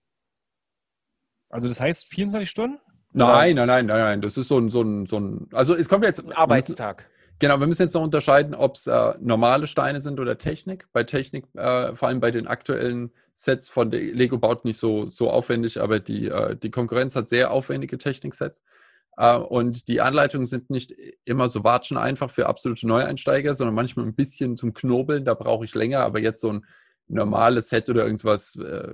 Also 1.50 1.68
das 1.68 1.80
heißt 1.80 2.08
24 2.08 2.50
Stunden? 2.50 2.80
Nein, 3.14 3.56
nein, 3.56 3.68
nein, 3.68 3.86
nein, 3.86 4.00
nein. 4.00 4.22
Das 4.22 4.38
ist 4.38 4.48
so 4.48 4.58
ein, 4.58 4.70
so 4.70 4.82
ein, 4.82 5.06
so 5.06 5.20
ein 5.20 5.48
also 5.52 5.76
es 5.76 5.88
kommt 5.88 6.04
jetzt. 6.04 6.24
Ein 6.24 6.34
Arbeitstag. 6.34 7.10
Genau, 7.40 7.60
wir 7.60 7.68
müssen 7.68 7.84
jetzt 7.84 7.94
noch 7.94 8.04
unterscheiden, 8.04 8.56
ob 8.56 8.76
es 8.76 8.88
äh, 8.88 9.14
normale 9.20 9.68
Steine 9.68 10.02
sind 10.02 10.20
oder 10.20 10.38
Technik. 10.38 10.88
Bei 10.94 11.04
Technik, 11.04 11.46
äh, 11.56 11.96
vor 11.96 12.08
allem 12.08 12.20
bei 12.20 12.32
den 12.32 12.48
aktuellen 12.48 13.12
Sets 13.36 13.70
von 13.70 13.92
Lego 13.92 14.38
baut 14.38 14.66
nicht 14.66 14.78
so, 14.78 15.06
so 15.06 15.30
aufwendig, 15.30 15.82
aber 15.82 16.00
die, 16.00 16.28
äh, 16.28 16.56
die 16.56 16.72
Konkurrenz 16.72 17.16
hat 17.16 17.30
sehr 17.30 17.52
aufwendige 17.52 17.98
Techniksets. 17.98 18.62
Äh, 19.18 19.38
und 19.38 19.88
die 19.88 20.02
Anleitungen 20.02 20.46
sind 20.46 20.70
nicht 20.70 20.94
immer 21.26 21.50
so 21.50 21.64
watschen 21.64 21.98
einfach 21.98 22.30
für 22.30 22.48
absolute 22.48 22.88
Neueinsteiger, 22.88 23.54
sondern 23.54 23.76
manchmal 23.76 24.06
ein 24.06 24.16
bisschen 24.16 24.58
zum 24.58 24.74
Knobeln. 24.74 25.26
Da 25.26 25.34
brauche 25.34 25.66
ich 25.66 25.74
länger, 25.76 26.00
aber 26.00 26.20
jetzt 26.20 26.42
so 26.42 26.54
ein 26.54 26.66
normales 27.08 27.70
Set 27.70 27.90
oder 27.90 28.06
irgendwas 28.06 28.56
äh, 28.56 28.94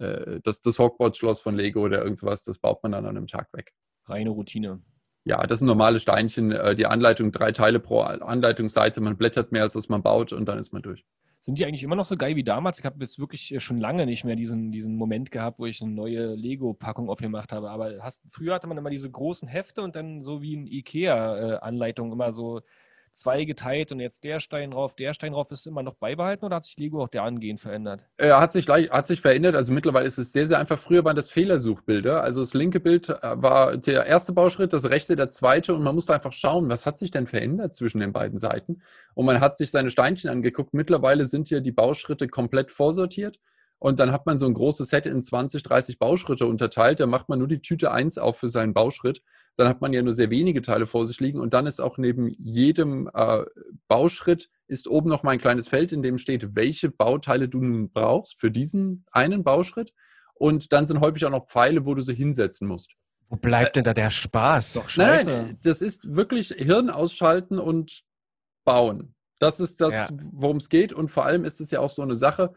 äh, 0.00 0.40
das, 0.42 0.60
das 0.60 0.78
Hogwarts-Schloss 0.78 1.40
von 1.40 1.54
Lego 1.54 1.82
oder 1.82 2.02
irgendwas, 2.02 2.42
das 2.42 2.58
baut 2.58 2.82
man 2.82 2.92
dann 2.92 3.06
an 3.06 3.16
einem 3.16 3.26
Tag 3.26 3.52
weg. 3.52 3.72
Reine 4.06 4.30
Routine. 4.30 4.82
Ja, 5.24 5.46
das 5.46 5.58
sind 5.58 5.68
normale 5.68 6.00
Steinchen. 6.00 6.50
Äh, 6.50 6.74
die 6.74 6.86
Anleitung, 6.86 7.30
drei 7.30 7.52
Teile 7.52 7.78
pro 7.78 8.00
Anleitungsseite. 8.00 9.00
Man 9.00 9.16
blättert 9.16 9.52
mehr, 9.52 9.62
als 9.62 9.74
dass 9.74 9.88
man 9.88 10.02
baut 10.02 10.32
und 10.32 10.46
dann 10.46 10.58
ist 10.58 10.72
man 10.72 10.82
durch. 10.82 11.04
Sind 11.42 11.58
die 11.58 11.64
eigentlich 11.64 11.82
immer 11.82 11.96
noch 11.96 12.04
so 12.04 12.16
geil 12.16 12.36
wie 12.36 12.44
damals? 12.44 12.78
Ich 12.78 12.84
habe 12.84 13.00
jetzt 13.00 13.18
wirklich 13.18 13.54
äh, 13.54 13.60
schon 13.60 13.80
lange 13.80 14.04
nicht 14.04 14.24
mehr 14.24 14.36
diesen, 14.36 14.72
diesen 14.72 14.96
Moment 14.96 15.30
gehabt, 15.30 15.58
wo 15.58 15.66
ich 15.66 15.80
eine 15.80 15.90
neue 15.90 16.34
Lego-Packung 16.34 17.08
aufgemacht 17.08 17.50
habe. 17.52 17.70
Aber 17.70 18.02
hast, 18.02 18.22
früher 18.30 18.54
hatte 18.54 18.66
man 18.66 18.76
immer 18.76 18.90
diese 18.90 19.10
großen 19.10 19.48
Hefte 19.48 19.82
und 19.82 19.96
dann 19.96 20.22
so 20.22 20.42
wie 20.42 20.52
in 20.52 20.66
Ikea-Anleitung 20.66 22.12
immer 22.12 22.32
so 22.32 22.60
zwei 23.12 23.44
geteilt 23.44 23.92
und 23.92 24.00
jetzt 24.00 24.24
der 24.24 24.40
Stein 24.40 24.70
drauf, 24.70 24.94
der 24.94 25.14
Stein 25.14 25.32
drauf, 25.32 25.50
ist 25.50 25.66
immer 25.66 25.82
noch 25.82 25.94
beibehalten 25.94 26.44
oder 26.44 26.56
hat 26.56 26.64
sich 26.64 26.76
Lego 26.76 27.02
auch 27.02 27.08
der 27.08 27.22
angehend 27.22 27.60
verändert? 27.60 28.04
Er 28.16 28.28
äh, 28.28 28.32
hat 28.40 28.52
sich, 28.52 28.68
hat 28.68 29.06
sich 29.06 29.20
verändert. 29.20 29.56
Also 29.56 29.72
mittlerweile 29.72 30.06
ist 30.06 30.18
es 30.18 30.32
sehr, 30.32 30.46
sehr 30.46 30.58
einfach. 30.58 30.78
Früher 30.78 31.04
waren 31.04 31.16
das 31.16 31.30
Fehlersuchbilder. 31.30 32.22
Also 32.22 32.40
das 32.40 32.54
linke 32.54 32.80
Bild 32.80 33.08
äh, 33.08 33.16
war 33.20 33.76
der 33.76 34.06
erste 34.06 34.32
Bauschritt, 34.32 34.72
das 34.72 34.90
rechte 34.90 35.16
der 35.16 35.30
zweite 35.30 35.74
und 35.74 35.82
man 35.82 35.94
musste 35.94 36.14
einfach 36.14 36.32
schauen, 36.32 36.68
was 36.68 36.86
hat 36.86 36.98
sich 36.98 37.10
denn 37.10 37.26
verändert 37.26 37.74
zwischen 37.74 38.00
den 38.00 38.12
beiden 38.12 38.38
Seiten. 38.38 38.82
Und 39.14 39.26
man 39.26 39.40
hat 39.40 39.56
sich 39.56 39.70
seine 39.70 39.90
Steinchen 39.90 40.30
angeguckt. 40.30 40.74
Mittlerweile 40.74 41.26
sind 41.26 41.48
hier 41.48 41.60
die 41.60 41.72
Bauschritte 41.72 42.28
komplett 42.28 42.70
vorsortiert. 42.70 43.38
Und 43.80 43.98
dann 43.98 44.12
hat 44.12 44.26
man 44.26 44.38
so 44.38 44.44
ein 44.46 44.52
großes 44.52 44.88
Set 44.88 45.06
in 45.06 45.22
20, 45.22 45.62
30 45.62 45.98
Bauschritte 45.98 46.46
unterteilt. 46.46 47.00
Da 47.00 47.06
macht 47.06 47.30
man 47.30 47.38
nur 47.38 47.48
die 47.48 47.62
Tüte 47.62 47.90
1 47.90 48.18
auf 48.18 48.36
für 48.38 48.50
seinen 48.50 48.74
Bauschritt. 48.74 49.22
Dann 49.56 49.68
hat 49.68 49.80
man 49.80 49.94
ja 49.94 50.02
nur 50.02 50.12
sehr 50.12 50.28
wenige 50.28 50.60
Teile 50.60 50.84
vor 50.84 51.06
sich 51.06 51.18
liegen. 51.18 51.40
Und 51.40 51.54
dann 51.54 51.66
ist 51.66 51.80
auch 51.80 51.96
neben 51.96 52.28
jedem 52.38 53.10
äh, 53.14 53.42
Bauschritt 53.88 54.50
ist 54.66 54.86
oben 54.86 55.08
noch 55.08 55.22
mal 55.22 55.32
ein 55.32 55.40
kleines 55.40 55.66
Feld, 55.66 55.92
in 55.92 56.02
dem 56.02 56.18
steht, 56.18 56.54
welche 56.54 56.90
Bauteile 56.90 57.48
du 57.48 57.58
nun 57.58 57.90
brauchst 57.90 58.38
für 58.38 58.50
diesen 58.50 59.06
einen 59.12 59.44
Bauschritt. 59.44 59.94
Und 60.34 60.74
dann 60.74 60.86
sind 60.86 61.00
häufig 61.00 61.24
auch 61.24 61.30
noch 61.30 61.46
Pfeile, 61.46 61.86
wo 61.86 61.94
du 61.94 62.02
sie 62.02 62.14
hinsetzen 62.14 62.68
musst. 62.68 62.92
Wo 63.30 63.36
bleibt 63.36 63.76
denn 63.76 63.84
da 63.84 63.94
der 63.94 64.10
Spaß? 64.10 64.74
Doch 64.74 64.90
scheiße. 64.90 65.30
Nein, 65.30 65.58
das 65.62 65.80
ist 65.80 66.14
wirklich 66.14 66.48
Hirn 66.48 66.90
ausschalten 66.90 67.58
und 67.58 68.02
bauen. 68.64 69.14
Das 69.38 69.58
ist 69.58 69.80
das, 69.80 69.94
ja. 69.94 70.08
worum 70.32 70.58
es 70.58 70.68
geht. 70.68 70.92
Und 70.92 71.10
vor 71.10 71.24
allem 71.24 71.44
ist 71.44 71.62
es 71.62 71.70
ja 71.70 71.80
auch 71.80 71.88
so 71.88 72.02
eine 72.02 72.16
Sache, 72.16 72.52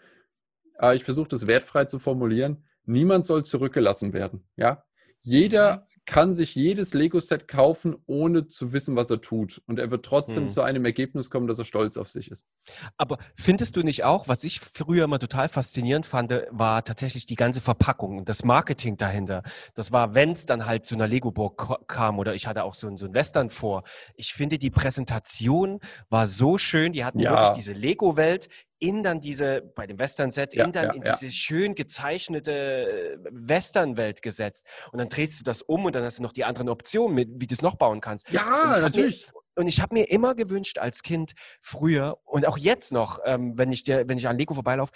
äh, 0.80 0.96
ich 0.96 1.04
versuche 1.04 1.30
das 1.30 1.48
wertfrei 1.48 1.86
zu 1.86 2.00
formulieren, 2.00 2.64
niemand 2.86 3.26
soll 3.26 3.46
zurückgelassen 3.46 4.14
werden. 4.14 4.44
Ja? 4.56 4.84
Jeder 5.26 5.78
mhm. 5.78 5.82
kann 6.06 6.34
sich 6.34 6.54
jedes 6.54 6.94
Lego-Set 6.94 7.48
kaufen, 7.48 7.96
ohne 8.06 8.48
zu 8.48 8.74
wissen, 8.74 8.98
was 8.98 9.10
er 9.10 9.22
tut. 9.22 9.62
Und 9.68 9.80
er 9.80 9.90
wird 9.90 10.06
trotzdem 10.06 10.44
hm. 10.44 10.50
zu 10.50 10.62
einem 10.62 10.84
Ergebnis 10.84 11.30
kommen, 11.30 11.48
dass 11.48 11.60
er 11.60 11.66
stolz 11.66 11.96
auf 11.96 12.10
sich 12.10 12.30
ist. 12.30 12.46
Aber 12.98 13.18
findest 13.38 13.78
du 13.78 13.84
nicht 13.84 14.04
auch, 14.04 14.28
was 14.28 14.44
ich 14.44 14.60
früher 14.60 15.06
immer 15.06 15.20
total 15.20 15.48
faszinierend 15.48 16.06
fand, 16.06 16.34
war 16.52 16.84
tatsächlich 16.84 17.26
die 17.26 17.38
ganze 17.38 17.62
Verpackung 17.62 18.18
und 18.18 18.28
das 18.28 18.44
Marketing 18.44 18.98
dahinter. 18.98 19.44
Das 19.76 19.94
war, 19.94 20.14
wenn 20.14 20.34
es 20.34 20.46
dann 20.46 20.66
halt 20.66 20.86
zu 20.86 20.96
einer 20.96 21.08
Lego-Burg 21.08 21.88
kam 21.88 22.20
oder 22.20 22.36
ich 22.36 22.46
hatte 22.46 22.66
auch 22.66 22.76
so, 22.76 22.96
so 22.98 23.06
ein 23.06 23.14
Western 23.14 23.50
vor. 23.50 23.84
Ich 24.16 24.34
finde, 24.34 24.60
die 24.60 24.72
Präsentation 24.72 25.80
war 26.10 26.28
so 26.28 26.58
schön. 26.58 26.92
Die 26.92 27.06
hatten 27.06 27.20
ja. 27.20 27.32
wirklich 27.32 27.52
diese 27.52 27.72
Lego-Welt 27.72 28.50
in 28.84 29.02
dann 29.02 29.22
diese, 29.22 29.62
bei 29.76 29.88
dem 29.88 29.98
Western-Set, 29.98 30.56
ja, 30.56 30.66
in 30.66 30.74
dann 30.74 30.88
ja, 30.88 30.94
in 30.94 31.02
ja. 31.04 31.14
diese 31.14 31.32
schön 31.32 31.74
gezeichnete 31.74 32.52
äh, 32.52 33.18
Western-Welt 33.32 34.22
gesetzt. 34.22 34.66
Und 34.92 35.00
dann 35.00 35.08
drehst 35.08 35.40
du 35.40 35.46
das 35.46 35.62
um 35.62 35.86
und 35.86 35.96
dann 35.96 36.04
hast 36.04 36.20
du 36.20 36.24
noch 36.24 36.34
die 36.34 36.44
anderen 36.44 36.68
Optionen, 36.68 37.16
mit, 37.16 37.30
wie 37.36 37.48
du 37.48 37.54
es 37.54 37.62
noch 37.62 37.76
bauen 37.76 38.02
kannst. 38.02 38.30
Ja, 38.30 38.78
natürlich. 38.82 39.28
Mir, 39.28 39.42
und 39.56 39.68
ich 39.68 39.80
habe 39.80 39.94
mir 39.94 40.10
immer 40.10 40.36
gewünscht 40.36 40.80
als 40.80 41.02
Kind 41.02 41.34
früher 41.62 42.18
und 42.26 42.46
auch 42.46 42.58
jetzt 42.58 42.92
noch, 42.92 43.20
ähm, 43.24 43.58
wenn, 43.58 43.72
ich 43.72 43.84
dir, 43.84 44.08
wenn 44.10 44.18
ich 44.18 44.28
an 44.28 44.38
Lego 44.38 44.54
vorbeilaufe, 44.54 44.92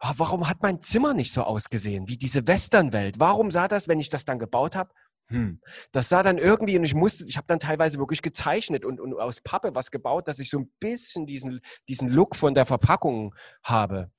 ah, 0.00 0.14
warum 0.16 0.48
hat 0.48 0.62
mein 0.62 0.80
Zimmer 0.80 1.14
nicht 1.14 1.32
so 1.32 1.44
ausgesehen 1.44 2.08
wie 2.08 2.16
diese 2.16 2.48
Western-Welt? 2.48 3.20
Warum 3.20 3.52
sah 3.52 3.68
das, 3.68 3.86
wenn 3.86 4.00
ich 4.00 4.10
das 4.10 4.24
dann 4.24 4.40
gebaut 4.40 4.74
habe, 4.74 4.92
hm. 5.28 5.60
Das 5.92 6.08
sah 6.08 6.22
dann 6.22 6.38
irgendwie, 6.38 6.76
und 6.76 6.84
ich 6.84 6.94
musste, 6.94 7.24
ich 7.24 7.36
habe 7.36 7.46
dann 7.46 7.58
teilweise 7.58 7.98
wirklich 7.98 8.22
gezeichnet 8.22 8.84
und, 8.84 9.00
und 9.00 9.14
aus 9.14 9.40
Pappe 9.40 9.74
was 9.74 9.90
gebaut, 9.90 10.28
dass 10.28 10.38
ich 10.38 10.50
so 10.50 10.58
ein 10.58 10.70
bisschen 10.78 11.26
diesen, 11.26 11.60
diesen 11.88 12.08
Look 12.08 12.36
von 12.36 12.54
der 12.54 12.66
Verpackung 12.66 13.34
habe. 13.62 14.10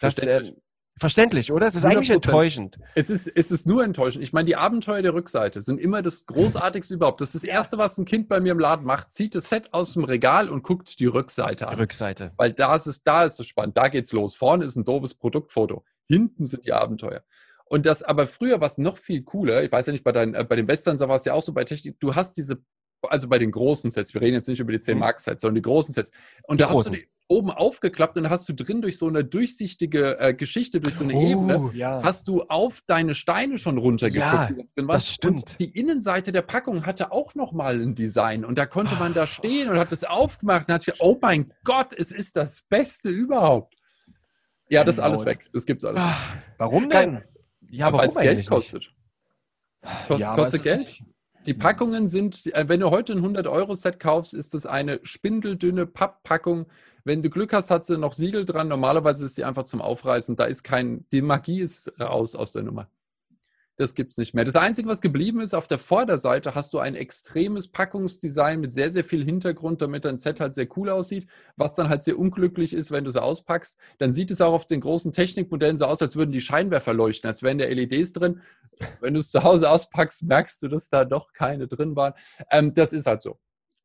Das, 0.00 0.14
verständlich. 0.14 0.52
Äh, 0.52 0.60
verständlich, 0.98 1.52
oder? 1.52 1.66
Es 1.66 1.74
ist 1.74 1.84
100%. 1.84 1.88
eigentlich 1.90 2.10
enttäuschend. 2.10 2.78
Es 2.94 3.10
ist, 3.10 3.28
es 3.28 3.50
ist 3.50 3.66
nur 3.66 3.84
enttäuschend. 3.84 4.24
Ich 4.24 4.32
meine, 4.32 4.46
die 4.46 4.56
Abenteuer 4.56 5.02
der 5.02 5.14
Rückseite 5.14 5.60
sind 5.60 5.78
immer 5.78 6.02
das 6.02 6.26
Großartigste 6.26 6.94
überhaupt. 6.94 7.20
Das 7.20 7.34
ist 7.34 7.44
das 7.44 7.48
Erste, 7.48 7.78
was 7.78 7.96
ein 7.98 8.04
Kind 8.04 8.28
bei 8.28 8.40
mir 8.40 8.52
im 8.52 8.58
Laden 8.58 8.84
macht. 8.84 9.12
Zieht 9.12 9.34
das 9.34 9.48
Set 9.48 9.72
aus 9.72 9.92
dem 9.92 10.04
Regal 10.04 10.48
und 10.48 10.62
guckt 10.62 10.98
die 10.98 11.06
Rückseite 11.06 11.68
an. 11.68 11.76
Rückseite. 11.76 12.32
Weil 12.36 12.52
da 12.52 12.74
ist 12.74 12.86
es, 12.86 13.02
da 13.02 13.24
ist 13.24 13.38
es 13.38 13.46
spannend. 13.46 13.76
Da 13.76 13.88
geht's 13.88 14.12
los. 14.12 14.34
Vorne 14.34 14.64
ist 14.64 14.76
ein 14.76 14.84
doofes 14.84 15.14
Produktfoto. 15.14 15.84
Hinten 16.06 16.44
sind 16.44 16.66
die 16.66 16.72
Abenteuer. 16.72 17.22
Und 17.70 17.86
das 17.86 18.02
aber 18.02 18.26
früher 18.26 18.60
war 18.60 18.66
es 18.66 18.78
noch 18.78 18.98
viel 18.98 19.22
cooler. 19.22 19.62
Ich 19.62 19.70
weiß 19.70 19.86
ja 19.86 19.92
nicht, 19.92 20.02
bei, 20.02 20.10
deinen, 20.10 20.34
äh, 20.34 20.44
bei 20.44 20.56
den 20.56 20.66
Westerns 20.66 21.00
war 21.00 21.14
es 21.14 21.24
ja 21.24 21.34
auch 21.34 21.42
so 21.42 21.52
bei 21.52 21.62
Technik. 21.62 22.00
Du 22.00 22.16
hast 22.16 22.36
diese, 22.36 22.60
also 23.02 23.28
bei 23.28 23.38
den 23.38 23.52
großen 23.52 23.90
Sets, 23.90 24.12
wir 24.12 24.20
reden 24.20 24.34
jetzt 24.34 24.48
nicht 24.48 24.58
über 24.58 24.72
die 24.72 24.80
10 24.80 24.94
mhm. 24.94 25.00
Mark 25.00 25.20
Sets, 25.20 25.42
sondern 25.42 25.54
die 25.54 25.62
großen 25.62 25.94
Sets. 25.94 26.10
Und 26.48 26.58
die 26.58 26.64
da 26.64 26.68
großen. 26.68 26.92
hast 26.92 27.00
du 27.00 27.06
die 27.06 27.08
oben 27.28 27.52
aufgeklappt 27.52 28.16
und 28.16 28.24
da 28.24 28.30
hast 28.30 28.48
du 28.48 28.54
drin 28.54 28.82
durch 28.82 28.98
so 28.98 29.06
eine 29.06 29.22
durchsichtige 29.22 30.18
äh, 30.18 30.34
Geschichte, 30.34 30.80
durch 30.80 30.96
so 30.96 31.04
eine 31.04 31.14
oh, 31.14 31.30
Ebene, 31.30 31.70
ja. 31.74 32.02
hast 32.02 32.26
du 32.26 32.42
auf 32.42 32.82
deine 32.88 33.14
Steine 33.14 33.56
schon 33.56 33.78
runtergeguckt. 33.78 34.66
Ja, 34.76 34.84
das 34.88 35.08
stimmt. 35.08 35.38
Und 35.38 35.58
die 35.60 35.70
Innenseite 35.70 36.32
der 36.32 36.42
Packung 36.42 36.86
hatte 36.86 37.12
auch 37.12 37.36
nochmal 37.36 37.80
ein 37.80 37.94
Design 37.94 38.44
und 38.44 38.58
da 38.58 38.66
konnte 38.66 38.96
man 38.96 39.14
da 39.14 39.28
stehen 39.28 39.70
und 39.70 39.78
hat 39.78 39.92
es 39.92 40.02
aufgemacht 40.02 40.66
und 40.66 40.74
hat 40.74 40.84
gedacht, 40.84 41.00
oh 41.00 41.18
mein 41.22 41.52
Gott, 41.62 41.92
es 41.96 42.10
ist 42.10 42.34
das 42.34 42.62
Beste 42.62 43.10
überhaupt. 43.10 43.76
Ja, 44.68 44.82
das 44.82 44.96
ist 44.96 45.00
alles 45.00 45.24
weg. 45.24 45.48
Das 45.52 45.66
gibt's 45.66 45.84
alles. 45.84 46.00
Ah, 46.00 46.16
warum 46.58 46.90
denn? 46.90 47.22
Ja, 47.70 47.86
aber 47.86 47.98
weil 47.98 48.08
es 48.08 48.16
Geld 48.16 48.46
kostet. 48.46 48.92
Kost, 50.08 50.20
ja, 50.20 50.34
kostet 50.34 50.62
Geld. 50.62 51.02
Die 51.46 51.54
Packungen 51.54 52.06
sind, 52.08 52.44
wenn 52.54 52.80
du 52.80 52.90
heute 52.90 53.14
ein 53.14 53.24
100-Euro-Set 53.24 53.98
kaufst, 53.98 54.34
ist 54.34 54.52
das 54.52 54.66
eine 54.66 55.00
spindeldünne 55.02 55.86
Papppackung. 55.86 56.66
Wenn 57.04 57.22
du 57.22 57.30
Glück 57.30 57.54
hast, 57.54 57.70
hat 57.70 57.86
sie 57.86 57.96
noch 57.96 58.12
Siegel 58.12 58.44
dran. 58.44 58.68
Normalerweise 58.68 59.24
ist 59.24 59.38
die 59.38 59.44
einfach 59.44 59.64
zum 59.64 59.80
Aufreißen. 59.80 60.36
Da 60.36 60.44
ist 60.44 60.64
kein, 60.64 61.06
die 61.12 61.22
Magie 61.22 61.60
ist 61.60 61.98
raus 61.98 62.34
aus 62.34 62.52
der 62.52 62.62
Nummer. 62.62 62.90
Das 63.80 63.94
gibt 63.94 64.12
es 64.12 64.18
nicht 64.18 64.34
mehr. 64.34 64.44
Das 64.44 64.56
Einzige, 64.56 64.90
was 64.90 65.00
geblieben 65.00 65.40
ist, 65.40 65.54
auf 65.54 65.66
der 65.66 65.78
Vorderseite 65.78 66.54
hast 66.54 66.74
du 66.74 66.80
ein 66.80 66.94
extremes 66.94 67.66
Packungsdesign 67.68 68.60
mit 68.60 68.74
sehr, 68.74 68.90
sehr 68.90 69.04
viel 69.04 69.24
Hintergrund, 69.24 69.80
damit 69.80 70.04
dein 70.04 70.18
Set 70.18 70.38
halt 70.38 70.52
sehr 70.52 70.68
cool 70.76 70.90
aussieht, 70.90 71.26
was 71.56 71.76
dann 71.76 71.88
halt 71.88 72.02
sehr 72.02 72.18
unglücklich 72.18 72.74
ist, 72.74 72.90
wenn 72.90 73.04
du 73.04 73.08
es 73.08 73.16
auspackst. 73.16 73.78
Dann 73.96 74.12
sieht 74.12 74.30
es 74.30 74.42
auch 74.42 74.52
auf 74.52 74.66
den 74.66 74.82
großen 74.82 75.12
Technikmodellen 75.12 75.78
so 75.78 75.86
aus, 75.86 76.02
als 76.02 76.14
würden 76.14 76.30
die 76.30 76.42
Scheinwerfer 76.42 76.92
leuchten, 76.92 77.26
als 77.26 77.42
wären 77.42 77.56
da 77.56 77.64
LEDs 77.64 78.12
drin. 78.12 78.42
Wenn 79.00 79.14
du 79.14 79.20
es 79.20 79.30
zu 79.30 79.44
Hause 79.44 79.70
auspackst, 79.70 80.24
merkst 80.24 80.62
du, 80.62 80.68
dass 80.68 80.90
da 80.90 81.06
doch 81.06 81.32
keine 81.32 81.66
drin 81.66 81.96
waren. 81.96 82.12
Ähm, 82.50 82.74
das 82.74 82.92
ist 82.92 83.06
halt 83.06 83.22
so. 83.22 83.38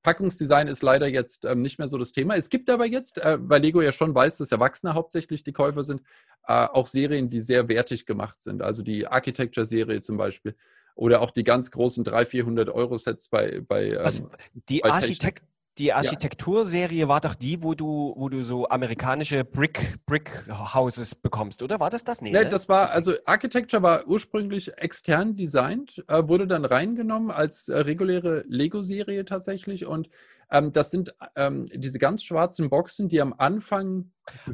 Packungsdesign 0.06 0.68
ist 0.68 0.84
leider 0.84 1.08
jetzt 1.08 1.46
ähm, 1.46 1.64
nicht 1.64 1.80
mehr 1.80 1.88
so 1.88 1.98
das 1.98 2.12
Thema. 2.12 2.36
Es 2.36 2.52
gibt 2.52 2.70
aber 2.70 2.86
jetzt, 2.86 3.18
äh, 3.18 3.40
weil 3.42 3.64
Lego 3.64 3.82
ja 3.82 3.92
schon 3.92 4.14
weiß, 4.14 4.38
dass 4.38 4.52
Erwachsene 4.52 4.94
hauptsächlich 4.94 5.44
die 5.44 5.52
Käufer 5.52 5.84
sind, 5.84 6.04
äh, 6.48 6.68
auch 6.68 6.86
Serien, 6.86 7.32
die 7.32 7.42
sehr 7.42 7.68
wertig 7.70 8.06
gemacht 8.06 8.40
sind. 8.40 8.62
Also 8.62 8.84
die 8.84 9.08
Architecture-Serie 9.08 10.02
zum 10.02 10.18
Beispiel. 10.18 10.56
Oder 10.94 11.22
auch 11.22 11.32
die 11.32 11.44
ganz 11.44 11.72
großen 11.72 12.04
300, 12.04 12.28
400 12.30 12.70
Euro 12.70 12.98
Sets 12.98 13.30
bei. 13.30 13.62
bei 13.68 13.94
ähm, 13.94 14.00
Was, 14.04 14.24
die 14.70 14.82
bei 14.82 14.92
Architekt, 14.92 15.44
die 15.78 15.92
Architekturserie 15.94 17.08
war 17.08 17.22
doch 17.22 17.36
die, 17.36 17.62
wo 17.62 17.74
du, 17.74 18.14
wo 18.16 18.30
du 18.30 18.44
so 18.44 18.68
amerikanische 18.70 19.44
Brick, 19.44 19.98
Brick 20.06 20.48
Houses 20.50 21.16
bekommst, 21.16 21.62
oder? 21.62 21.80
War 21.80 21.90
das 21.90 22.04
das? 22.04 22.22
Nee, 22.22 22.32
Ne, 22.32 22.44
ne? 22.44 22.50
das 22.50 22.70
war, 22.70 22.92
also 22.92 23.14
Architecture 23.26 23.84
war 23.84 24.08
ursprünglich 24.08 24.78
extern 24.78 25.36
designt, 25.36 26.04
äh, 26.08 26.28
wurde 26.28 26.48
dann 26.48 26.66
reingenommen 26.66 27.32
als 27.32 27.68
äh, 27.68 27.78
reguläre 27.80 28.44
Lego-Serie 28.48 29.26
tatsächlich. 29.26 29.86
Und 29.86 30.10
ähm, 30.52 30.72
das 30.72 30.92
sind 30.92 31.14
ähm, 31.36 31.66
diese 31.74 32.00
ganz 32.00 32.24
schwarzen 32.24 32.70
Boxen, 32.70 33.10
die 33.10 33.22
am 33.22 33.34
Anfang. 33.38 34.12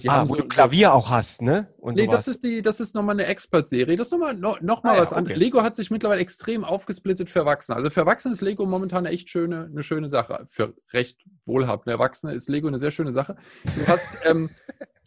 Ah, 0.07 0.23
wo 0.27 0.35
so- 0.35 0.41
du 0.41 0.47
Klavier 0.47 0.93
auch 0.93 1.09
hast, 1.09 1.41
ne? 1.41 1.73
Und 1.77 1.95
Nee, 1.95 2.05
sowas. 2.05 2.25
das 2.25 2.27
ist 2.35 2.43
die, 2.43 2.61
das 2.61 2.79
ist 2.79 2.93
nochmal 2.93 3.15
eine 3.15 3.25
Expert-Serie. 3.25 3.95
Das 3.95 4.07
ist 4.07 4.11
nochmal 4.11 4.33
noch, 4.33 4.59
noch 4.61 4.83
mal 4.83 4.91
Ah 4.91 4.95
ja, 4.95 5.01
was 5.01 5.13
anderes. 5.13 5.35
okay. 5.37 5.45
Lego 5.45 5.63
hat 5.63 5.75
sich 5.75 5.89
mittlerweile 5.91 6.19
extrem 6.21 6.63
aufgesplittet 6.63 7.29
für 7.29 7.39
Erwachsene. 7.39 7.77
Also 7.77 7.89
für 7.89 8.01
Erwachsene 8.01 8.33
ist 8.33 8.41
Lego 8.41 8.65
momentan 8.65 9.05
eine 9.05 9.13
echt 9.15 9.29
schöne, 9.29 9.69
eine 9.71 9.83
schöne 9.83 10.09
Sache. 10.09 10.45
Für 10.47 10.73
recht 10.91 11.19
wohlhabende 11.45 11.91
Erwachsene 11.91 12.33
ist 12.33 12.49
Lego 12.49 12.67
eine 12.67 12.79
sehr 12.79 12.91
schöne 12.91 13.11
Sache. 13.11 13.35
Du 13.63 13.87
hast 13.87 14.09
ähm, 14.25 14.49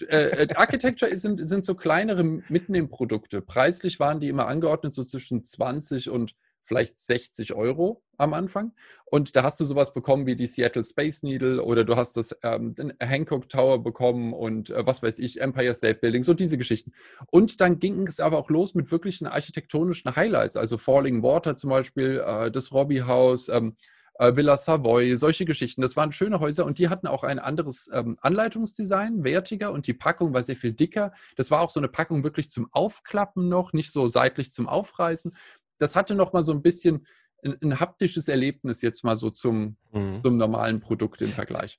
äh, 0.09 0.45
äh, 0.45 0.55
Architecture 0.55 1.15
sind, 1.17 1.47
sind 1.47 1.65
so 1.65 1.75
kleinere 1.75 2.25
Mitnehmprodukte. 2.25 3.43
Preislich 3.43 4.01
waren 4.01 4.19
die 4.21 4.29
immer 4.29 4.47
angeordnet 4.49 4.95
so 4.95 5.05
zwischen 5.05 5.45
20 5.45 6.11
und 6.11 6.35
vielleicht 6.65 6.99
60 6.99 7.55
Euro 7.55 8.03
am 8.17 8.35
Anfang. 8.35 8.73
Und 9.05 9.37
da 9.37 9.43
hast 9.43 9.61
du 9.61 9.65
sowas 9.65 9.93
bekommen 9.93 10.27
wie 10.27 10.37
die 10.37 10.47
Seattle 10.47 10.85
Space 10.85 11.23
Needle 11.23 11.63
oder 11.63 11.85
du 11.85 11.97
hast 11.97 12.17
das 12.17 12.37
ähm, 12.43 12.75
Hancock 13.01 13.49
Tower 13.49 13.83
bekommen 13.83 14.33
und 14.33 14.71
äh, 14.71 14.87
was 14.87 15.03
weiß 15.03 15.19
ich, 15.19 15.41
Empire 15.41 15.75
State 15.75 16.01
Building, 16.01 16.23
so 16.23 16.35
diese 16.35 16.59
Geschichten. 16.59 16.93
Und 17.31 17.61
dann 17.61 17.79
ging 17.79 18.07
es 18.07 18.21
aber 18.21 18.39
auch 18.39 18.51
los 18.51 18.75
mit 18.75 18.91
wirklichen 18.91 19.27
architektonischen 19.27 20.15
Highlights, 20.17 20.57
also 20.57 20.79
Falling 20.79 21.23
Water 21.23 21.57
zum 21.57 21.71
Beispiel, 21.71 22.23
äh, 22.25 22.51
das 22.51 22.73
Robbie 22.73 23.03
House, 23.03 23.49
ähm, 23.49 23.77
äh, 24.19 24.37
Villa 24.37 24.57
Savoy, 24.57 25.17
solche 25.17 25.45
Geschichten. 25.45 25.83
Das 25.83 25.97
waren 25.97 26.13
schöne 26.13 26.41
Häuser 26.41 26.65
und 26.65 26.79
die 26.79 26.89
hatten 26.89 27.07
auch 27.07 27.25
ein 27.25 27.39
anderes 27.39 27.91
ähm, 27.93 28.17
Anleitungsdesign, 28.21 29.25
wertiger 29.25 29.73
und 29.73 29.87
die 29.87 29.95
Packung 29.95 30.33
war 30.35 30.43
sehr 30.43 30.57
viel 30.57 30.73
dicker. 30.73 31.13
Das 31.37 31.51
war 31.51 31.61
auch 31.61 31.71
so 31.71 31.81
eine 31.81 31.89
Packung 31.89 32.23
wirklich 32.25 32.51
zum 32.51 32.69
Aufklappen 32.73 33.49
noch, 33.49 33.73
nicht 33.73 33.91
so 33.91 34.09
seitlich 34.09 34.53
zum 34.53 34.69
Aufreißen. 34.69 35.35
Das 35.79 35.97
hatte 35.97 36.15
noch 36.15 36.33
mal 36.33 36.43
so 36.43 36.53
ein 36.53 36.63
bisschen 36.63 37.07
ein, 37.43 37.57
ein 37.63 37.81
haptisches 37.81 38.29
Erlebnis 38.29 38.83
jetzt 38.83 39.05
mal 39.05 39.17
so 39.17 39.31
zum, 39.31 39.77
Mhm. 39.93 40.21
zum 40.25 40.37
normalen 40.37 40.81
Produkt 40.81 41.21
im 41.23 41.31
Vergleich. 41.31 41.79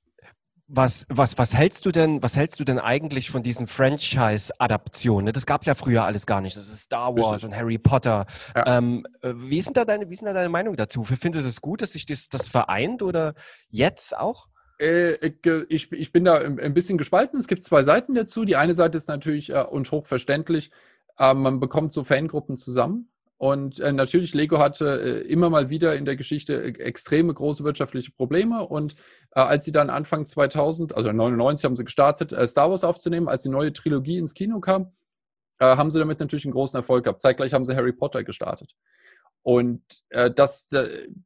Was, 0.68 1.06
was, 1.08 1.38
was 1.38 1.54
hältst 1.54 1.86
du 1.86 1.92
denn, 1.92 2.24
was 2.24 2.36
hältst 2.36 2.58
du 2.58 2.64
denn 2.64 2.80
eigentlich 2.80 3.30
von 3.30 3.44
diesen 3.44 3.68
Franchise-Adaptionen? 3.68 5.26
ne? 5.26 5.32
Das 5.32 5.46
gab 5.46 5.60
es 5.60 5.68
ja 5.68 5.76
früher 5.76 6.04
alles 6.04 6.26
gar 6.26 6.40
nicht. 6.40 6.56
Das 6.56 6.68
ist 6.68 6.80
Star 6.80 7.14
Wars 7.14 7.34
Richtig. 7.34 7.44
und 7.50 7.56
Harry 7.56 7.78
Potter. 7.78 8.26
Ja. 8.54 8.78
Ähm, 8.78 9.06
äh, 9.22 9.32
wie, 9.36 9.58
ist 9.58 9.66
denn 9.66 9.74
da 9.74 9.84
deine, 9.84 10.10
wie 10.10 10.14
ist 10.14 10.24
da 10.24 10.32
deine 10.32 10.48
Meinung 10.48 10.74
dazu? 10.76 11.04
Findest 11.04 11.44
du 11.44 11.48
es 11.48 11.60
gut, 11.60 11.82
dass 11.82 11.92
sich 11.92 12.04
das, 12.04 12.28
das 12.28 12.48
vereint 12.48 13.02
oder 13.02 13.34
jetzt 13.68 14.16
auch? 14.16 14.48
Äh, 14.80 15.14
ich, 15.68 15.92
ich 15.92 16.12
bin 16.12 16.24
da 16.24 16.38
ein 16.38 16.74
bisschen 16.74 16.98
gespalten. 16.98 17.38
Es 17.38 17.46
gibt 17.46 17.62
zwei 17.62 17.84
Seiten 17.84 18.14
dazu. 18.14 18.44
Die 18.44 18.56
eine 18.56 18.74
Seite 18.74 18.98
ist 18.98 19.08
natürlich 19.08 19.50
äh, 19.50 19.62
und 19.62 19.90
hochverständlich. 19.92 20.72
Äh, 21.18 21.34
man 21.34 21.60
bekommt 21.60 21.92
so 21.92 22.02
Fangruppen 22.02 22.56
zusammen. 22.56 23.08
Und 23.38 23.80
äh, 23.80 23.92
natürlich, 23.92 24.32
Lego 24.34 24.58
hatte 24.58 25.22
äh, 25.24 25.28
immer 25.28 25.50
mal 25.50 25.68
wieder 25.68 25.94
in 25.94 26.06
der 26.06 26.16
Geschichte 26.16 26.54
äh, 26.62 26.78
extreme 26.80 27.34
große 27.34 27.64
wirtschaftliche 27.64 28.12
Probleme. 28.12 28.66
Und 28.66 28.94
äh, 29.34 29.40
als 29.40 29.66
sie 29.66 29.72
dann 29.72 29.90
Anfang 29.90 30.24
2000, 30.24 30.96
also 30.96 31.12
99 31.12 31.64
haben 31.66 31.76
sie 31.76 31.84
gestartet, 31.84 32.32
äh, 32.32 32.48
Star 32.48 32.70
Wars 32.70 32.82
aufzunehmen, 32.82 33.28
als 33.28 33.42
die 33.42 33.50
neue 33.50 33.72
Trilogie 33.74 34.18
ins 34.18 34.32
Kino 34.32 34.60
kam, 34.60 34.92
äh, 35.58 35.66
haben 35.66 35.90
sie 35.90 35.98
damit 35.98 36.18
natürlich 36.20 36.46
einen 36.46 36.54
großen 36.54 36.78
Erfolg 36.78 37.04
gehabt. 37.04 37.20
Zeitgleich 37.20 37.52
haben 37.52 37.66
sie 37.66 37.76
Harry 37.76 37.92
Potter 37.92 38.24
gestartet. 38.24 38.74
Und 39.42 39.80
dass, 40.10 40.66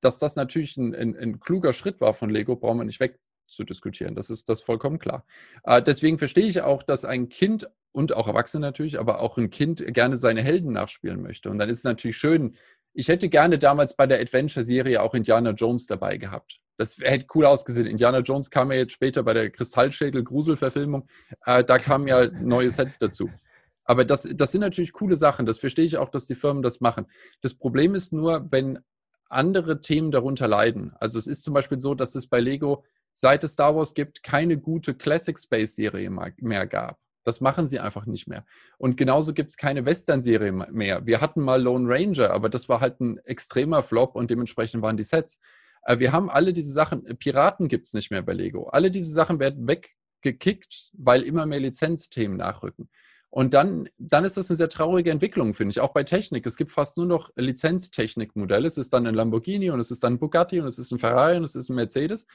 dass 0.02 0.18
das 0.18 0.36
natürlich 0.36 0.76
ein, 0.76 0.94
ein, 0.94 1.16
ein 1.16 1.40
kluger 1.40 1.72
Schritt 1.72 2.02
war 2.02 2.12
von 2.12 2.28
Lego, 2.28 2.54
brauchen 2.54 2.76
wir 2.76 2.84
nicht 2.84 3.00
wegzudiskutieren. 3.50 4.14
Das 4.14 4.30
ist 4.30 4.48
das 4.48 4.62
vollkommen 4.62 4.98
klar. 4.98 5.24
Äh, 5.64 5.82
deswegen 5.82 6.18
verstehe 6.18 6.46
ich 6.46 6.62
auch, 6.62 6.82
dass 6.82 7.04
ein 7.04 7.28
Kind 7.28 7.68
und 7.92 8.14
auch 8.14 8.28
Erwachsene 8.28 8.64
natürlich, 8.64 8.98
aber 8.98 9.20
auch 9.20 9.36
ein 9.36 9.50
Kind 9.50 9.82
gerne 9.88 10.16
seine 10.16 10.42
Helden 10.42 10.72
nachspielen 10.72 11.20
möchte. 11.22 11.50
Und 11.50 11.58
dann 11.58 11.68
ist 11.68 11.78
es 11.78 11.84
natürlich 11.84 12.16
schön. 12.16 12.54
Ich 12.92 13.08
hätte 13.08 13.28
gerne 13.28 13.58
damals 13.58 13.96
bei 13.96 14.06
der 14.06 14.20
Adventure-Serie 14.20 15.02
auch 15.02 15.14
Indiana 15.14 15.50
Jones 15.50 15.86
dabei 15.86 16.16
gehabt. 16.16 16.60
Das 16.76 16.98
hätte 16.98 17.26
cool 17.34 17.44
ausgesehen. 17.44 17.86
Indiana 17.86 18.20
Jones 18.20 18.50
kam 18.50 18.70
ja 18.72 18.78
jetzt 18.78 18.92
später 18.92 19.22
bei 19.22 19.34
der 19.34 19.50
Kristallschädel-Grusel-Verfilmung. 19.50 21.06
Äh, 21.44 21.64
da 21.64 21.78
kamen 21.78 22.06
ja 22.06 22.28
neue 22.30 22.70
Sets 22.70 22.98
dazu. 22.98 23.28
Aber 23.84 24.04
das, 24.04 24.28
das 24.32 24.52
sind 24.52 24.60
natürlich 24.60 24.92
coole 24.92 25.16
Sachen. 25.16 25.46
Das 25.46 25.58
verstehe 25.58 25.84
ich 25.84 25.98
auch, 25.98 26.10
dass 26.10 26.26
die 26.26 26.36
Firmen 26.36 26.62
das 26.62 26.80
machen. 26.80 27.06
Das 27.42 27.54
Problem 27.54 27.94
ist 27.94 28.12
nur, 28.12 28.46
wenn 28.50 28.78
andere 29.28 29.80
Themen 29.80 30.10
darunter 30.10 30.48
leiden. 30.48 30.92
Also 31.00 31.18
es 31.18 31.26
ist 31.26 31.44
zum 31.44 31.54
Beispiel 31.54 31.78
so, 31.78 31.94
dass 31.94 32.14
es 32.14 32.26
bei 32.26 32.40
Lego, 32.40 32.84
seit 33.12 33.44
es 33.44 33.52
Star 33.52 33.74
Wars 33.74 33.94
gibt, 33.94 34.22
keine 34.22 34.58
gute 34.58 34.94
Classic 34.94 35.38
Space 35.38 35.76
Serie 35.76 36.10
mehr 36.38 36.66
gab. 36.66 36.98
Das 37.24 37.40
machen 37.40 37.68
sie 37.68 37.80
einfach 37.80 38.06
nicht 38.06 38.26
mehr. 38.26 38.44
Und 38.78 38.96
genauso 38.96 39.34
gibt 39.34 39.50
es 39.50 39.56
keine 39.56 39.84
Western-Serie 39.84 40.52
mehr. 40.52 41.06
Wir 41.06 41.20
hatten 41.20 41.42
mal 41.42 41.62
Lone 41.62 41.86
Ranger, 41.88 42.30
aber 42.30 42.48
das 42.48 42.68
war 42.68 42.80
halt 42.80 43.00
ein 43.00 43.18
extremer 43.18 43.82
Flop 43.82 44.16
und 44.16 44.30
dementsprechend 44.30 44.82
waren 44.82 44.96
die 44.96 45.04
Sets. 45.04 45.38
Äh, 45.84 45.98
Wir 45.98 46.12
haben 46.12 46.30
alle 46.30 46.52
diese 46.52 46.72
Sachen, 46.72 47.04
äh, 47.06 47.14
Piraten 47.14 47.68
gibt 47.68 47.88
es 47.88 47.94
nicht 47.94 48.10
mehr 48.10 48.22
bei 48.22 48.32
Lego. 48.32 48.68
Alle 48.68 48.90
diese 48.90 49.12
Sachen 49.12 49.38
werden 49.38 49.68
weggekickt, 49.68 50.92
weil 50.94 51.22
immer 51.22 51.44
mehr 51.46 51.60
Lizenzthemen 51.60 52.38
nachrücken. 52.38 52.88
Und 53.32 53.54
dann, 53.54 53.88
dann 53.98 54.24
ist 54.24 54.36
das 54.36 54.50
eine 54.50 54.56
sehr 54.56 54.68
traurige 54.68 55.12
Entwicklung, 55.12 55.54
finde 55.54 55.70
ich. 55.70 55.80
Auch 55.80 55.92
bei 55.92 56.02
Technik. 56.02 56.46
Es 56.46 56.56
gibt 56.56 56.72
fast 56.72 56.96
nur 56.96 57.06
noch 57.06 57.30
Lizenztechnikmodelle. 57.36 58.66
Es 58.66 58.76
ist 58.76 58.92
dann 58.92 59.06
ein 59.06 59.14
Lamborghini 59.14 59.70
und 59.70 59.78
es 59.78 59.92
ist 59.92 60.02
dann 60.02 60.14
ein 60.14 60.18
Bugatti 60.18 60.60
und 60.60 60.66
es 60.66 60.78
ist 60.78 60.90
ein 60.90 60.98
Ferrari 60.98 61.36
und 61.36 61.44
es 61.44 61.54
ist 61.54 61.68
ein 61.68 61.76
Mercedes. 61.76 62.26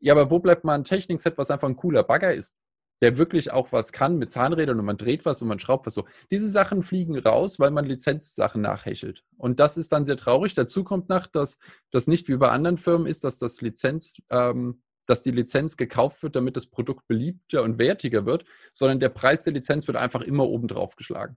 Ja, 0.00 0.14
aber 0.14 0.30
wo 0.30 0.38
bleibt 0.38 0.64
mal 0.64 0.74
ein 0.74 0.84
Technikset, 0.84 1.38
was 1.38 1.50
einfach 1.50 1.68
ein 1.68 1.76
cooler 1.76 2.02
Bagger 2.02 2.32
ist? 2.32 2.54
Der 3.00 3.16
wirklich 3.16 3.52
auch 3.52 3.70
was 3.72 3.92
kann 3.92 4.18
mit 4.18 4.32
Zahnrädern 4.32 4.78
und 4.78 4.84
man 4.84 4.96
dreht 4.96 5.24
was 5.24 5.40
und 5.40 5.48
man 5.48 5.60
schraubt 5.60 5.86
was 5.86 5.94
so. 5.94 6.04
Diese 6.30 6.48
Sachen 6.48 6.82
fliegen 6.82 7.16
raus, 7.18 7.60
weil 7.60 7.70
man 7.70 7.84
Lizenzsachen 7.84 8.60
nachhechelt. 8.60 9.22
Und 9.36 9.60
das 9.60 9.76
ist 9.76 9.92
dann 9.92 10.04
sehr 10.04 10.16
traurig. 10.16 10.54
Dazu 10.54 10.82
kommt 10.82 11.08
noch, 11.08 11.26
dass 11.26 11.58
das 11.90 12.08
nicht 12.08 12.28
wie 12.28 12.36
bei 12.36 12.48
anderen 12.48 12.76
Firmen 12.76 13.06
ist, 13.06 13.22
dass 13.22 13.38
das 13.38 13.60
Lizenz, 13.60 14.20
ähm, 14.32 14.82
dass 15.06 15.22
die 15.22 15.30
Lizenz 15.30 15.76
gekauft 15.76 16.22
wird, 16.22 16.34
damit 16.34 16.56
das 16.56 16.66
Produkt 16.66 17.06
beliebter 17.06 17.62
und 17.62 17.78
wertiger 17.78 18.26
wird, 18.26 18.44
sondern 18.74 18.98
der 19.00 19.10
Preis 19.10 19.44
der 19.44 19.52
Lizenz 19.52 19.86
wird 19.86 19.96
einfach 19.96 20.22
immer 20.22 20.48
oben 20.48 20.66
drauf 20.66 20.96
geschlagen. 20.96 21.36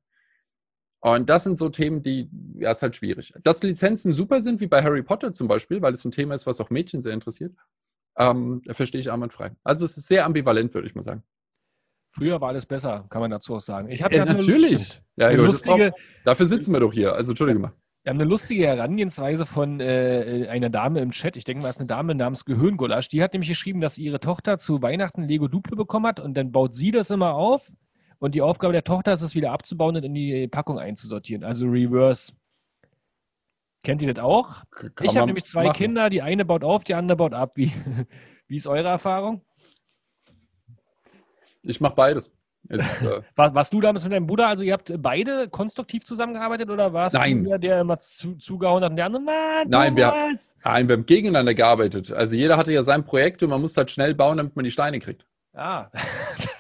Und 1.04 1.30
das 1.30 1.44
sind 1.46 1.58
so 1.58 1.70
Themen, 1.70 2.04
die, 2.04 2.30
ja, 2.60 2.72
ist 2.72 2.84
halt 2.84 2.96
schwierig. 2.96 3.34
Dass 3.44 3.64
Lizenzen 3.64 4.14
super 4.14 4.40
sind, 4.40 4.62
wie 4.62 4.68
bei 4.68 4.84
Harry 4.84 5.02
Potter 5.02 5.34
zum 5.34 5.48
Beispiel, 5.48 5.82
weil 5.82 5.94
es 5.94 6.06
ein 6.06 6.12
Thema 6.12 6.36
ist, 6.36 6.46
was 6.46 6.62
auch 6.62 6.70
Mädchen 6.70 7.02
sehr 7.02 7.14
interessiert, 7.14 7.56
ähm, 8.18 8.62
verstehe 8.70 9.02
ich 9.02 9.12
einwandfrei. 9.12 9.52
Also 9.64 9.86
es 9.86 9.98
ist 9.98 10.08
sehr 10.08 10.26
ambivalent, 10.26 10.74
würde 10.74 10.88
ich 10.88 10.96
mal 10.96 11.04
sagen. 11.04 11.24
Früher 12.14 12.42
war 12.42 12.50
alles 12.50 12.66
besser, 12.66 13.06
kann 13.10 13.22
man 13.22 13.32
dazu 13.32 13.56
auch 13.56 13.62
sagen. 13.62 13.90
Ich 13.90 14.04
habe 14.04 14.14
Ja, 14.16 14.26
natürlich. 14.26 15.02
Ja, 15.16 15.28
Eine 15.28 15.44
lustige, 15.44 15.92
braucht- 15.92 16.02
dafür 16.26 16.46
sitzen 16.46 16.74
wir 16.74 16.82
doch 16.82 16.92
hier. 16.92 17.14
Also 17.14 17.32
entschuldige 17.32 17.60
mal. 17.60 17.72
Wir 18.04 18.10
haben 18.10 18.20
eine 18.20 18.30
lustige 18.30 18.66
Herangehensweise 18.68 19.46
von 19.46 19.80
äh, 19.80 20.48
einer 20.50 20.70
Dame 20.72 21.02
im 21.02 21.12
Chat. 21.12 21.38
Ich 21.38 21.44
denke 21.46 21.62
mal, 21.64 21.70
es 21.70 21.76
ist 21.76 21.82
eine 21.82 21.88
Dame 21.88 22.16
namens 22.16 22.44
Gehirngulasch. 22.46 23.08
Die 23.10 23.22
hat 23.24 23.32
nämlich 23.34 23.50
geschrieben, 23.50 23.80
dass 23.80 23.98
ihre 23.98 24.20
Tochter 24.20 24.58
zu 24.58 24.82
Weihnachten 24.82 25.24
Lego 25.24 25.48
Duplo 25.48 25.76
bekommen 25.78 26.08
hat 26.08 26.20
und 26.20 26.34
dann 26.36 26.52
baut 26.52 26.74
sie 26.74 26.92
das 26.92 27.12
immer 27.12 27.36
auf. 27.36 27.72
Und 28.18 28.36
die 28.36 28.42
Aufgabe 28.42 28.74
der 28.74 28.84
Tochter 28.84 29.14
ist 29.14 29.22
es 29.22 29.36
wieder 29.36 29.52
abzubauen 29.52 29.96
und 29.96 30.04
in 30.04 30.14
die 30.14 30.48
Packung 30.48 30.80
einzusortieren. 30.80 31.44
Also 31.44 31.68
Reverse. 31.68 32.34
Kennt 33.84 34.02
ihr 34.02 34.14
das 34.14 34.24
auch? 34.24 34.64
Kann 34.72 34.92
ich 35.02 35.16
habe 35.18 35.26
nämlich 35.28 35.46
zwei 35.46 35.66
machen. 35.66 35.78
Kinder. 35.78 36.10
Die 36.10 36.22
eine 36.22 36.46
baut 36.46 36.64
auf, 36.64 36.84
die 36.84 36.94
andere 36.94 37.18
baut 37.18 37.34
ab. 37.34 37.54
Wie, 37.56 37.72
wie 38.48 38.58
ist 38.58 38.68
eure 38.68 38.88
Erfahrung? 38.90 39.44
Ich 41.64 41.80
mache 41.82 41.96
beides. 41.96 42.34
Es, 42.70 43.02
äh, 43.02 43.22
War, 43.36 43.54
warst 43.56 43.74
du 43.74 43.82
damals 43.82 44.04
mit 44.04 44.14
deinem 44.14 44.28
Bruder? 44.28 44.48
Also 44.48 44.64
ihr 44.64 44.74
habt 44.74 44.92
beide 45.02 45.50
konstruktiv 45.50 46.04
zusammengearbeitet 46.04 46.70
oder 46.70 46.94
warst 46.94 47.16
Nein. 47.16 47.44
du 47.44 47.50
der, 47.50 47.60
der 47.60 47.82
immer 47.82 47.98
zu, 47.98 48.36
zugehauen 48.36 48.84
hat 48.84 48.92
und 48.92 48.98
der 48.98 49.06
andere, 49.08 49.22
Mann, 49.24 49.68
Nein, 49.68 49.96
wir- 49.96 50.10
Thomas! 50.10 50.56
nein, 50.64 50.88
wir 50.88 50.94
haben 50.94 51.06
gegeneinander 51.06 51.54
gearbeitet. 51.56 52.12
Also 52.12 52.36
jeder 52.36 52.58
hatte 52.58 52.72
ja 52.72 52.84
sein 52.84 53.04
Projekt 53.04 53.42
und 53.42 53.50
man 53.50 53.62
muss 53.62 53.76
halt 53.76 53.90
schnell 53.90 54.14
bauen, 54.14 54.38
damit 54.38 54.56
man 54.56 54.64
die 54.64 54.72
Steine 54.72 55.00
kriegt. 55.00 55.26
Ah, 55.54 55.90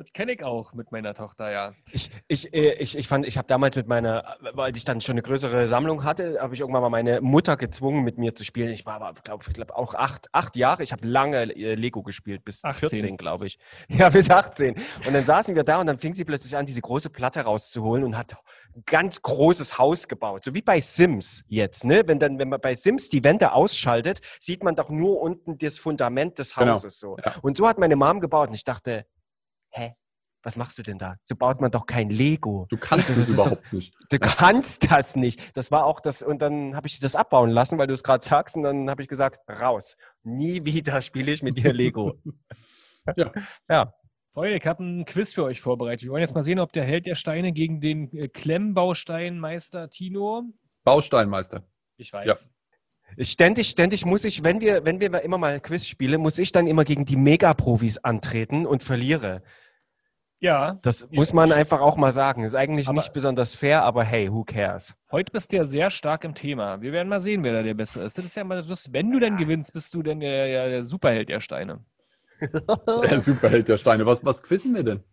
das, 0.00 0.12
kenne 0.12 0.32
ich 0.32 0.42
auch 0.42 0.72
mit 0.72 0.92
meiner 0.92 1.14
Tochter, 1.14 1.50
ja. 1.50 1.74
Ich, 1.92 2.10
ich, 2.28 2.52
äh, 2.54 2.74
ich, 2.74 2.96
ich 2.96 3.06
fand, 3.08 3.26
ich 3.26 3.36
habe 3.36 3.46
damals 3.46 3.76
mit 3.76 3.86
meiner, 3.86 4.36
weil 4.52 4.76
ich 4.76 4.84
dann 4.84 5.00
schon 5.00 5.14
eine 5.14 5.22
größere 5.22 5.66
Sammlung 5.66 6.04
hatte, 6.04 6.38
habe 6.40 6.54
ich 6.54 6.60
irgendwann 6.60 6.82
mal 6.82 6.90
meine 6.90 7.20
Mutter 7.20 7.56
gezwungen, 7.56 8.02
mit 8.02 8.18
mir 8.18 8.34
zu 8.34 8.44
spielen. 8.44 8.70
Ich 8.70 8.86
war 8.86 9.00
aber, 9.00 9.20
glaube 9.20 9.44
ich, 9.46 9.52
glaub, 9.52 9.70
auch 9.70 9.94
acht, 9.94 10.28
acht 10.32 10.56
Jahre. 10.56 10.82
Ich 10.82 10.92
habe 10.92 11.06
lange 11.06 11.54
äh, 11.54 11.74
Lego 11.74 12.02
gespielt, 12.02 12.44
bis 12.44 12.64
18. 12.64 12.88
14, 12.88 13.16
glaube 13.16 13.46
ich. 13.46 13.58
Ja, 13.88 14.08
bis 14.08 14.30
18. 14.30 14.76
Und 15.06 15.12
dann 15.12 15.24
saßen 15.24 15.54
wir 15.54 15.62
da 15.62 15.80
und 15.80 15.86
dann 15.86 15.98
fing 15.98 16.14
sie 16.14 16.24
plötzlich 16.24 16.56
an, 16.56 16.64
diese 16.64 16.80
große 16.80 17.10
Platte 17.10 17.40
rauszuholen 17.40 18.04
und 18.04 18.16
hat 18.16 18.36
ein 18.74 18.82
ganz 18.86 19.20
großes 19.20 19.78
Haus 19.78 20.08
gebaut. 20.08 20.44
So 20.44 20.54
wie 20.54 20.62
bei 20.62 20.80
Sims 20.80 21.44
jetzt, 21.48 21.84
ne? 21.84 22.02
Wenn 22.06 22.18
dann, 22.18 22.38
wenn 22.38 22.48
man 22.48 22.60
bei 22.60 22.74
Sims 22.74 23.08
die 23.08 23.22
Wände 23.24 23.52
ausschaltet, 23.52 24.20
sieht 24.38 24.62
man 24.62 24.76
doch 24.76 24.88
nur 24.88 25.20
unten 25.20 25.58
das 25.58 25.78
Fundament 25.78 26.38
des 26.38 26.54
Genau. 26.54 26.72
Hauses 26.72 26.98
so. 26.98 27.16
Ja. 27.24 27.34
Und 27.42 27.56
so 27.56 27.68
hat 27.68 27.78
meine 27.78 27.96
Mom 27.96 28.20
gebaut 28.20 28.48
und 28.48 28.54
ich 28.54 28.64
dachte, 28.64 29.06
hä? 29.70 29.94
Was 30.42 30.56
machst 30.56 30.78
du 30.78 30.82
denn 30.82 30.98
da? 30.98 31.16
So 31.22 31.36
baut 31.36 31.60
man 31.60 31.70
doch 31.70 31.84
kein 31.84 32.08
Lego. 32.08 32.66
Du 32.70 32.78
kannst 32.78 33.10
Das 33.10 33.16
es 33.18 33.28
ist 33.28 33.38
doch- 33.38 33.46
überhaupt 33.48 33.72
nicht. 33.74 33.94
Du 34.10 34.18
kannst 34.18 34.90
das 34.90 35.14
nicht. 35.14 35.54
Das 35.56 35.70
war 35.70 35.84
auch 35.84 36.00
das, 36.00 36.22
und 36.22 36.40
dann 36.40 36.74
habe 36.74 36.86
ich 36.86 36.98
das 36.98 37.14
abbauen 37.14 37.50
lassen, 37.50 37.76
weil 37.78 37.86
du 37.86 37.92
es 37.92 38.02
gerade 38.02 38.24
sagst, 38.24 38.56
und 38.56 38.62
dann 38.62 38.88
habe 38.88 39.02
ich 39.02 39.08
gesagt, 39.08 39.40
raus. 39.50 39.96
Nie 40.22 40.64
wieder 40.64 41.02
spiele 41.02 41.30
ich 41.32 41.42
mit 41.42 41.58
dir 41.58 41.72
Lego. 41.72 42.14
Ja. 43.16 43.32
Ja. 43.68 43.94
Freunde, 44.34 44.56
ich 44.58 44.66
habe 44.66 44.84
ein 44.84 45.04
Quiz 45.06 45.32
für 45.32 45.42
euch 45.42 45.60
vorbereitet. 45.60 46.02
Wir 46.04 46.10
wollen 46.12 46.20
jetzt 46.20 46.34
mal 46.34 46.42
sehen, 46.42 46.60
ob 46.60 46.72
der 46.72 46.84
Held 46.84 47.06
der 47.06 47.16
Steine 47.16 47.50
gegen 47.52 47.80
den 47.80 48.12
äh, 48.14 48.28
Klemmbausteinmeister 48.28 49.88
Tino. 49.90 50.44
Bausteinmeister. 50.84 51.62
Ich 51.96 52.12
weiß. 52.12 52.26
Ja. 52.26 52.34
Ständig, 53.18 53.68
ständig 53.68 54.04
muss 54.06 54.24
ich, 54.24 54.44
wenn 54.44 54.60
wir, 54.60 54.84
wenn 54.84 55.00
wir 55.00 55.20
immer 55.22 55.38
mal 55.38 55.60
Quiz 55.60 55.86
spielen, 55.86 56.20
muss 56.20 56.38
ich 56.38 56.52
dann 56.52 56.66
immer 56.66 56.84
gegen 56.84 57.04
die 57.04 57.16
Megaprofis 57.16 57.98
antreten 57.98 58.66
und 58.66 58.82
verliere. 58.82 59.42
Ja, 60.42 60.78
Das 60.80 61.06
muss 61.10 61.34
man 61.34 61.52
einfach 61.52 61.80
auch 61.82 61.96
mal 61.98 62.12
sagen. 62.12 62.44
Ist 62.44 62.54
eigentlich 62.54 62.88
Aber- 62.88 62.96
nicht 62.96 63.12
besonders 63.12 63.54
fair, 63.54 63.82
aber 63.82 64.04
hey, 64.04 64.32
who 64.32 64.42
cares? 64.44 64.94
heute 65.12 65.32
bist 65.32 65.52
du 65.52 65.56
ja 65.56 65.64
sehr 65.64 65.90
stark 65.90 66.24
im 66.24 66.34
Thema. 66.34 66.80
Wir 66.80 66.92
werden 66.92 67.08
mal 67.10 67.20
sehen, 67.20 67.44
wer 67.44 67.52
da 67.52 67.62
der 67.62 67.74
Bessere 67.74 68.04
ist. 68.04 68.16
Das 68.16 68.24
ist 68.24 68.36
ja 68.36 68.44
mal 68.44 68.64
lustig. 68.66 68.92
Wenn 68.94 69.10
du 69.12 69.18
denn 69.20 69.36
gewinnst, 69.36 69.74
bist 69.74 69.92
du 69.92 70.02
denn 70.02 70.20
der, 70.20 70.46
der, 70.46 70.68
der 70.70 70.84
Superheld 70.84 71.28
der 71.28 71.40
Steine. 71.40 71.84
Der 73.10 73.20
Superheld 73.20 73.68
der 73.68 73.76
Steine. 73.76 74.06
Was, 74.06 74.24
was 74.24 74.42
quizzen 74.42 74.74
wir 74.74 74.82
denn? 74.82 75.04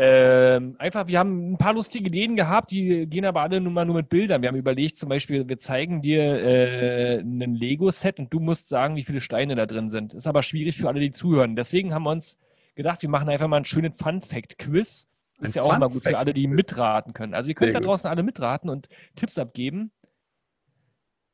Ähm, 0.00 0.76
einfach, 0.78 1.08
wir 1.08 1.18
haben 1.18 1.54
ein 1.54 1.58
paar 1.58 1.74
lustige 1.74 2.06
Ideen 2.06 2.36
gehabt, 2.36 2.70
die 2.70 3.08
gehen 3.08 3.24
aber 3.24 3.40
alle 3.40 3.60
nun 3.60 3.72
mal 3.72 3.84
nur 3.84 3.96
mit 3.96 4.08
Bildern. 4.08 4.42
Wir 4.42 4.48
haben 4.48 4.54
überlegt, 4.54 4.94
zum 4.94 5.08
Beispiel, 5.08 5.48
wir 5.48 5.58
zeigen 5.58 6.02
dir 6.02 6.22
äh, 6.22 7.18
ein 7.18 7.56
Lego-Set 7.56 8.20
und 8.20 8.32
du 8.32 8.38
musst 8.38 8.68
sagen, 8.68 8.94
wie 8.94 9.02
viele 9.02 9.20
Steine 9.20 9.56
da 9.56 9.66
drin 9.66 9.90
sind. 9.90 10.14
Ist 10.14 10.28
aber 10.28 10.44
schwierig 10.44 10.76
für 10.76 10.86
alle, 10.86 11.00
die 11.00 11.10
zuhören. 11.10 11.56
Deswegen 11.56 11.94
haben 11.94 12.04
wir 12.04 12.12
uns 12.12 12.38
gedacht, 12.76 13.02
wir 13.02 13.08
machen 13.08 13.28
einfach 13.28 13.48
mal 13.48 13.56
einen 13.56 13.64
schönen 13.64 13.92
Fun-Fact-Quiz. 13.92 15.08
Ist 15.40 15.56
Ein 15.56 15.64
ja 15.64 15.68
auch 15.68 15.76
mal 15.76 15.88
gut 15.88 16.04
für 16.04 16.16
alle, 16.16 16.32
die 16.32 16.46
mitraten 16.46 17.12
können. 17.12 17.34
Also 17.34 17.48
ihr 17.48 17.56
könnt 17.56 17.72
Sehr 17.72 17.80
da 17.80 17.86
draußen 17.88 18.08
alle 18.08 18.22
mitraten 18.22 18.70
und 18.70 18.88
Tipps 19.16 19.36
abgeben. 19.36 19.90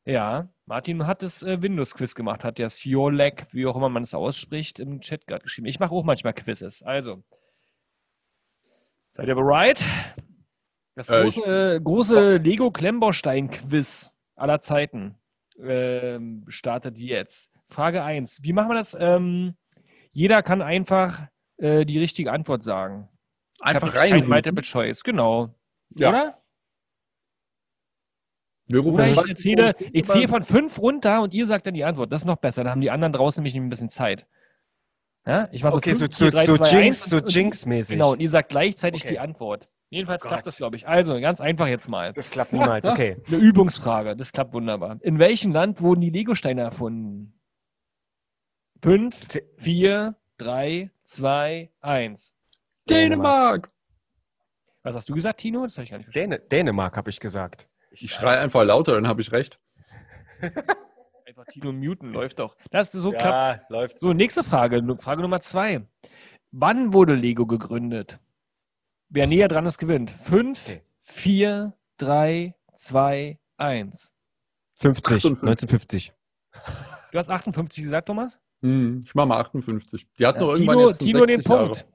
Ja, 0.07 0.49
Martin 0.65 1.07
hat 1.07 1.23
das 1.23 1.43
äh, 1.43 1.61
Windows-Quiz 1.61 2.15
gemacht, 2.15 2.45
hat 2.45 2.57
der 2.57 2.71
Ciolek, 2.71 3.47
wie 3.53 3.67
auch 3.67 3.77
immer 3.77 3.91
man 3.91 4.05
es 4.05 4.15
ausspricht, 4.15 4.79
im 4.79 5.03
Chat 5.03 5.27
gerade 5.27 5.43
geschrieben. 5.43 5.67
Ich 5.67 5.81
mache 5.81 5.93
auch 5.93 6.05
manchmal 6.05 6.33
Quizzes. 6.33 6.83
Also, 6.83 7.23
seid 9.15 9.29
ihr 9.29 9.35
bereit? 9.35 9.83
Das 10.97 11.09
Äh, 11.09 11.27
ich- 11.27 11.37
große, 11.37 11.81
große 11.83 12.37
Lego-Klemmbaustein-Quiz 12.37 14.11
aller 14.37 14.61
Zeiten 14.61 15.17
ähm, 15.61 16.45
startet 16.49 16.99
jetzt. 16.99 17.51
Frage 17.69 18.03
1. 18.03 18.43
Wie 18.43 18.53
machen 18.53 18.69
wir 18.69 18.75
das? 18.75 18.97
Ähm, 18.99 19.55
jeder 20.13 20.43
kann 20.43 20.63
einfach 20.63 21.29
äh, 21.59 21.85
die 21.85 21.99
richtige 21.99 22.33
Antwort 22.33 22.63
sagen. 22.65 23.09
Einfach 23.61 23.93
kein 23.93 24.13
rein. 24.13 24.29
Multiple 24.29 24.63
Choice, 24.63 25.03
genau. 25.05 25.55
Ja. 25.91 26.09
Oder? 26.09 26.43
Wir 28.67 28.81
rufen 28.81 29.01
Oder 29.13 29.27
ich 29.93 30.07
zähle 30.07 30.29
von 30.29 30.43
fünf 30.43 30.79
runter 30.79 31.23
und 31.23 31.35
ihr 31.35 31.47
sagt 31.47 31.67
dann 31.67 31.75
die 31.75 31.85
Antwort. 31.85 32.13
Das 32.13 32.23
ist 32.23 32.27
noch 32.27 32.37
besser. 32.39 32.65
Dann 32.65 32.73
haben 32.73 32.81
die 32.81 32.91
anderen 32.91 33.13
draußen 33.13 33.43
nämlich 33.43 33.55
ein 33.55 33.69
bisschen 33.69 33.91
Zeit. 33.91 34.27
Ja? 35.27 35.49
Ich 35.53 35.63
mache 35.63 35.75
Okay, 35.75 35.93
so, 35.95 36.05
fünf, 36.05 36.15
so, 36.15 36.25
vier, 36.27 36.33
drei, 36.33 36.45
so 36.45 36.57
Jinx, 36.57 37.05
so 37.07 37.19
Jinx-mäßig. 37.19 37.97
Genau, 37.97 38.13
und 38.13 38.21
ihr 38.21 38.31
sagt 38.31 38.51
gleichzeitig 38.51 39.03
Okay. 39.05 39.15
die 39.15 39.19
Antwort. 39.19 39.69
Jedenfalls 39.91 40.25
Oh 40.25 40.29
klappt 40.29 40.47
das, 40.47 40.57
glaube 40.57 40.77
ich. 40.77 40.89
Also, 40.89 41.21
ganz 41.21 41.41
einfach 41.41 41.69
jetzt 41.69 41.89
mal. 41.89 42.13
Das 42.13 42.31
klappt 42.31 42.53
niemals, 42.53 42.87
okay. 42.89 43.17
Eine 43.29 43.37
Übungsfrage. 43.37 44.17
Das 44.17 44.33
klappt 44.33 44.53
wunderbar. 44.53 44.99
In 45.03 45.19
welchem 45.19 45.53
Land 45.53 45.81
wurden 45.81 46.01
die 46.01 46.11
Legosteine 46.11 46.63
erfunden? 46.63 47.39
Fünf, 48.83 49.27
vier, 49.57 50.17
drei, 50.37 50.91
zwei, 51.05 51.71
eins. 51.81 52.35
Dänemark. 52.91 53.71
Was 54.83 54.95
hast 54.97 55.09
du 55.09 55.15
gesagt, 55.15 55.41
Tino? 55.41 55.63
Das 55.63 55.77
habe 55.77 55.85
ich 55.85 55.91
gar 55.91 55.97
nicht 55.99 56.07
verstanden. 56.07 56.33
Däne 56.33 56.49
Dänemark, 56.51 56.97
habe 56.97 57.09
ich 57.09 57.19
gesagt. 57.19 57.69
Ich 57.93 58.13
schreie 58.13 58.41
einfach 58.41 58.65
lauter, 58.65 58.95
dann 58.95 59.09
habe 59.09 59.23
ich 59.23 59.33
recht. 59.33 59.59
Einfach 61.47 61.53
Tino 61.53 61.73
muten, 61.73 62.13
läuft 62.13 62.39
doch. 62.39 62.57
Das 62.71 62.93
so 62.93 63.11
klappt. 63.13 63.71
läuft. 63.71 63.99
So, 63.99 64.13
nächste 64.13 64.45
Frage. 64.45 64.83
Frage 64.99 65.23
Nummer 65.23 65.41
zwei. 65.41 65.87
Wann 66.53 66.93
wurde 66.93 67.15
Lego 67.15 67.47
gegründet? 67.47 68.19
Wer 69.09 69.27
näher 69.27 69.49
dran 69.49 69.67
ist, 69.67 69.79
gewinnt. 69.79 70.11
Fünf, 70.23 70.61
Okay. 70.67 70.83
vier, 71.03 71.75
drei, 71.99 72.55
zwei, 72.75 73.39
eins. 73.57 74.13
50, 74.81 75.17
58. 75.25 75.43
1950. 75.43 76.13
Du 77.13 77.19
hast 77.19 77.31
58 77.31 77.85
gesagt, 77.85 78.07
Thomas? 78.09 78.41
Hm, 78.63 79.01
ich 79.05 79.15
mache 79.15 79.27
mal 79.29 79.39
58. 79.41 80.07
Die 80.19 80.27
hat 80.27 80.37
Ja, 80.37 80.41
noch 80.41 80.53
irgendwann 80.53 80.77
Tino, 80.79 80.89
jetzt 80.89 80.99
Tino 80.99 81.19
den 81.27 81.37
60 81.43 81.51
Jahre. 81.51 81.65
Punkt. 81.67 81.87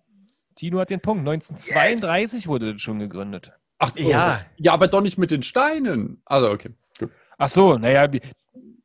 Tino 0.55 0.79
hat 0.79 0.89
den 0.89 1.01
Punkt. 1.01 1.27
1932 1.27 2.47
wurde 2.47 2.73
das 2.73 2.81
schon 2.81 2.99
gegründet. 2.99 3.51
Ach, 3.79 3.89
so. 3.91 3.99
Ja. 3.99 4.41
ja, 4.57 4.73
aber 4.73 4.87
doch 4.87 5.01
nicht 5.01 5.17
mit 5.17 5.31
den 5.31 5.41
Steinen. 5.41 6.21
Also, 6.25 6.51
okay. 6.51 6.71
Gut. 6.99 7.11
Ach 7.37 7.49
so, 7.49 7.77
naja, 7.77 8.11
wie- 8.11 8.21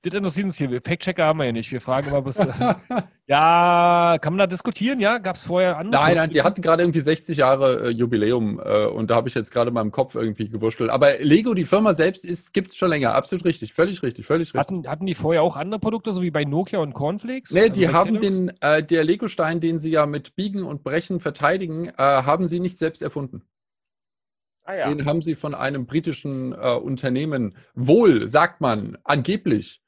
das 0.04 0.14
interessiert 0.14 0.46
uns 0.46 0.56
hier. 0.58 0.70
Wir- 0.70 0.82
Fact-Checker 0.82 1.24
haben 1.24 1.38
wir 1.38 1.46
ja 1.46 1.52
nicht. 1.52 1.72
Wir 1.72 1.80
fragen 1.80 2.08
immer, 2.08 2.24
was. 2.24 2.36
ja, 3.26 4.16
kann 4.20 4.32
man 4.32 4.38
da 4.38 4.46
diskutieren? 4.46 5.00
Ja, 5.00 5.18
gab 5.18 5.36
es 5.36 5.44
vorher 5.44 5.76
andere? 5.78 6.02
Nein, 6.02 6.16
nein, 6.16 6.30
die 6.30 6.42
hatten 6.42 6.62
gerade 6.62 6.82
irgendwie 6.82 7.00
60 7.00 7.38
Jahre 7.38 7.86
äh, 7.86 7.88
Jubiläum 7.90 8.60
äh, 8.64 8.86
und 8.86 9.10
da 9.10 9.16
habe 9.16 9.28
ich 9.28 9.34
jetzt 9.34 9.50
gerade 9.50 9.70
mal 9.70 9.80
im 9.80 9.90
Kopf 9.92 10.14
irgendwie 10.14 10.48
gewurschtelt. 10.48 10.90
Aber 10.90 11.18
Lego, 11.20 11.54
die 11.54 11.64
Firma 11.64 11.94
selbst, 11.94 12.52
gibt 12.52 12.72
es 12.72 12.76
schon 12.76 12.90
länger. 12.90 13.14
Absolut 13.14 13.44
richtig. 13.44 13.72
Völlig 13.72 14.02
richtig. 14.02 14.26
Völlig 14.26 14.48
richtig. 14.48 14.58
Hatten, 14.60 14.86
hatten 14.88 15.06
die 15.06 15.14
vorher 15.14 15.42
auch 15.42 15.56
andere 15.56 15.80
Produkte, 15.80 16.12
so 16.12 16.22
wie 16.22 16.30
bei 16.30 16.44
Nokia 16.44 16.78
und 16.80 16.92
Cornflakes? 16.94 17.50
Nee, 17.52 17.60
Also 17.62 17.72
die 17.72 17.88
haben 17.88 18.20
den, 18.20 18.52
äh, 18.60 18.82
der 18.82 19.04
Lego-Stein, 19.04 19.60
den 19.60 19.78
sie 19.78 19.90
ja 19.90 20.06
mit 20.06 20.36
Biegen 20.36 20.62
und 20.64 20.82
Brechen 20.84 21.20
verteidigen, 21.20 21.88
äh, 21.88 21.92
haben 21.98 22.46
sie 22.48 22.60
nicht 22.60 22.78
selbst 22.78 23.02
erfunden. 23.02 23.42
Ah 24.66 24.74
ja. 24.74 24.88
Den 24.88 25.04
haben 25.04 25.20
sie 25.20 25.34
von 25.34 25.54
einem 25.54 25.84
britischen 25.84 26.52
äh, 26.52 26.74
Unternehmen, 26.74 27.54
wohl, 27.74 28.28
sagt 28.28 28.62
man, 28.62 28.96
angeblich. 29.04 29.82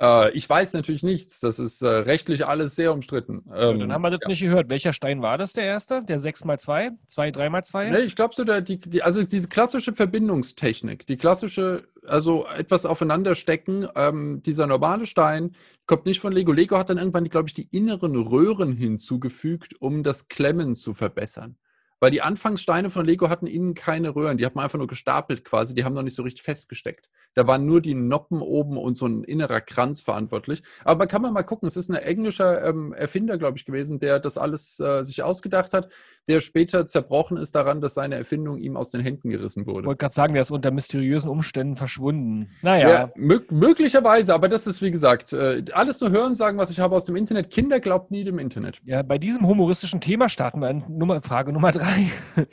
Äh, 0.00 0.30
ich 0.32 0.48
weiß 0.48 0.74
natürlich 0.74 1.02
nichts. 1.02 1.40
Das 1.40 1.58
ist 1.58 1.82
äh, 1.82 1.86
rechtlich 1.88 2.46
alles 2.46 2.76
sehr 2.76 2.92
umstritten. 2.92 3.44
Ja, 3.48 3.70
Ähm, 3.70 3.80
dann 3.80 3.92
haben 3.92 4.02
wir 4.02 4.10
das 4.10 4.20
ja. 4.22 4.28
nicht 4.28 4.40
gehört. 4.40 4.68
Welcher 4.68 4.92
Stein 4.92 5.22
war 5.22 5.38
das, 5.38 5.52
der 5.54 5.64
erste? 5.64 6.02
Der 6.02 6.18
6x2? 6.18 6.90
2, 7.06 7.28
3x2? 7.30 7.90
Nee, 7.90 7.98
ich 8.00 8.16
glaube 8.16 8.34
so, 8.34 8.44
der, 8.44 8.60
die, 8.60 8.78
die, 8.78 9.02
also 9.02 9.24
diese 9.24 9.48
klassische 9.48 9.94
Verbindungstechnik, 9.94 11.06
die 11.06 11.16
klassische, 11.16 11.84
also 12.06 12.46
etwas 12.46 12.84
aufeinander 12.86 13.34
stecken, 13.34 13.88
ähm, 13.96 14.42
dieser 14.42 14.66
normale 14.66 15.06
Stein 15.06 15.52
kommt 15.86 16.06
nicht 16.06 16.20
von 16.20 16.32
Lego. 16.32 16.52
Lego 16.52 16.76
hat 16.76 16.90
dann 16.90 16.98
irgendwann, 16.98 17.24
glaube 17.24 17.48
ich, 17.48 17.54
die 17.54 17.68
inneren 17.70 18.16
Röhren 18.16 18.72
hinzugefügt, 18.72 19.80
um 19.80 20.02
das 20.02 20.28
Klemmen 20.28 20.74
zu 20.74 20.94
verbessern. 20.94 21.56
Weil 22.00 22.10
die 22.10 22.20
Anfangssteine 22.20 22.90
von 22.90 23.06
Lego 23.06 23.30
hatten 23.30 23.46
innen 23.46 23.74
keine 23.74 24.14
Röhren, 24.14 24.36
die 24.36 24.44
hat 24.44 24.54
man 24.54 24.64
einfach 24.64 24.78
nur 24.78 24.86
gestapelt 24.86 25.44
quasi, 25.44 25.74
die 25.74 25.84
haben 25.84 25.94
noch 25.94 26.02
nicht 26.02 26.14
so 26.16 26.22
richtig 26.22 26.42
festgesteckt. 26.42 27.08
Da 27.34 27.46
waren 27.46 27.66
nur 27.66 27.80
die 27.80 27.94
Noppen 27.94 28.40
oben 28.40 28.76
und 28.78 28.96
so 28.96 29.06
ein 29.06 29.24
innerer 29.24 29.60
Kranz 29.60 30.00
verantwortlich. 30.02 30.62
Aber 30.84 31.06
kann 31.06 31.22
man 31.22 31.32
mal 31.32 31.42
gucken, 31.42 31.66
es 31.68 31.76
ist 31.76 31.90
ein 31.90 31.96
englischer 31.96 32.66
ähm, 32.66 32.92
Erfinder, 32.92 33.38
glaube 33.38 33.58
ich, 33.58 33.64
gewesen, 33.64 33.98
der 33.98 34.18
das 34.18 34.38
alles 34.38 34.80
äh, 34.80 35.02
sich 35.02 35.22
ausgedacht 35.22 35.72
hat, 35.72 35.90
der 36.28 36.40
später 36.40 36.86
zerbrochen 36.86 37.36
ist 37.36 37.54
daran, 37.54 37.80
dass 37.80 37.94
seine 37.94 38.16
Erfindung 38.16 38.58
ihm 38.58 38.76
aus 38.76 38.90
den 38.90 39.00
Händen 39.00 39.28
gerissen 39.30 39.60
Ich 39.62 39.66
wurde. 39.66 39.86
wollte 39.86 39.98
gerade 39.98 40.14
sagen, 40.14 40.32
der 40.34 40.42
ist 40.42 40.50
unter 40.50 40.70
mysteriösen 40.70 41.30
Umständen 41.30 41.76
verschwunden. 41.76 42.50
Naja, 42.62 42.88
Ja, 42.90 43.12
mög 43.16 43.50
möglicherweise, 43.52 44.34
aber 44.34 44.48
das 44.48 44.66
ist 44.66 44.82
wie 44.82 44.90
gesagt, 44.90 45.32
äh, 45.32 45.62
alles 45.72 46.00
nur 46.00 46.10
hören 46.10 46.34
sagen, 46.34 46.58
was 46.58 46.70
ich 46.70 46.80
habe 46.80 46.94
aus 46.96 47.04
dem 47.04 47.16
Internet. 47.16 47.50
Kinder 47.50 47.80
glaubt 47.80 48.10
nie 48.10 48.24
dem 48.24 48.38
Internet. 48.38 48.80
Ja, 48.84 49.02
bei 49.02 49.18
diesem 49.18 49.46
humoristischen 49.46 50.00
Thema 50.00 50.28
starten 50.28 50.60
wir 50.60 50.68
an 50.68 50.84
Nummer, 50.88 51.20
Frage 51.22 51.52
Nummer 51.52 51.70
drei. 51.70 51.85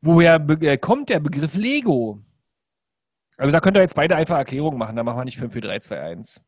Woher 0.00 0.38
be 0.38 0.54
äh, 0.66 0.78
kommt 0.78 1.08
der 1.08 1.20
Begriff 1.20 1.54
Lego? 1.54 2.22
Also 3.36 3.52
da 3.52 3.60
könnt 3.60 3.76
ihr 3.76 3.82
jetzt 3.82 3.96
beide 3.96 4.16
einfach 4.16 4.36
Erklärungen 4.36 4.78
machen, 4.78 4.96
da 4.96 5.02
machen 5.02 5.18
wir 5.18 5.24
nicht 5.24 5.38
5, 5.38 5.52
4, 5.52 5.62
3, 5.62 5.78
2, 5.80 6.00
1. 6.00 6.40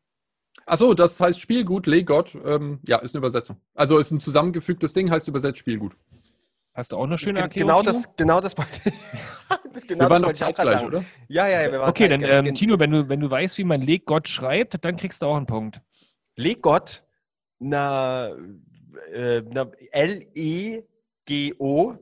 Achso, 0.65 0.93
das 0.93 1.19
heißt 1.19 1.39
Spielgut, 1.39 1.87
Legott, 1.87 2.37
ähm, 2.45 2.79
ja, 2.87 2.97
ist 2.97 3.15
eine 3.15 3.19
Übersetzung. 3.19 3.57
Also 3.75 3.97
ist 3.97 4.11
ein 4.11 4.19
zusammengefügtes 4.19 4.93
Ding, 4.93 5.09
heißt 5.09 5.27
übersetzt 5.27 5.59
Spielgut. 5.59 5.95
Hast 6.73 6.91
du 6.91 6.97
auch 6.97 7.03
eine 7.03 7.17
schöne 7.17 7.39
Erklärung? 7.39 7.69
Genau 7.69 7.81
das, 7.81 8.15
genau 8.15 8.39
das, 8.39 8.55
das, 9.73 9.87
genau 9.87 10.05
wir 10.05 10.09
waren 10.09 10.21
das 10.21 10.23
wollte 10.23 10.35
ich 10.35 10.43
auch 10.43 10.55
gerade 10.55 10.55
zeitgleich, 10.55 10.79
sagen. 10.79 10.87
oder? 10.87 11.05
Ja, 11.27 11.47
ja, 11.47 11.61
ja, 11.63 11.71
wir 11.71 11.79
waren 11.79 11.89
Okay, 11.89 12.07
dann 12.07 12.23
ähm, 12.23 12.55
Tino, 12.55 12.79
wenn 12.79 12.91
du, 12.91 13.09
wenn 13.09 13.19
du 13.19 13.29
weißt, 13.29 13.57
wie 13.57 13.63
man 13.63 13.81
Leg 13.81 14.05
Gott 14.05 14.27
schreibt, 14.27 14.83
dann 14.83 14.95
kriegst 14.95 15.21
du 15.21 15.27
auch 15.27 15.37
einen 15.37 15.47
Punkt. 15.47 15.81
Leg 16.35 16.61
Gott, 16.61 17.03
na, 17.59 18.29
äh, 19.11 19.41
na, 19.41 19.69
L-E, 19.91 20.83
G-O 21.25 21.97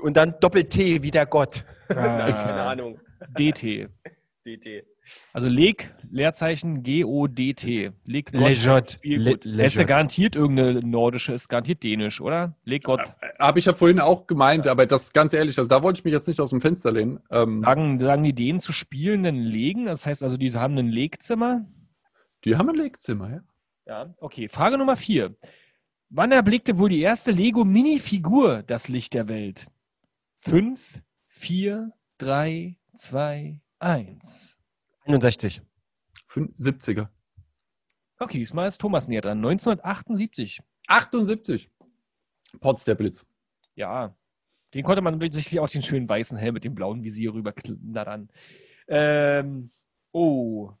und 0.00 0.16
dann 0.16 0.34
Doppel-T 0.40 1.02
wie 1.02 1.10
der 1.10 1.26
Gott. 1.26 1.64
Ah, 1.88 1.94
Keine 2.30 2.62
Ahnung. 2.62 3.00
DT. 3.38 3.88
DT. 4.46 4.84
Also 5.32 5.48
Leg, 5.48 5.92
Leerzeichen 6.10 6.82
G-O-D-T. 6.82 7.90
Leg 8.04 8.32
Gott. 8.32 8.90
Spielgut. 8.92 9.44
Le- 9.44 9.62
Er 9.62 9.66
ist 9.66 9.76
ja 9.76 9.84
garantiert 9.84 10.36
irgendeine 10.36 10.80
nordische, 10.80 11.32
ist 11.32 11.48
garantiert 11.48 11.82
dänisch, 11.82 12.20
oder? 12.20 12.56
Leg 12.64 12.84
Gott. 12.84 13.00
Habe 13.38 13.58
ich 13.58 13.64
ja 13.64 13.74
vorhin 13.74 13.98
auch 14.00 14.26
gemeint, 14.28 14.68
aber 14.68 14.86
das 14.86 15.12
ganz 15.12 15.32
ehrlich, 15.32 15.58
also 15.58 15.68
da 15.68 15.82
wollte 15.82 15.98
ich 15.98 16.04
mich 16.04 16.12
jetzt 16.14 16.28
nicht 16.28 16.40
aus 16.40 16.50
dem 16.50 16.60
Fenster 16.60 16.92
lehnen. 16.92 17.20
Ähm, 17.30 17.56
Sagen, 17.56 17.98
sagen 17.98 18.22
die 18.22 18.32
Dänen 18.32 18.60
zu 18.60 18.72
spielenden 18.72 19.36
Legen? 19.42 19.86
Das 19.86 20.06
heißt 20.06 20.22
also, 20.22 20.36
die 20.36 20.52
haben 20.52 20.78
ein 20.78 20.88
Legzimmer? 20.88 21.66
die 22.44 22.56
haben 22.56 22.70
ein 22.70 22.76
Legzimmer, 22.76 23.30
ja. 23.30 23.40
Ja. 23.86 24.14
Okay, 24.20 24.48
Frage 24.48 24.78
Nummer 24.78 24.96
vier. 24.96 25.34
Wann 26.08 26.32
erblickte 26.32 26.78
wohl 26.78 26.88
die 26.88 27.00
erste 27.00 27.30
Lego-Minifigur 27.32 28.62
das 28.62 28.88
Licht 28.88 29.12
der 29.14 29.28
Welt? 29.28 29.66
Fünf, 30.40 31.00
vier, 31.28 31.92
drei, 32.18 32.76
zwei, 32.96 33.60
eins. 33.78 34.58
61. 35.04 35.62
Fün- 36.28 36.54
70er. 36.56 37.08
Okay, 38.18 38.38
diesmal 38.38 38.68
ist 38.68 38.80
Thomas 38.80 39.08
näher 39.08 39.20
dran. 39.22 39.38
1978. 39.38 40.60
78. 40.86 41.70
Potz 42.60 42.84
der 42.84 42.94
Blitz. 42.94 43.26
Ja, 43.74 44.16
den 44.74 44.84
konnte 44.84 45.02
man 45.02 45.20
sicherlich 45.20 45.60
auch 45.60 45.68
den 45.68 45.82
schönen 45.82 46.08
weißen 46.08 46.36
Helm 46.38 46.54
mit 46.54 46.64
dem 46.64 46.74
blauen 46.74 47.02
Visier 47.02 47.32
rüberknattern. 47.32 48.30
Ähm, 48.88 49.70
oh, 50.12 50.72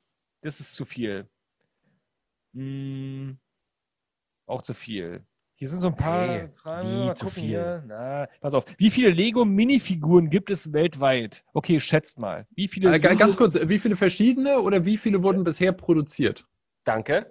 das 0.42 0.60
ist 0.60 0.72
zu 0.74 0.84
viel. 0.84 1.28
Hm, 2.54 3.38
auch 4.46 4.62
zu 4.62 4.74
viel. 4.74 5.24
Hier 5.60 5.68
sind 5.68 5.80
so 5.80 5.88
ein 5.88 5.94
paar 5.94 6.26
Hey, 6.26 6.48
Fragen. 6.56 6.88
wie 7.10 7.14
zu 7.14 7.28
viel? 7.28 7.42
Hier. 7.44 7.84
Na, 7.86 8.26
pass 8.40 8.54
auf. 8.54 8.64
Wie 8.78 8.90
viele 8.90 9.10
Lego-Minifiguren 9.10 10.30
gibt 10.30 10.50
es 10.50 10.72
weltweit? 10.72 11.44
Okay, 11.52 11.78
schätzt 11.80 12.18
mal. 12.18 12.46
Wie 12.54 12.66
viele 12.66 12.90
Äh, 12.94 12.98
ganz 12.98 13.36
kurz, 13.36 13.58
wie 13.68 13.78
viele 13.78 13.94
verschiedene 13.94 14.60
oder 14.60 14.86
wie 14.86 14.96
viele 14.96 15.22
wurden 15.22 15.44
bisher 15.44 15.72
produziert? 15.72 16.46
Danke. 16.84 17.26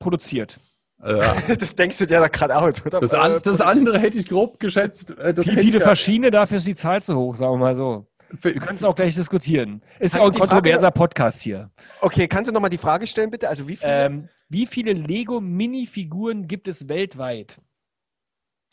produziert? 0.00 0.58
Äh, 1.00 1.22
Das 1.56 1.76
denkst 1.76 1.98
du 1.98 2.06
dir 2.08 2.18
da 2.18 2.26
gerade 2.26 2.56
aus, 2.56 2.84
oder? 2.84 2.98
das, 2.98 3.14
an, 3.14 3.40
das 3.44 3.60
andere 3.60 4.00
hätte 4.00 4.18
ich 4.18 4.26
grob 4.26 4.58
geschätzt. 4.58 5.10
Äh, 5.10 5.32
das 5.34 5.46
Wie 5.46 5.54
viele 5.54 5.80
verschiedene, 5.80 6.32
dafür 6.32 6.58
ist 6.58 6.66
die 6.66 6.74
Zahl 6.74 7.00
zu 7.00 7.14
hoch, 7.16 7.36
sagen 7.36 7.52
wir 7.52 7.58
mal 7.58 7.76
so. 7.76 8.08
Wir 8.42 8.54
können 8.54 8.74
es 8.76 8.82
auch 8.84 8.96
gleich 8.96 9.14
diskutieren. 9.14 9.82
Ist 10.00 10.14
Kannst 10.14 10.16
auch 10.18 10.26
ein 10.26 10.32
die 10.32 10.38
Frage- 10.38 10.48
kontroverser 10.50 10.90
Podcast 10.90 11.40
hier. 11.42 11.70
Okay, 12.00 12.26
kannst 12.26 12.48
du 12.50 12.52
nochmal 12.52 12.70
die 12.70 12.76
Frage 12.78 13.06
stellen, 13.06 13.30
bitte? 13.30 13.48
Also 13.48 13.68
wie 13.68 13.76
viele 13.76 13.92
Ähm, 13.92 14.28
wie 14.48 14.66
viele 14.66 14.92
Lego-Minifiguren 14.92 16.46
gibt 16.48 16.68
es 16.68 16.88
weltweit? 16.88 17.60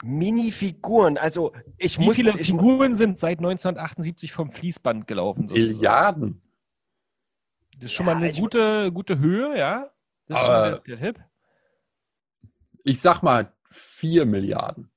Minifiguren? 0.04 1.18
Also 1.18 1.54
ich 1.78 1.98
Wie 2.00 2.06
muss... 2.06 2.16
viele 2.18 2.32
ich, 2.40 2.48
Figuren 2.48 2.96
sind 2.96 3.18
seit 3.18 3.40
1978 3.40 4.32
vom 4.34 4.52
Fließband 4.52 5.08
gelaufen? 5.08 5.48
sozusagen? 5.48 5.76
Milliarden. 5.78 6.42
Das 7.78 7.86
ist 7.86 7.94
schon 7.94 8.06
mal 8.06 8.14
Ja, 8.14 8.18
eine 8.18 8.30
ich- 8.32 8.40
gute, 8.40 8.92
gute 8.92 9.20
Höhe, 9.20 9.58
ja? 9.58 9.90
Das 10.28 10.38
ist 10.40 10.44
Aber- 10.46 10.54
mal 10.72 10.82
der, 10.86 10.98
der 10.98 11.14
Tipp. 11.14 11.24
Ich 12.84 13.02
sag 13.02 13.22
mal 13.24 13.52
4 13.70 14.26
Milliarden. 14.26 14.90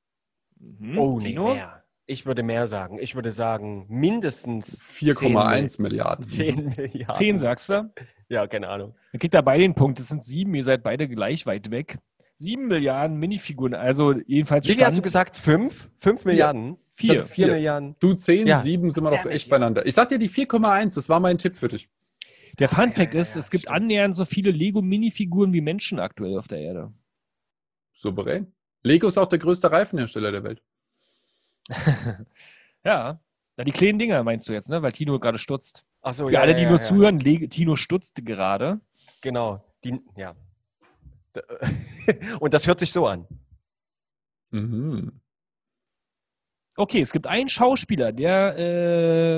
Mhm. 0.58 0.98
oh, 0.98 1.20
nee, 1.20 1.38
mehr. 1.38 1.84
Ich 2.06 2.24
würde 2.26 2.42
mehr 2.42 2.66
sagen. 2.66 2.98
Ich 2.98 3.14
würde 3.14 3.30
sagen 3.30 3.86
mindestens 3.88 4.82
4,1 4.82 5.80
Milliarden. 5.80 6.24
10 6.24 6.74
Milliarden. 6.76 7.14
Zehn, 7.16 7.38
sagst 7.38 7.68
du? 7.70 7.92
Ja, 8.28 8.46
keine 8.46 8.68
Ahnung. 8.68 8.94
Dann 9.12 9.20
kriegt 9.20 9.34
er 9.34 9.42
beide 9.42 9.62
den 9.62 9.74
Punkt. 9.74 9.98
Das 9.98 10.08
sind 10.08 10.22
sieben. 10.24 10.54
Ihr 10.54 10.64
seid 10.64 10.82
beide 10.82 11.08
gleich 11.08 11.46
weit 11.46 11.70
weg. 11.70 11.98
Sieben 12.36 12.68
Milliarden 12.68 13.16
Minifiguren. 13.18 13.74
Also 13.74 14.12
jedenfalls 14.26 14.68
Wie 14.68 14.72
viel 14.74 14.82
hast 14.82 14.90
du 14.90 14.94
Stand 14.96 15.02
gesagt? 15.02 15.36
Fünf? 15.36 15.90
Fünf 15.98 16.24
Milliarden? 16.24 16.76
vier. 16.94 17.22
Vier 17.22 17.22
Vier. 17.22 17.46
Milliarden. 17.54 17.96
Du 18.00 18.12
10, 18.12 18.46
Ja. 18.46 18.58
7 18.58 18.90
sind 18.90 19.04
wir 19.04 19.10
noch 19.10 19.24
echt 19.26 19.48
beieinander. 19.50 19.86
Ich 19.86 19.94
sag 19.94 20.08
dir 20.08 20.18
die 20.18 20.28
4,1, 20.28 20.94
das 20.94 21.08
war 21.08 21.20
mein 21.20 21.38
Tipp 21.38 21.56
für 21.56 21.68
dich. 21.68 21.88
Der 22.58 22.68
Fun 22.68 22.92
Fact 22.92 23.14
ist, 23.14 23.36
es 23.36 23.50
gibt 23.50 23.62
stimmt. 23.62 23.76
annähernd 23.76 24.16
so 24.16 24.24
viele 24.24 24.50
Lego-Minifiguren 24.50 25.52
wie 25.52 25.60
Menschen 25.60 26.00
aktuell 26.00 26.36
auf 26.38 26.48
der 26.48 26.58
Erde. 26.58 26.92
Souverän. 27.92 28.52
Lego 28.82 29.06
ist 29.08 29.18
auch 29.18 29.26
der 29.26 29.38
größte 29.38 29.70
Reifenhersteller 29.70 30.32
der 30.32 30.44
Welt. 30.44 30.62
ja. 32.84 33.20
Na, 33.58 33.64
die 33.64 33.72
kleinen 33.72 33.98
Dinger 33.98 34.22
meinst 34.22 34.48
du 34.48 34.52
jetzt, 34.52 34.68
ne? 34.68 34.82
Weil 34.82 34.92
Tino 34.92 35.18
gerade 35.18 35.36
stutzt. 35.36 35.84
Ach 36.00 36.14
so, 36.14 36.28
Für 36.28 36.34
ja, 36.34 36.40
alle, 36.40 36.54
die 36.54 36.62
ja, 36.62 36.68
nur 36.68 36.78
ja. 36.78 36.84
zuhören, 36.84 37.18
Le 37.18 37.48
Tino 37.48 37.74
stutzt 37.74 38.24
gerade. 38.24 38.80
Genau. 39.20 39.64
Die, 39.82 40.00
ja. 40.16 40.36
Und 42.40 42.54
das 42.54 42.68
hört 42.68 42.78
sich 42.78 42.92
so 42.92 43.08
an. 43.08 43.26
Mhm. 44.50 45.20
Okay, 46.76 47.00
es 47.00 47.10
gibt 47.10 47.26
einen 47.26 47.48
Schauspieler, 47.48 48.12
der 48.12 48.56
äh, 48.56 49.36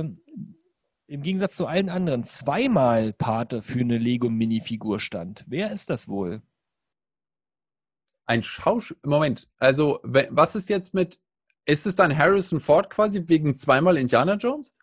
im 1.07 1.23
Gegensatz 1.23 1.57
zu 1.57 1.67
allen 1.67 1.89
anderen 1.89 2.25
zweimal 2.25 3.15
Pate 3.15 3.63
für 3.63 3.81
eine 3.81 3.97
Lego-Minifigur 3.97 5.01
stand. 5.01 5.47
Wer 5.47 5.71
ist 5.71 5.89
das 5.89 6.09
wohl? 6.09 6.43
Ein 8.27 8.43
Schauspieler. 8.43 9.01
Moment, 9.03 9.49
also 9.57 10.01
was 10.03 10.57
ist 10.57 10.69
jetzt 10.69 10.93
mit. 10.93 11.19
Ist 11.67 11.87
es 11.87 11.95
dann 11.97 12.17
Harrison 12.17 12.61
Ford 12.61 12.91
quasi 12.91 13.23
wegen 13.27 13.55
zweimal 13.55 13.97
Indiana 13.97 14.35
Jones? 14.35 14.77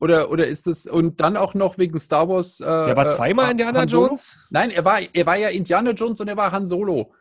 Oder, 0.00 0.30
oder 0.30 0.46
ist 0.46 0.66
es. 0.66 0.86
Und 0.86 1.20
dann 1.20 1.36
auch 1.36 1.54
noch 1.54 1.78
wegen 1.78 1.98
Star 2.00 2.28
Wars. 2.28 2.58
Äh, 2.60 2.64
Der 2.64 2.96
war 2.96 3.06
äh, 3.06 3.08
zweimal 3.08 3.46
Han- 3.46 3.52
Indiana? 3.52 3.84
Jones? 3.84 4.36
Nein, 4.50 4.70
er 4.70 4.84
war, 4.84 4.98
er 5.12 5.26
war 5.26 5.36
ja 5.36 5.48
Indiana 5.48 5.92
Jones 5.92 6.20
und 6.20 6.28
er 6.28 6.36
war 6.36 6.50
Han 6.50 6.66
Solo. 6.66 7.12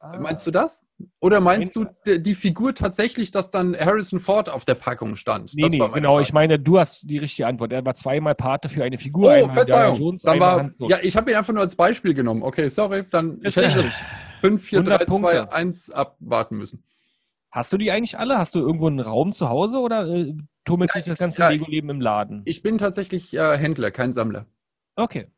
Ah. 0.00 0.18
Meinst 0.20 0.46
du 0.46 0.50
das? 0.50 0.84
Oder 1.20 1.40
meinst 1.40 1.74
du 1.76 1.86
die, 2.04 2.34
Figur 2.34 2.74
tatsächlich, 2.74 3.30
dass 3.30 3.50
dann 3.50 3.74
Harrison 3.74 4.20
Ford 4.20 4.50
auf 4.50 4.64
der 4.66 4.74
Packung 4.74 5.16
stand? 5.16 5.52
Nee, 5.54 5.68
nee, 5.68 5.78
genau. 5.78 6.14
Frage. 6.14 6.22
Ich 6.22 6.32
meine, 6.34 6.58
du 6.58 6.78
hast 6.78 7.08
die 7.08 7.16
richtige 7.18 7.46
Antwort. 7.46 7.72
Er 7.72 7.84
war 7.86 7.94
zweimal 7.94 8.34
Pate 8.34 8.68
für 8.68 8.84
eine 8.84 8.98
Figur. 8.98 9.34
Oh, 9.44 9.48
Verzeihung. 9.48 9.98
Jones, 9.98 10.22
dann 10.22 10.40
war, 10.40 10.68
ja, 10.88 10.98
ich 11.00 11.16
habe 11.16 11.30
ihn 11.30 11.36
einfach 11.36 11.54
nur 11.54 11.62
als 11.62 11.74
Beispiel 11.74 12.12
genommen. 12.12 12.42
Okay, 12.42 12.68
sorry. 12.68 13.04
Dann 13.10 13.38
ich 13.42 13.56
hätte 13.56 13.68
richtig. 13.68 13.84
das 13.86 13.94
5, 14.40 14.62
4, 14.62 14.82
3, 14.82 14.92
100 14.92 15.08
Punkte. 15.08 15.46
2, 15.48 15.52
1 15.52 15.90
abwarten 15.90 16.56
müssen. 16.58 16.84
Hast 17.54 17.72
du 17.72 17.78
die 17.78 17.92
eigentlich 17.92 18.18
alle? 18.18 18.36
Hast 18.36 18.56
du 18.56 18.58
irgendwo 18.58 18.88
einen 18.88 18.98
Raum 18.98 19.32
zu 19.32 19.48
Hause 19.48 19.78
oder 19.78 20.08
äh, 20.08 20.34
tummelt 20.64 20.90
sich 20.90 21.04
das 21.04 21.20
ganze 21.20 21.42
ja, 21.42 21.50
Lego-Leben 21.50 21.88
im 21.88 22.00
Laden? 22.00 22.42
Ich 22.46 22.62
bin 22.62 22.78
tatsächlich 22.78 23.32
äh, 23.32 23.56
Händler, 23.56 23.92
kein 23.92 24.12
Sammler. 24.12 24.46
Okay. 24.96 25.28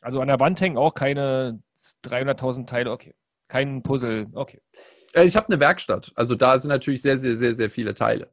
Also 0.00 0.20
an 0.20 0.28
der 0.28 0.38
Wand 0.38 0.60
hängen 0.60 0.78
auch 0.78 0.94
keine 0.94 1.60
300.000 2.04 2.66
Teile. 2.66 2.92
Okay. 2.92 3.16
Kein 3.48 3.82
Puzzle. 3.82 4.28
Okay. 4.32 4.60
Äh, 5.12 5.24
ich 5.24 5.34
habe 5.36 5.48
eine 5.48 5.58
Werkstatt. 5.58 6.12
Also 6.14 6.36
da 6.36 6.56
sind 6.56 6.68
natürlich 6.68 7.02
sehr, 7.02 7.18
sehr, 7.18 7.34
sehr, 7.34 7.52
sehr 7.56 7.68
viele 7.68 7.94
Teile. 7.94 8.30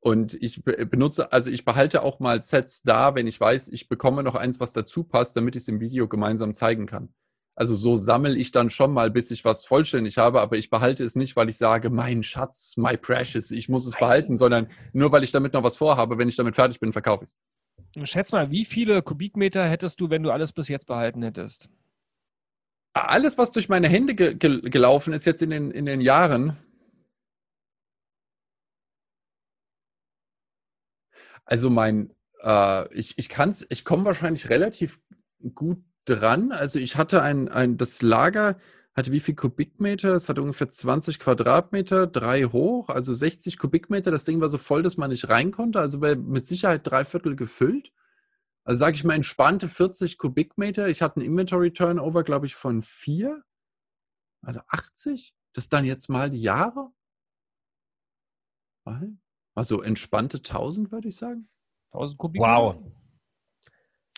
Und 0.00 0.34
ich 0.34 0.62
be- 0.62 0.84
benutze, 0.84 1.32
also 1.32 1.50
ich 1.50 1.64
behalte 1.64 2.02
auch 2.02 2.20
mal 2.20 2.42
Sets 2.42 2.82
da, 2.82 3.14
wenn 3.14 3.26
ich 3.26 3.40
weiß, 3.40 3.70
ich 3.70 3.88
bekomme 3.88 4.22
noch 4.22 4.34
eins, 4.34 4.60
was 4.60 4.74
dazu 4.74 5.04
passt, 5.04 5.36
damit 5.36 5.56
ich 5.56 5.62
es 5.62 5.68
im 5.68 5.80
Video 5.80 6.06
gemeinsam 6.06 6.52
zeigen 6.52 6.84
kann. 6.84 7.14
Also 7.58 7.74
so 7.74 7.96
sammle 7.96 8.36
ich 8.36 8.52
dann 8.52 8.68
schon 8.68 8.92
mal, 8.92 9.10
bis 9.10 9.30
ich 9.30 9.42
was 9.46 9.64
vollständig 9.64 10.18
habe, 10.18 10.42
aber 10.42 10.58
ich 10.58 10.68
behalte 10.68 11.02
es 11.02 11.16
nicht, 11.16 11.36
weil 11.36 11.48
ich 11.48 11.56
sage, 11.56 11.88
mein 11.88 12.22
Schatz, 12.22 12.76
my 12.76 12.98
precious, 12.98 13.50
ich 13.50 13.70
muss 13.70 13.86
es 13.86 13.96
behalten, 13.96 14.36
sondern 14.36 14.68
nur, 14.92 15.10
weil 15.10 15.24
ich 15.24 15.32
damit 15.32 15.54
noch 15.54 15.62
was 15.62 15.78
vorhabe. 15.78 16.18
Wenn 16.18 16.28
ich 16.28 16.36
damit 16.36 16.54
fertig 16.54 16.80
bin, 16.80 16.92
verkaufe 16.92 17.24
ich 17.24 17.30
es. 17.30 18.10
Schätz 18.10 18.30
mal, 18.32 18.50
wie 18.50 18.66
viele 18.66 19.00
Kubikmeter 19.00 19.66
hättest 19.66 20.02
du, 20.02 20.10
wenn 20.10 20.22
du 20.22 20.30
alles 20.30 20.52
bis 20.52 20.68
jetzt 20.68 20.86
behalten 20.86 21.22
hättest? 21.22 21.70
Alles, 22.92 23.38
was 23.38 23.52
durch 23.52 23.70
meine 23.70 23.88
Hände 23.88 24.14
ge 24.14 24.34
ge 24.34 24.60
gelaufen 24.60 25.14
ist 25.14 25.24
jetzt 25.24 25.40
in 25.40 25.48
den, 25.48 25.70
in 25.70 25.86
den 25.86 26.02
Jahren, 26.02 26.58
also 31.46 31.70
mein, 31.70 32.12
äh, 32.42 32.92
ich, 32.92 33.16
ich 33.16 33.30
kann's, 33.30 33.64
ich 33.70 33.84
komme 33.84 34.04
wahrscheinlich 34.04 34.50
relativ 34.50 35.00
gut 35.54 35.82
dran. 36.06 36.52
Also 36.52 36.78
ich 36.78 36.96
hatte 36.96 37.22
ein, 37.22 37.48
ein, 37.48 37.76
das 37.76 38.02
Lager 38.02 38.56
hatte 38.96 39.12
wie 39.12 39.20
viel 39.20 39.34
Kubikmeter? 39.34 40.14
Es 40.14 40.30
hatte 40.30 40.40
ungefähr 40.40 40.70
20 40.70 41.18
Quadratmeter, 41.18 42.06
drei 42.06 42.44
hoch, 42.44 42.88
also 42.88 43.12
60 43.12 43.58
Kubikmeter. 43.58 44.10
Das 44.10 44.24
Ding 44.24 44.40
war 44.40 44.48
so 44.48 44.56
voll, 44.56 44.82
dass 44.82 44.96
man 44.96 45.10
nicht 45.10 45.28
rein 45.28 45.50
konnte. 45.50 45.80
Also 45.80 46.00
bei, 46.00 46.16
mit 46.16 46.46
Sicherheit 46.46 46.80
drei 46.84 47.04
Viertel 47.04 47.36
gefüllt. 47.36 47.92
Also 48.64 48.80
sage 48.80 48.96
ich 48.96 49.04
mal 49.04 49.14
entspannte 49.14 49.68
40 49.68 50.16
Kubikmeter. 50.16 50.88
Ich 50.88 51.02
hatte 51.02 51.20
einen 51.20 51.26
Inventory 51.26 51.72
Turnover, 51.72 52.24
glaube 52.24 52.46
ich, 52.46 52.54
von 52.54 52.82
vier. 52.82 53.44
Also 54.40 54.60
80. 54.68 55.34
Das 55.52 55.68
dann 55.68 55.84
jetzt 55.84 56.08
mal 56.08 56.30
die 56.30 56.40
Jahre. 56.40 56.90
Also 59.54 59.82
entspannte 59.82 60.38
1000, 60.38 60.90
würde 60.90 61.08
ich 61.08 61.16
sagen. 61.16 61.48
1000 61.92 62.18
Kubikmeter? 62.18 62.50
Wow. 62.50 62.92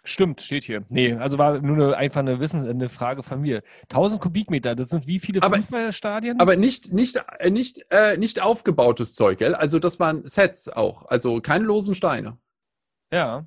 Stimmt, 0.09 0.41
steht 0.41 0.65
hier. 0.65 0.85
Nee, 0.89 1.13
also 1.13 1.37
war 1.39 1.61
nur 1.61 1.77
eine, 1.77 1.97
einfach 1.97 2.21
eine 2.21 2.41
Wissen, 2.41 2.67
eine 2.67 2.89
Frage 2.89 3.23
von 3.23 3.41
mir. 3.43 3.63
1000 3.91 4.21
Kubikmeter, 4.21 4.75
das 4.75 4.89
sind 4.89 5.07
wie 5.07 5.21
viele 5.21 5.43
Aber- 5.43 5.57
Fußballstadien? 5.59 6.41
Aber 6.41 6.57
nicht, 6.57 6.93
nicht, 6.93 7.21
äh, 7.39 7.51
nicht, 7.51 7.85
äh, 7.91 8.17
nicht 8.17 8.41
aufgebautes 8.43 9.15
Zeug, 9.15 9.39
gell? 9.39 9.55
Also 9.55 9.79
das 9.79 10.01
waren 10.01 10.27
Sets 10.27 10.69
auch. 10.71 11.05
Also 11.07 11.41
keine 11.41 11.65
losen 11.65 11.95
Steine. 11.95 12.39
ja. 13.13 13.47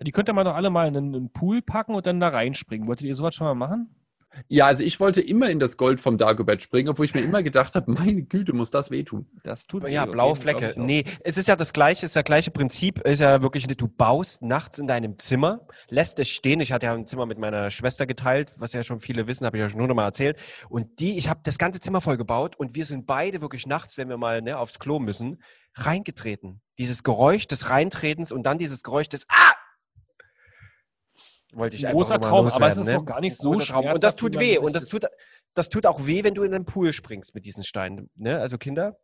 Die 0.00 0.10
könnt 0.10 0.28
ihr 0.28 0.32
mal 0.32 0.42
doch 0.42 0.56
alle 0.56 0.68
mal 0.70 0.88
in 0.88 0.96
einen 0.96 1.30
Pool 1.30 1.62
packen 1.62 1.94
und 1.94 2.06
dann 2.06 2.18
da 2.18 2.26
reinspringen. 2.26 2.88
Wolltet 2.88 3.06
ihr 3.06 3.14
sowas 3.14 3.36
schon 3.36 3.46
mal 3.46 3.54
machen? 3.54 3.94
Ja, 4.48 4.66
also 4.66 4.82
ich 4.82 4.98
wollte 5.00 5.20
immer 5.20 5.50
in 5.50 5.58
das 5.58 5.76
Gold 5.76 6.00
vom 6.00 6.18
Dagobert 6.18 6.62
springen, 6.62 6.88
obwohl 6.88 7.04
ich 7.04 7.14
mir 7.14 7.20
immer 7.20 7.42
gedacht 7.42 7.74
habe, 7.74 7.90
meine 7.92 8.22
Güte, 8.22 8.52
muss 8.52 8.70
das 8.70 8.90
wehtun. 8.90 9.26
Das 9.44 9.66
tut 9.66 9.88
Ja, 9.88 10.06
weh, 10.06 10.12
blaue 10.12 10.36
Flecke. 10.36 10.74
Nee, 10.76 11.04
es 11.24 11.38
ist 11.38 11.48
ja 11.48 11.56
das 11.56 11.72
gleiche, 11.72 12.06
ist 12.06 12.16
ja 12.16 12.22
gleiche 12.22 12.50
Prinzip, 12.50 13.00
ist 13.00 13.20
ja 13.20 13.42
wirklich, 13.42 13.66
du 13.66 13.88
baust 13.88 14.42
nachts 14.42 14.78
in 14.78 14.86
deinem 14.86 15.18
Zimmer, 15.18 15.66
lässt 15.88 16.18
es 16.18 16.28
stehen. 16.28 16.60
Ich 16.60 16.72
hatte 16.72 16.86
ja 16.86 16.94
ein 16.94 17.06
Zimmer 17.06 17.26
mit 17.26 17.38
meiner 17.38 17.70
Schwester 17.70 18.06
geteilt, 18.06 18.52
was 18.56 18.72
ja 18.72 18.82
schon 18.82 19.00
viele 19.00 19.26
wissen, 19.26 19.46
habe 19.46 19.56
ich 19.56 19.62
ja 19.62 19.68
schon 19.68 19.78
nur 19.78 19.88
noch 19.88 19.94
mal 19.94 20.04
erzählt. 20.04 20.38
Und 20.68 21.00
die, 21.00 21.16
ich 21.18 21.28
habe 21.28 21.40
das 21.44 21.58
ganze 21.58 21.80
Zimmer 21.80 22.00
voll 22.00 22.16
gebaut 22.16 22.56
und 22.56 22.74
wir 22.74 22.84
sind 22.84 23.06
beide 23.06 23.40
wirklich 23.40 23.66
nachts, 23.66 23.98
wenn 23.98 24.08
wir 24.08 24.16
mal 24.16 24.42
ne, 24.42 24.58
aufs 24.58 24.78
Klo 24.78 24.98
müssen, 24.98 25.42
reingetreten. 25.74 26.60
Dieses 26.78 27.02
Geräusch 27.02 27.46
des 27.46 27.70
Reintretens 27.70 28.32
und 28.32 28.44
dann 28.44 28.58
dieses 28.58 28.82
Geräusch 28.82 29.08
des 29.08 29.26
Ah! 29.28 29.52
Wollte 31.52 31.74
Das 31.74 31.80
ist 31.80 31.84
ein 31.84 31.92
großer 31.92 32.20
Traum, 32.20 32.46
aber 32.48 32.66
es 32.66 32.76
ist 32.78 32.88
ne? 32.90 32.98
auch 32.98 33.04
gar 33.04 33.20
nicht 33.20 33.36
so 33.36 33.54
Traum. 33.54 33.86
Und 33.86 34.02
das 34.02 34.16
tut 34.16 34.38
weh. 34.38 34.58
Und 34.58 34.74
das 34.74 34.84
das- 34.84 34.90
tut, 34.90 35.04
das 35.54 35.68
tut 35.68 35.86
auch 35.86 36.06
weh, 36.06 36.24
wenn 36.24 36.34
du 36.34 36.42
in 36.42 36.52
den 36.52 36.64
Pool 36.64 36.92
springst 36.92 37.34
mit 37.34 37.44
diesen 37.44 37.62
Steinen. 37.64 38.08
Ne? 38.16 38.38
Also 38.40 38.56
Kinder, 38.58 38.96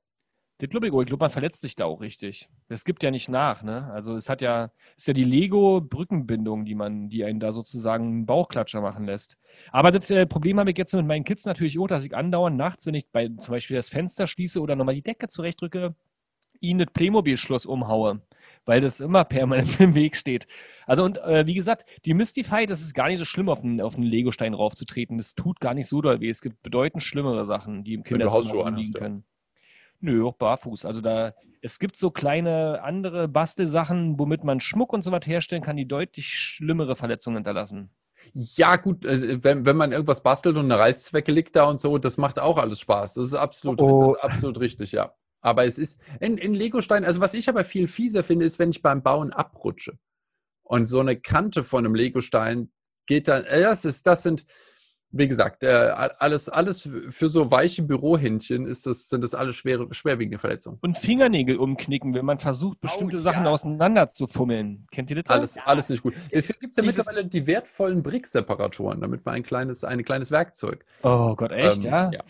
Der 0.60 0.66
glaube 0.68 0.88
ich, 0.88 0.92
ich 0.92 1.06
glaube, 1.06 1.22
man 1.22 1.30
verletzt 1.30 1.60
sich 1.60 1.76
da 1.76 1.84
auch 1.84 2.00
richtig. 2.00 2.48
Das 2.68 2.84
gibt 2.84 3.02
ja 3.02 3.10
nicht 3.10 3.28
nach, 3.28 3.62
ne? 3.62 3.90
Also 3.92 4.16
es 4.16 4.28
hat 4.28 4.40
ja, 4.40 4.72
ist 4.96 5.06
ja 5.06 5.12
die 5.14 5.22
Lego-Brückenbindung, 5.24 6.64
die 6.64 6.74
man, 6.74 7.08
die 7.08 7.22
einen 7.24 7.38
da 7.38 7.52
sozusagen 7.52 8.04
einen 8.06 8.26
Bauchklatscher 8.26 8.80
machen 8.80 9.04
lässt. 9.04 9.36
Aber 9.70 9.92
das 9.92 10.10
äh, 10.10 10.26
Problem 10.26 10.58
habe 10.58 10.70
ich 10.72 10.78
jetzt 10.78 10.94
mit 10.94 11.06
meinen 11.06 11.24
Kids 11.24 11.44
natürlich 11.44 11.78
auch, 11.78 11.86
dass 11.86 12.04
ich 12.04 12.16
andauernd 12.16 12.56
nachts, 12.56 12.86
wenn 12.86 12.94
ich 12.94 13.08
bei 13.10 13.28
zum 13.28 13.52
Beispiel 13.52 13.76
das 13.76 13.88
Fenster 13.88 14.26
schließe 14.26 14.60
oder 14.60 14.74
nochmal 14.74 14.94
die 14.94 15.02
Decke 15.02 15.28
zurechtdrücke, 15.28 15.94
ihnen 16.60 16.80
das 16.80 16.88
Playmobil-Schloss 16.92 17.66
umhaue, 17.66 18.20
weil 18.68 18.82
das 18.82 19.00
immer 19.00 19.24
permanent 19.24 19.80
im 19.80 19.94
Weg 19.94 20.14
steht. 20.14 20.46
Also 20.86 21.02
und 21.02 21.16
äh, 21.18 21.46
wie 21.46 21.54
gesagt, 21.54 21.86
die 22.04 22.12
Mystify, 22.12 22.66
das 22.66 22.82
ist 22.82 22.92
gar 22.92 23.08
nicht 23.08 23.18
so 23.18 23.24
schlimm, 23.24 23.48
auf 23.48 23.64
einen, 23.64 23.80
auf 23.80 23.94
einen 23.94 24.04
Lego-Stein 24.04 24.52
raufzutreten. 24.52 25.16
Das 25.16 25.34
tut 25.34 25.58
gar 25.58 25.72
nicht 25.72 25.88
so 25.88 26.02
doll 26.02 26.20
weh. 26.20 26.28
Es 26.28 26.42
gibt 26.42 26.62
bedeutend 26.62 27.02
schlimmere 27.02 27.46
Sachen, 27.46 27.82
die 27.82 27.94
im 27.94 28.04
Kinderzimmer 28.04 28.66
anhast, 28.66 28.94
ja. 28.94 29.00
können. 29.00 29.24
Nö, 30.00 30.24
auch 30.26 30.36
barfuß. 30.36 30.84
Also 30.84 31.00
da, 31.00 31.32
es 31.62 31.78
gibt 31.78 31.96
so 31.96 32.10
kleine 32.10 32.82
andere 32.82 33.26
Bastelsachen, 33.26 34.18
womit 34.18 34.44
man 34.44 34.60
Schmuck 34.60 34.92
und 34.92 35.02
so 35.02 35.12
was 35.12 35.26
herstellen 35.26 35.62
kann, 35.62 35.78
die 35.78 35.88
deutlich 35.88 36.28
schlimmere 36.28 36.94
Verletzungen 36.94 37.38
hinterlassen. 37.38 37.90
Ja, 38.34 38.76
gut, 38.76 39.06
äh, 39.06 39.42
wenn, 39.42 39.64
wenn 39.64 39.78
man 39.78 39.92
irgendwas 39.92 40.22
bastelt 40.22 40.58
und 40.58 40.66
eine 40.66 40.78
Reißzwecke 40.78 41.32
liegt 41.32 41.56
da 41.56 41.64
und 41.64 41.80
so, 41.80 41.96
das 41.96 42.18
macht 42.18 42.38
auch 42.38 42.58
alles 42.58 42.80
Spaß. 42.80 43.14
Das 43.14 43.24
ist 43.24 43.34
absolut, 43.34 43.80
Oh. 43.80 44.00
das 44.00 44.10
ist 44.10 44.24
absolut 44.24 44.60
richtig, 44.60 44.92
ja. 44.92 45.14
Aber 45.40 45.64
es 45.64 45.78
ist 45.78 46.00
in, 46.20 46.36
in 46.38 46.54
Legostein, 46.54 47.04
also 47.04 47.20
was 47.20 47.34
ich 47.34 47.48
aber 47.48 47.64
viel 47.64 47.88
fieser 47.88 48.24
finde, 48.24 48.44
ist, 48.44 48.58
wenn 48.58 48.70
ich 48.70 48.82
beim 48.82 49.02
Bauen 49.02 49.32
abrutsche. 49.32 49.98
Und 50.62 50.86
so 50.86 51.00
eine 51.00 51.16
Kante 51.16 51.64
von 51.64 51.84
einem 51.84 51.94
Legostein 51.94 52.70
geht 53.06 53.28
dann, 53.28 53.44
äh, 53.44 53.62
das 53.62 53.84
ist, 53.84 54.06
das 54.06 54.22
sind, 54.22 54.44
wie 55.10 55.26
gesagt, 55.26 55.62
äh, 55.62 55.68
alles, 56.18 56.50
alles 56.50 56.86
für 57.08 57.30
so 57.30 57.50
weiche 57.50 57.82
Bürohändchen 57.82 58.66
ist 58.66 58.84
das, 58.84 59.08
sind 59.08 59.22
das 59.22 59.34
alles 59.34 59.56
schwere, 59.56 59.88
schwerwiegende 59.94 60.38
Verletzungen. 60.38 60.78
Und 60.82 60.98
Fingernägel 60.98 61.56
umknicken, 61.56 62.12
wenn 62.12 62.26
man 62.26 62.38
versucht, 62.38 62.80
bestimmte 62.82 63.16
ja. 63.16 63.22
Sachen 63.22 63.46
auseinander 63.46 64.08
zu 64.08 64.26
fummeln. 64.26 64.86
Kennt 64.92 65.08
ihr 65.08 65.22
das? 65.22 65.34
Alles, 65.34 65.58
alles 65.64 65.88
nicht 65.88 66.02
gut. 66.02 66.14
Deswegen 66.30 66.60
gibt 66.60 66.72
es 66.72 66.76
ja 66.76 66.82
Dieses- 66.82 66.98
mittlerweile 66.98 67.26
die 67.26 67.46
wertvollen 67.46 68.02
Brick-Separatoren, 68.02 69.00
damit 69.00 69.24
man 69.24 69.36
ein 69.36 69.42
kleines, 69.42 69.84
ein 69.84 70.04
kleines 70.04 70.30
Werkzeug. 70.30 70.84
Oh 71.02 71.34
Gott, 71.34 71.52
echt, 71.52 71.78
ähm, 71.78 71.90
ja? 71.90 72.10
ja. 72.10 72.20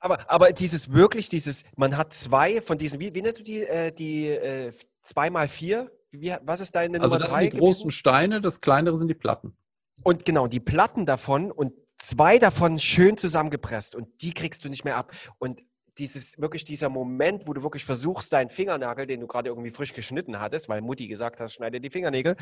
Aber, 0.00 0.30
aber 0.30 0.52
dieses 0.52 0.92
wirklich, 0.92 1.28
dieses, 1.28 1.64
man 1.76 1.96
hat 1.96 2.12
zwei 2.12 2.60
von 2.60 2.78
diesen, 2.78 3.00
wie, 3.00 3.14
wie 3.14 3.22
nennst 3.22 3.40
du 3.40 3.44
die, 3.44 3.62
äh, 3.62 3.92
die 3.92 4.28
äh, 4.28 4.72
zwei 5.02 5.30
mal 5.30 5.48
vier? 5.48 5.90
Wie, 6.10 6.34
was 6.42 6.60
ist 6.60 6.74
deine 6.74 7.00
Also 7.00 7.14
Nummer 7.14 7.22
das 7.22 7.32
drei 7.32 7.42
sind 7.44 7.54
die 7.54 7.58
großen 7.58 7.82
gewesen? 7.84 7.90
Steine, 7.90 8.40
das 8.40 8.60
kleinere 8.60 8.96
sind 8.96 9.08
die 9.08 9.14
Platten. 9.14 9.56
Und 10.04 10.24
genau, 10.24 10.46
die 10.46 10.60
Platten 10.60 11.06
davon 11.06 11.50
und 11.50 11.72
zwei 11.98 12.38
davon 12.38 12.78
schön 12.78 13.16
zusammengepresst 13.16 13.94
und 13.94 14.08
die 14.22 14.34
kriegst 14.34 14.64
du 14.64 14.68
nicht 14.68 14.84
mehr 14.84 14.96
ab. 14.96 15.12
Und 15.38 15.60
dieses, 15.98 16.38
wirklich 16.40 16.64
dieser 16.64 16.88
Moment, 16.88 17.46
wo 17.46 17.52
du 17.52 17.62
wirklich 17.62 17.84
versuchst, 17.84 18.32
deinen 18.32 18.50
Fingernagel, 18.50 19.06
den 19.06 19.20
du 19.20 19.26
gerade 19.26 19.48
irgendwie 19.48 19.70
frisch 19.70 19.92
geschnitten 19.92 20.40
hattest, 20.40 20.68
weil 20.68 20.80
Mutti 20.80 21.06
gesagt 21.06 21.40
hat, 21.40 21.52
schneide 21.52 21.80
die 21.80 21.90
Fingernägel, 21.90 22.36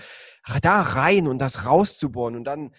da 0.62 0.82
rein 0.82 1.26
und 1.26 1.38
das 1.38 1.66
rauszubohren 1.66 2.36
und 2.36 2.44
dann 2.44 2.72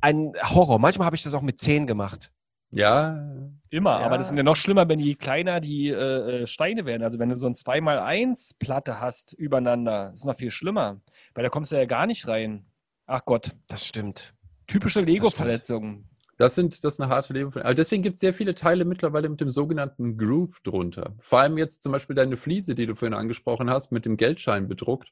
ein 0.00 0.32
Horror. 0.42 0.78
Manchmal 0.78 1.06
habe 1.06 1.16
ich 1.16 1.22
das 1.22 1.34
auch 1.34 1.42
mit 1.42 1.58
zehn 1.58 1.86
gemacht. 1.86 2.30
Ja, 2.70 3.24
Immer, 3.70 4.00
Ja. 4.00 4.06
aber 4.06 4.16
das 4.18 4.28
sind 4.28 4.36
ja 4.38 4.42
noch 4.42 4.56
schlimmer, 4.56 4.88
wenn 4.88 4.98
je 4.98 5.14
kleiner 5.14 5.60
die 5.60 5.88
äh, 5.88 6.42
äh, 6.42 6.46
Steine 6.46 6.86
werden. 6.86 7.02
Also 7.02 7.18
wenn 7.18 7.28
du 7.28 7.36
so 7.36 7.46
ein 7.46 7.54
2x1-Platte 7.54 8.98
hast 9.00 9.32
übereinander, 9.34 10.12
ist 10.14 10.24
noch 10.24 10.36
viel 10.36 10.50
schlimmer. 10.50 11.00
Weil 11.34 11.44
da 11.44 11.50
kommst 11.50 11.72
du 11.72 11.76
ja 11.76 11.84
gar 11.84 12.06
nicht 12.06 12.26
rein. 12.28 12.64
Ach 13.06 13.24
Gott, 13.26 13.54
Das 13.68 13.86
stimmt. 13.86 14.34
typische 14.66 15.00
Lego-Verletzungen. 15.00 16.08
das 16.38 16.54
sind 16.54 16.82
das 16.84 16.94
ist 16.94 17.00
eine 17.00 17.10
harte 17.10 17.32
Leben. 17.34 17.52
Aber 17.60 17.74
deswegen 17.74 18.02
gibt 18.02 18.14
es 18.14 18.20
sehr 18.20 18.32
viele 18.34 18.54
Teile 18.54 18.84
mittlerweile 18.86 19.28
mit 19.28 19.40
dem 19.40 19.50
sogenannten 19.50 20.16
Groove 20.16 20.60
drunter. 20.62 21.14
Vor 21.20 21.40
allem 21.40 21.58
jetzt 21.58 21.82
zum 21.82 21.92
Beispiel 21.92 22.16
deine 22.16 22.36
Fliese, 22.38 22.74
die 22.74 22.86
du 22.86 22.94
vorhin 22.94 23.14
angesprochen 23.14 23.68
hast, 23.70 23.92
mit 23.92 24.04
dem 24.06 24.16
Geldschein 24.16 24.66
bedruckt, 24.68 25.10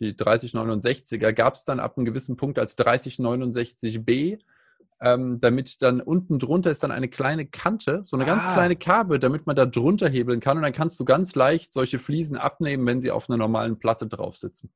die 0.00 0.12
3069er, 0.12 1.32
gab 1.32 1.54
es 1.54 1.64
dann 1.64 1.80
ab 1.80 1.96
einem 1.96 2.04
gewissen 2.04 2.36
Punkt 2.36 2.58
als 2.58 2.76
3069b. 2.78 4.38
Ähm, 5.00 5.40
damit 5.40 5.82
dann 5.82 6.00
unten 6.00 6.38
drunter 6.38 6.70
ist 6.70 6.82
dann 6.82 6.90
eine 6.90 7.08
kleine 7.08 7.44
Kante, 7.44 8.00
so 8.04 8.16
eine 8.16 8.24
ganz 8.24 8.44
Ah. 8.46 8.54
kleine 8.54 8.76
Karbe, 8.76 9.18
damit 9.18 9.46
man 9.46 9.54
da 9.54 9.66
drunter 9.66 10.08
hebeln 10.08 10.40
kann 10.40 10.56
und 10.56 10.62
dann 10.62 10.72
kannst 10.72 10.98
du 10.98 11.04
ganz 11.04 11.34
leicht 11.34 11.72
solche 11.74 11.98
Fliesen 11.98 12.38
abnehmen, 12.38 12.86
wenn 12.86 13.00
sie 13.00 13.10
auf 13.10 13.28
einer 13.28 13.36
normalen 13.36 13.78
Platte 13.78 14.06
drauf 14.06 14.36
sitzen. 14.38 14.70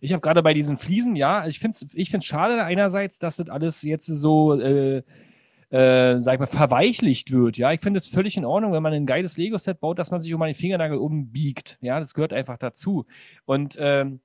Ich 0.00 0.12
habe 0.12 0.22
gerade 0.22 0.42
bei 0.42 0.54
diesen 0.54 0.76
Fliesen, 0.78 1.14
ja, 1.14 1.46
ich 1.46 1.60
finde 1.60 1.76
es 1.76 1.86
ich 1.94 2.10
find's 2.10 2.26
schade 2.26 2.64
einerseits, 2.64 3.18
dass 3.20 3.36
das 3.36 3.48
alles 3.48 3.82
jetzt 3.82 4.06
so, 4.06 4.54
äh, 4.58 5.02
äh, 5.68 6.18
sag 6.18 6.34
ich 6.34 6.40
mal, 6.40 6.46
verweichlicht 6.46 7.30
wird. 7.30 7.56
Ja, 7.56 7.70
ich 7.72 7.80
finde 7.80 7.98
es 7.98 8.08
völlig 8.08 8.36
in 8.36 8.44
Ordnung, 8.44 8.72
wenn 8.72 8.82
man 8.82 8.92
ein 8.92 9.06
geiles 9.06 9.36
Lego-Set 9.36 9.78
baut, 9.78 10.00
dass 10.00 10.10
man 10.10 10.20
sich 10.20 10.34
um 10.34 10.42
einen 10.42 10.54
Fingernagel 10.56 10.98
umbiegt. 10.98 11.78
Ja, 11.80 12.00
das 12.00 12.14
gehört 12.14 12.32
einfach 12.32 12.56
dazu. 12.58 13.06
Und 13.44 13.76
ähm, 13.78 14.20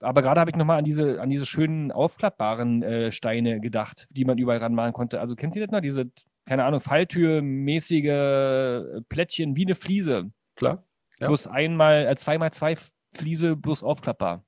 aber 0.00 0.22
gerade 0.22 0.40
habe 0.40 0.50
ich 0.50 0.56
nochmal 0.56 0.78
an 0.78 0.84
diese, 0.84 1.20
an 1.20 1.30
diese 1.30 1.46
schönen 1.46 1.92
aufklappbaren 1.92 2.82
äh, 2.82 3.12
Steine 3.12 3.60
gedacht, 3.60 4.06
die 4.10 4.24
man 4.24 4.38
überall 4.38 4.58
ranmalen 4.58 4.92
konnte. 4.92 5.20
Also 5.20 5.34
kennt 5.34 5.56
ihr 5.56 5.62
das 5.62 5.72
noch? 5.72 5.80
Diese, 5.80 6.10
keine 6.46 6.64
Ahnung, 6.64 6.80
Falltürmäßige 6.80 8.04
äh, 8.04 9.00
Plättchen 9.08 9.56
wie 9.56 9.66
eine 9.66 9.74
Fliese. 9.74 10.30
Klar? 10.54 10.84
Ja. 11.18 11.26
Bloß 11.28 11.46
einmal, 11.48 12.06
äh, 12.06 12.16
zweimal 12.16 12.52
zwei 12.52 12.76
Fliese, 13.14 13.56
bloß 13.56 13.82
aufklappbar. 13.82 14.44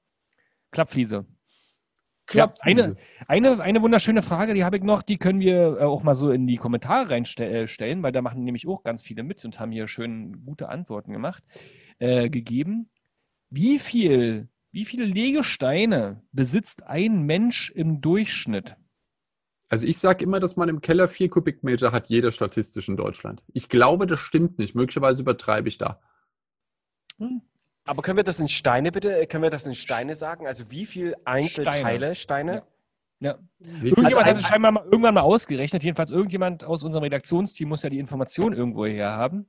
Klappfliese. 0.70 1.26
Ja, 2.32 2.54
eine, 2.60 2.96
eine, 3.26 3.60
eine 3.60 3.82
wunderschöne 3.82 4.22
Frage, 4.22 4.54
die 4.54 4.64
habe 4.64 4.76
ich 4.76 4.84
noch, 4.84 5.02
die 5.02 5.18
können 5.18 5.40
wir 5.40 5.78
äh, 5.80 5.82
auch 5.82 6.04
mal 6.04 6.14
so 6.14 6.30
in 6.30 6.46
die 6.46 6.58
Kommentare 6.58 7.10
reinstellen, 7.10 8.02
weil 8.02 8.12
da 8.12 8.22
machen 8.22 8.44
nämlich 8.44 8.68
auch 8.68 8.84
ganz 8.84 9.02
viele 9.02 9.24
mit 9.24 9.44
und 9.44 9.58
haben 9.58 9.72
hier 9.72 9.88
schön 9.88 10.44
gute 10.44 10.68
Antworten 10.68 11.12
gemacht, 11.12 11.42
äh, 11.98 12.30
gegeben. 12.30 12.88
Wie 13.50 13.80
viel, 13.80 14.48
wie 14.72 14.84
viele 14.84 15.04
Legesteine 15.04 16.22
besitzt 16.32 16.84
ein 16.84 17.22
Mensch 17.22 17.70
im 17.70 18.00
Durchschnitt? 18.00 18.76
Also 19.68 19.86
ich 19.86 19.98
sage 19.98 20.24
immer, 20.24 20.40
dass 20.40 20.56
man 20.56 20.68
im 20.68 20.80
Keller 20.80 21.06
vier 21.06 21.30
Kubikmeter 21.30 21.92
hat, 21.92 22.08
jeder 22.08 22.32
statistisch 22.32 22.88
in 22.88 22.96
Deutschland. 22.96 23.42
Ich 23.52 23.68
glaube, 23.68 24.06
das 24.06 24.18
stimmt 24.18 24.58
nicht. 24.58 24.74
Möglicherweise 24.74 25.22
übertreibe 25.22 25.68
ich 25.68 25.78
da. 25.78 26.00
Aber 27.84 28.02
können 28.02 28.16
wir 28.16 28.24
das 28.24 28.40
in 28.40 28.48
Steine 28.48 28.90
bitte, 28.90 29.26
können 29.26 29.44
wir 29.44 29.50
das 29.50 29.66
in 29.66 29.74
Steine 29.74 30.16
sagen? 30.16 30.46
Also 30.46 30.70
wie 30.70 30.86
viel 30.86 31.14
Einzelteile, 31.24 32.14
Steine? 32.14 32.64
Ja. 33.20 33.38
Wie 33.58 33.66
viel 33.66 33.88
Irgendjemand 33.88 34.16
Also 34.16 34.24
hat 34.24 34.38
es 34.38 34.46
scheinbar 34.46 34.72
mal, 34.72 34.84
irgendwann 34.84 35.14
mal 35.14 35.20
ausgerechnet. 35.20 35.82
Jedenfalls 35.82 36.10
irgendjemand 36.10 36.64
aus 36.64 36.82
unserem 36.82 37.04
Redaktionsteam 37.04 37.68
muss 37.68 37.82
ja 37.82 37.90
die 37.90 37.98
Information 37.98 38.52
irgendwo 38.52 38.86
her 38.86 39.12
haben. 39.12 39.46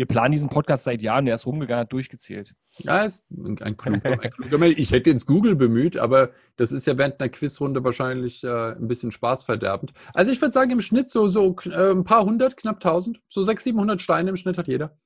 Wir 0.00 0.06
planen 0.06 0.32
diesen 0.32 0.48
Podcast 0.48 0.84
seit 0.84 1.02
Jahren, 1.02 1.26
der 1.26 1.34
ist 1.34 1.44
rumgegangen, 1.44 1.82
hat 1.82 1.92
durchgezählt. 1.92 2.54
Ja, 2.78 3.02
ist 3.02 3.30
ein, 3.30 3.76
kluger, 3.76 4.00
ein 4.22 4.30
kluger 4.30 4.56
Mensch. 4.56 4.78
Ich 4.78 4.92
hätte 4.92 5.10
jetzt 5.10 5.26
Google 5.26 5.54
bemüht, 5.54 5.98
aber 5.98 6.30
das 6.56 6.72
ist 6.72 6.86
ja 6.86 6.96
während 6.96 7.20
einer 7.20 7.28
Quizrunde 7.28 7.84
wahrscheinlich 7.84 8.42
äh, 8.42 8.48
ein 8.48 8.88
bisschen 8.88 9.12
spaßverderbend. 9.12 9.92
Also 10.14 10.32
ich 10.32 10.40
würde 10.40 10.52
sagen, 10.52 10.70
im 10.70 10.80
Schnitt 10.80 11.10
so, 11.10 11.28
so 11.28 11.54
äh, 11.66 11.90
ein 11.90 12.04
paar 12.04 12.24
hundert, 12.24 12.56
knapp 12.56 12.80
tausend. 12.80 13.20
So 13.28 13.42
600, 13.42 13.62
700 13.62 14.00
Steine 14.00 14.30
im 14.30 14.36
Schnitt 14.36 14.56
hat 14.56 14.68
jeder. 14.68 14.96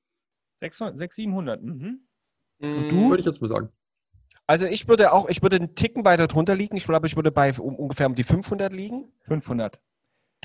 600, 0.61 0.97
600 0.97 1.59
700. 1.59 1.61
Mhm. 1.61 1.99
Und 2.59 2.89
du? 2.89 3.09
Würde 3.09 3.19
ich 3.19 3.25
jetzt 3.25 3.41
mal 3.41 3.49
sagen. 3.49 3.67
Also 4.47 4.65
ich 4.65 4.87
würde 4.87 5.11
auch, 5.11 5.27
ich 5.27 5.41
würde 5.41 5.57
einen 5.57 5.75
Ticken 5.75 6.05
weiter 6.05 6.27
drunter 6.27 6.55
liegen. 6.55 6.77
Ich 6.77 6.85
glaube, 6.85 7.07
ich 7.07 7.17
würde 7.17 7.33
bei 7.33 7.51
um, 7.51 7.75
ungefähr 7.75 8.07
um 8.07 8.15
die 8.15 8.23
500 8.23 8.71
liegen. 8.71 9.11
500. 9.23 9.77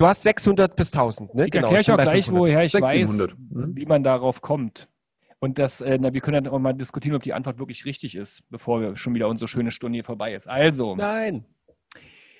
Du 0.01 0.07
hast 0.07 0.23
600 0.23 0.75
bis 0.75 0.91
1000, 0.91 1.35
ne? 1.35 1.45
Ich 1.45 1.53
erkläre 1.53 1.79
euch 1.79 1.85
bin 1.85 1.93
auch 1.93 2.01
gleich, 2.01 2.25
500. 2.25 2.41
woher 2.41 2.63
ich 2.63 2.71
600, 2.71 3.01
weiß, 3.01 3.09
700. 3.11 3.37
Mhm. 3.37 3.75
wie 3.75 3.85
man 3.85 4.03
darauf 4.03 4.41
kommt. 4.41 4.89
Und 5.37 5.59
das, 5.59 5.79
äh, 5.79 5.99
na, 6.01 6.11
wir 6.11 6.21
können 6.21 6.43
dann 6.43 6.51
auch 6.51 6.57
mal 6.57 6.73
diskutieren, 6.73 7.15
ob 7.15 7.21
die 7.21 7.33
Antwort 7.33 7.59
wirklich 7.59 7.85
richtig 7.85 8.15
ist, 8.15 8.41
bevor 8.49 8.81
wir 8.81 8.95
schon 8.95 9.13
wieder 9.13 9.27
unsere 9.27 9.47
schöne 9.47 9.69
Stunde 9.69 9.97
hier 9.97 10.03
vorbei 10.03 10.33
ist. 10.33 10.49
Also, 10.49 10.95
Nein. 10.95 11.45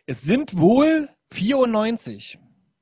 es 0.08 0.24
sind 0.24 0.58
wohl 0.58 1.10
94. 1.34 2.40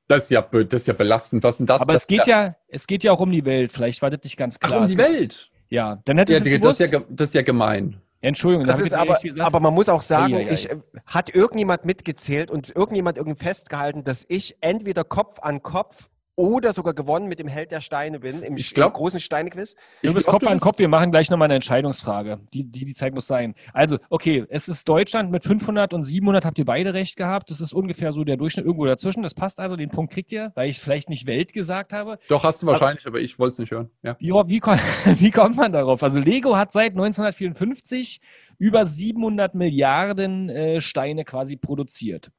Das 0.08 0.24
ist 0.24 0.30
ja, 0.30 0.40
das 0.40 0.80
ist 0.80 0.86
ja 0.86 0.94
belastend. 0.94 1.44
Was 1.44 1.58
denn 1.58 1.66
das? 1.66 1.82
Aber 1.82 1.92
das 1.92 2.04
es 2.04 2.08
geht 2.08 2.26
ja, 2.26 2.56
es 2.68 2.86
geht 2.86 3.04
ja 3.04 3.12
auch 3.12 3.20
um 3.20 3.32
die 3.32 3.44
Welt. 3.44 3.72
Vielleicht 3.72 4.00
war 4.00 4.08
das 4.08 4.20
nicht 4.24 4.38
ganz 4.38 4.56
Ach, 4.62 4.68
klar. 4.68 4.80
um 4.80 4.86
die 4.86 4.96
Welt. 4.96 5.50
Ja, 5.68 6.00
dann 6.06 6.16
hättest 6.16 6.46
Ja, 6.46 6.52
du 6.52 6.58
das, 6.58 6.80
ist 6.80 6.90
ja, 6.90 7.00
das 7.10 7.28
ist 7.28 7.34
ja 7.34 7.42
gemein. 7.42 8.00
Entschuldigung, 8.22 8.66
Das 8.66 8.80
ist 8.80 8.92
aber, 8.92 9.18
aber 9.38 9.60
man 9.60 9.72
muss 9.72 9.88
auch 9.88 10.02
sagen, 10.02 10.34
Ei, 10.34 10.40
ei, 10.40 10.48
ei. 10.48 10.52
ich, 10.52 10.70
äh, 10.70 10.76
hat 11.06 11.34
irgendjemand 11.34 11.84
mitgezählt 11.86 12.50
und 12.50 12.74
irgendjemand 12.74 13.16
irgendwie 13.16 13.42
festgehalten, 13.42 14.04
dass 14.04 14.26
ich 14.28 14.56
entweder 14.60 15.04
Kopf 15.04 15.38
an 15.40 15.62
Kopf 15.62 16.10
oder 16.36 16.72
sogar 16.72 16.94
gewonnen 16.94 17.28
mit 17.28 17.38
dem 17.38 17.48
Held 17.48 17.70
der 17.70 17.80
Steine 17.80 18.18
bin, 18.20 18.42
im, 18.42 18.56
Ich 18.56 18.72
glaub- 18.72 18.92
im 18.92 18.94
großen 18.94 19.20
Steinequiz? 19.20 19.74
Du 20.02 20.14
bist 20.14 20.24
glaub, 20.26 20.34
Kopf 20.36 20.40
du 20.42 20.46
an 20.46 20.52
bist- 20.54 20.64
Kopf, 20.64 20.78
wir 20.78 20.88
machen 20.88 21.10
gleich 21.10 21.28
nochmal 21.30 21.46
eine 21.46 21.56
Entscheidungsfrage. 21.56 22.40
Die, 22.54 22.64
die, 22.64 22.84
die 22.86 22.94
Zeit 22.94 23.12
muss 23.14 23.26
sein. 23.26 23.54
Also, 23.74 23.98
okay, 24.08 24.44
es 24.48 24.68
ist 24.68 24.88
Deutschland 24.88 25.30
mit 25.30 25.44
500 25.44 25.92
und 25.92 26.02
700, 26.02 26.44
habt 26.44 26.58
ihr 26.58 26.64
beide 26.64 26.94
recht 26.94 27.16
gehabt. 27.16 27.50
Das 27.50 27.60
ist 27.60 27.72
ungefähr 27.74 28.12
so 28.12 28.24
der 28.24 28.36
Durchschnitt 28.38 28.64
irgendwo 28.64 28.86
dazwischen. 28.86 29.22
Das 29.22 29.34
passt 29.34 29.60
also, 29.60 29.76
den 29.76 29.90
Punkt 29.90 30.12
kriegt 30.12 30.32
ihr, 30.32 30.52
weil 30.54 30.70
ich 30.70 30.80
vielleicht 30.80 31.10
nicht 31.10 31.26
Welt 31.26 31.52
gesagt 31.52 31.92
habe. 31.92 32.18
Doch, 32.28 32.42
hast 32.44 32.62
du 32.62 32.66
wahrscheinlich, 32.66 33.06
aber 33.06 33.20
ich 33.20 33.38
wollte 33.38 33.52
es 33.52 33.58
nicht 33.58 33.70
hören. 33.72 33.90
Ja. 34.02 34.16
Wie, 34.18 34.30
wie, 34.30 34.60
wie 35.20 35.30
kommt 35.30 35.56
man 35.56 35.72
darauf? 35.72 36.02
Also 36.02 36.20
Lego 36.20 36.56
hat 36.56 36.72
seit 36.72 36.92
1954 36.92 38.20
über 38.58 38.86
700 38.86 39.54
Milliarden 39.54 40.48
äh, 40.48 40.80
Steine 40.80 41.24
quasi 41.24 41.56
produziert. 41.56 42.30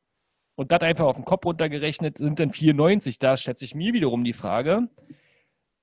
Und 0.61 0.71
das 0.71 0.81
einfach 0.81 1.05
auf 1.05 1.15
den 1.15 1.25
Kopf 1.25 1.43
runtergerechnet 1.43 2.19
sind 2.19 2.39
dann 2.39 2.51
94. 2.51 3.17
Da 3.17 3.35
stellt 3.35 3.57
sich 3.57 3.73
mir 3.73 3.93
wiederum 3.93 4.23
die 4.23 4.33
Frage, 4.33 4.89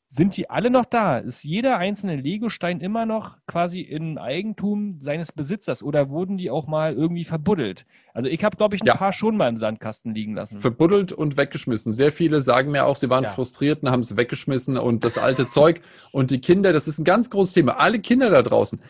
sind 0.07 0.37
die 0.37 0.49
alle 0.49 0.70
noch 0.70 0.85
da? 0.85 1.18
Ist 1.18 1.43
jeder 1.43 1.79
einzelne 1.79 2.14
Lego-Stein 2.14 2.81
immer 2.81 3.05
noch 3.05 3.39
quasi 3.49 3.81
in 3.81 4.18
Eigentum 4.18 4.99
seines 5.01 5.33
Besitzers 5.33 5.83
oder 5.83 6.11
wurden 6.11 6.39
die 6.39 6.49
auch 6.53 6.68
mal 6.68 6.95
irgendwie 6.95 7.24
verbuddelt? 7.24 7.87
Also 8.14 8.29
ich 8.29 8.45
habe, 8.45 8.57
glaube 8.57 8.76
ich, 8.76 8.83
ein 8.83 8.87
Ja. 8.87 8.95
paar 8.95 9.12
schon 9.12 9.37
mal 9.37 9.49
im 9.49 9.57
Sandkasten 9.57 10.14
liegen 10.14 10.35
lassen. 10.37 10.61
Verbuddelt 10.61 11.11
und 11.12 11.37
weggeschmissen. 11.37 11.93
Sehr 11.93 12.12
viele 12.12 12.41
sagen 12.41 12.70
mir 12.70 12.87
auch, 12.87 12.95
sie 12.95 13.11
waren 13.11 13.24
Ja. 13.24 13.31
frustriert 13.31 13.83
und 13.83 13.91
haben 13.91 14.03
es 14.03 14.16
weggeschmissen 14.16 14.79
und 14.79 15.03
das 15.05 15.18
alte 15.18 15.49
Zeug. 15.49 15.81
Und 16.12 16.31
die 16.31 16.41
Kinder, 16.41 16.72
das 16.72 16.87
ist 16.87 17.01
ein 17.01 17.05
ganz 17.05 17.31
großes 17.31 17.55
Thema. 17.55 17.81
Alle 17.81 17.99
Kinder 17.99 18.31
da 18.31 18.43
draußen. 18.43 18.81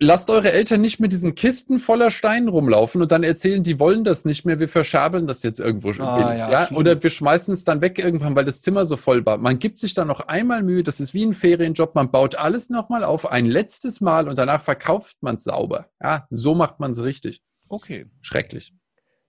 Lasst 0.00 0.30
eure 0.30 0.52
Eltern 0.52 0.80
nicht 0.80 1.00
mit 1.00 1.12
diesen 1.12 1.34
Kisten 1.34 1.78
voller 1.78 2.10
Steinen 2.10 2.48
rumlaufen 2.48 3.02
und 3.02 3.12
dann 3.12 3.22
erzählen, 3.22 3.62
die 3.62 3.78
wollen 3.78 4.04
das 4.04 4.24
nicht 4.24 4.44
mehr, 4.44 4.58
wir 4.58 4.68
verschabeln 4.68 5.26
das 5.26 5.42
jetzt 5.42 5.60
irgendwo 5.60 5.92
schon. 5.92 6.06
Ah, 6.06 6.34
ja, 6.34 6.50
ja? 6.50 6.70
Oder 6.72 7.00
wir 7.02 7.10
schmeißen 7.10 7.54
es 7.54 7.64
dann 7.64 7.80
weg 7.80 7.98
irgendwann, 7.98 8.34
weil 8.34 8.44
das 8.44 8.60
Zimmer 8.60 8.84
so 8.84 8.96
voll 8.96 9.24
war. 9.24 9.38
Man 9.38 9.58
gibt 9.58 9.78
sich 9.78 9.94
dann 9.94 10.08
noch 10.08 10.20
einmal 10.20 10.62
Mühe, 10.62 10.82
das 10.82 11.00
ist 11.00 11.14
wie 11.14 11.24
ein 11.24 11.34
Ferienjob, 11.34 11.94
man 11.94 12.10
baut 12.10 12.34
alles 12.34 12.68
nochmal 12.68 13.04
auf, 13.04 13.30
ein 13.30 13.46
letztes 13.46 14.00
Mal 14.00 14.28
und 14.28 14.38
danach 14.38 14.60
verkauft 14.60 15.16
man 15.20 15.36
es 15.36 15.44
sauber. 15.44 15.86
Ja, 16.02 16.26
so 16.30 16.54
macht 16.54 16.80
man 16.80 16.90
es 16.90 17.02
richtig. 17.02 17.42
Okay. 17.68 18.06
Schrecklich. 18.22 18.74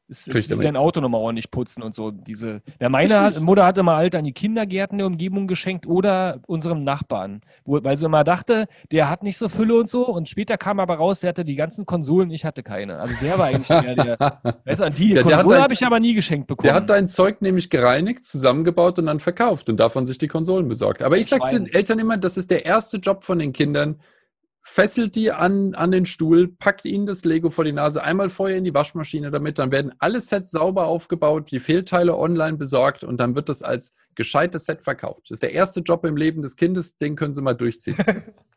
Es 0.09 0.25
ist 0.25 0.49
wie 0.57 0.63
dein 0.63 0.77
Auto 0.77 1.01
nochmal 1.01 1.19
ordentlich 1.19 1.51
putzen 1.51 1.83
und 1.83 1.93
so. 1.93 2.11
Diese, 2.11 2.61
ja, 2.79 2.87
meine 2.87 3.19
hat, 3.19 3.39
Mutter 3.41 3.65
hat 3.65 3.77
immer 3.77 3.95
alt 3.95 4.15
an 4.15 4.23
die 4.23 4.31
Kindergärten 4.31 4.97
der 4.99 5.07
Umgebung 5.07 5.47
geschenkt 5.47 5.85
oder 5.85 6.39
unserem 6.47 6.85
Nachbarn, 6.85 7.41
wo, 7.65 7.83
weil 7.83 7.97
sie 7.97 8.05
immer 8.05 8.23
dachte, 8.23 8.67
der 8.91 9.09
hat 9.09 9.23
nicht 9.23 9.37
so 9.37 9.49
Fülle 9.49 9.75
und 9.75 9.89
so. 9.89 10.07
Und 10.07 10.29
später 10.29 10.57
kam 10.57 10.79
aber 10.79 10.95
raus, 10.95 11.19
der 11.19 11.29
hatte 11.29 11.43
die 11.43 11.55
ganzen 11.55 11.85
Konsolen, 11.85 12.31
ich 12.31 12.45
hatte 12.45 12.63
keine. 12.63 12.99
Also 12.99 13.15
der 13.21 13.37
war 13.37 13.47
eigentlich 13.47 13.67
der, 13.67 13.95
der. 13.95 14.17
Weißt 14.65 14.79
du, 14.79 14.85
an 14.85 14.93
die 14.95 15.09
Ja, 15.09 15.23
der 15.23 15.37
hat 15.37 15.43
Konsole 15.43 15.61
habe 15.61 15.73
ich 15.73 15.85
aber 15.85 15.99
nie 15.99 16.13
geschenkt 16.13 16.47
bekommen. 16.47 16.67
Der 16.67 16.75
hat 16.75 16.89
dein 16.89 17.09
Zeug 17.09 17.41
nämlich 17.41 17.69
gereinigt, 17.69 18.23
zusammengebaut 18.23 18.99
und 18.99 19.07
dann 19.07 19.19
verkauft 19.19 19.69
und 19.69 19.77
davon 19.77 20.05
sich 20.05 20.17
die 20.17 20.27
Konsolen 20.27 20.69
besorgt. 20.69 21.03
Aber 21.03 21.17
ich 21.17 21.27
sage 21.27 21.51
den 21.51 21.67
Eltern 21.67 21.99
immer, 21.99 22.15
das 22.15 22.37
ist 22.37 22.49
der 22.49 22.65
erste 22.65 22.97
Job 22.97 23.25
von 23.25 23.39
den 23.39 23.51
Kindern. 23.51 23.99
Fesselt 24.69 25.15
die 25.15 25.31
an, 25.31 25.73
an 25.73 25.91
den 25.91 26.05
Stuhl, 26.05 26.49
packt 26.49 26.85
ihnen 26.85 27.07
das 27.07 27.23
Lego 27.23 27.49
vor 27.49 27.63
die 27.63 27.71
Nase, 27.71 28.03
einmal 28.03 28.29
vorher 28.29 28.57
in 28.57 28.63
die 28.63 28.73
Waschmaschine 28.73 29.31
damit, 29.31 29.57
dann 29.57 29.71
werden 29.71 29.93
alle 29.99 30.21
Sets 30.21 30.51
sauber 30.51 30.85
aufgebaut, 30.85 31.49
die 31.49 31.59
Fehlteile 31.59 32.15
online 32.15 32.57
besorgt 32.57 33.03
und 33.03 33.17
dann 33.17 33.33
wird 33.33 33.49
das 33.49 33.63
als 33.63 33.93
gescheites 34.13 34.65
Set 34.65 34.83
verkauft. 34.83 35.23
Das 35.29 35.37
ist 35.37 35.43
der 35.43 35.53
erste 35.53 35.79
Job 35.79 36.05
im 36.05 36.17
Leben 36.17 36.41
des 36.41 36.57
Kindes, 36.57 36.97
den 36.97 37.15
können 37.15 37.33
sie 37.33 37.41
mal 37.41 37.53
durchziehen. 37.53 37.95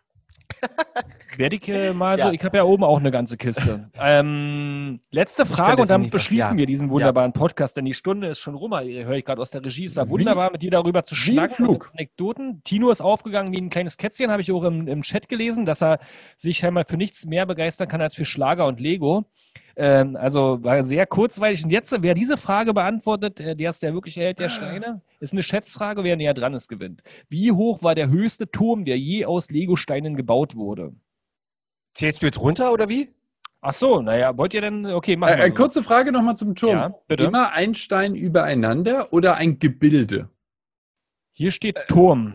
Werde 1.36 1.56
ich 1.56 1.68
äh, 1.68 1.92
mal 1.92 2.18
so, 2.18 2.26
Ja. 2.26 2.32
ich 2.32 2.42
habe 2.44 2.56
ja 2.58 2.64
oben 2.64 2.84
auch 2.84 2.98
eine 2.98 3.10
ganze 3.10 3.36
Kiste. 3.36 3.90
ähm, 4.00 5.00
letzte 5.10 5.46
Frage 5.46 5.82
und 5.82 5.90
dann 5.90 6.04
ver- 6.04 6.10
beschließen 6.10 6.52
ja. 6.52 6.56
wir 6.58 6.66
diesen 6.66 6.90
wunderbaren 6.90 7.32
Podcast, 7.32 7.76
denn 7.76 7.84
die 7.84 7.94
Stunde 7.94 8.28
ist 8.28 8.40
schon 8.40 8.54
rum, 8.54 8.72
höre 8.72 9.12
ich 9.12 9.24
gerade 9.24 9.40
aus 9.40 9.50
der 9.50 9.64
Regie. 9.64 9.86
Es 9.86 9.96
war 9.96 10.06
Wie- 10.06 10.10
wunderbar, 10.10 10.50
mit 10.52 10.62
dir 10.62 10.70
darüber 10.70 11.02
zu 11.02 11.14
wie 11.14 11.32
schnacken. 11.32 11.54
Flug. 11.56 11.90
Anekdoten. 11.94 12.62
Tino 12.64 12.90
ist 12.90 13.00
aufgegangen 13.00 13.52
wie 13.52 13.58
ein 13.58 13.70
kleines 13.70 13.96
Kätzchen, 13.96 14.30
habe 14.30 14.42
ich 14.42 14.52
auch 14.52 14.64
im, 14.64 14.86
im 14.88 15.02
Chat 15.02 15.28
gelesen, 15.28 15.64
dass 15.64 15.82
er 15.82 15.98
sich 16.36 16.58
scheinbar 16.58 16.84
für 16.86 16.96
nichts 16.96 17.24
mehr 17.26 17.46
begeistern 17.46 17.88
kann 17.88 18.00
als 18.00 18.14
für 18.14 18.24
Schlager 18.24 18.66
und 18.66 18.80
Lego. 18.80 19.24
Ähm, 19.82 20.14
also 20.16 20.62
war 20.62 20.84
sehr 20.84 21.06
kurzweilig. 21.06 21.64
Und 21.64 21.70
jetzt, 21.70 21.90
wer 22.02 22.12
diese 22.12 22.36
Frage 22.36 22.74
beantwortet, 22.74 23.40
äh, 23.40 23.56
der 23.56 23.70
ist 23.70 23.82
der 23.82 23.94
wirklich 23.94 24.14
Held 24.16 24.38
der 24.38 24.50
Steine. 24.50 25.00
Ist 25.20 25.32
eine 25.32 25.42
Schätzfrage, 25.42 26.04
wer 26.04 26.16
näher 26.16 26.34
dran 26.34 26.52
ist, 26.52 26.68
gewinnt. 26.68 27.02
Wie 27.30 27.50
hoch 27.50 27.82
war 27.82 27.94
der 27.94 28.10
höchste 28.10 28.50
Turm, 28.50 28.84
der 28.84 28.98
je 28.98 29.24
aus 29.24 29.50
Lego-Steinen 29.50 30.16
gebaut 30.16 30.54
wurde? 30.54 30.92
Zählst 31.94 32.20
du 32.20 32.26
jetzt 32.26 32.38
runter 32.40 32.74
oder 32.74 32.90
wie? 32.90 33.08
Ach 33.62 33.72
so, 33.72 34.02
naja, 34.02 34.36
wollt 34.36 34.52
ihr 34.52 34.60
denn, 34.60 34.84
okay, 34.84 35.16
machen 35.16 35.32
Äh, 35.32 35.38
wir 35.38 35.44
äh, 35.44 35.48
so. 35.48 35.54
kurze 35.54 35.82
Frage 35.82 36.12
nochmal 36.12 36.36
zum 36.36 36.54
Turm. 36.54 36.72
Ja, 36.72 36.94
bitte. 37.08 37.24
Immer 37.24 37.52
ein 37.54 37.74
Stein 37.74 38.14
übereinander 38.14 39.14
oder 39.14 39.36
ein 39.36 39.58
Gebilde? 39.58 40.28
Hier 41.32 41.52
steht 41.52 41.78
Turm. 41.88 42.34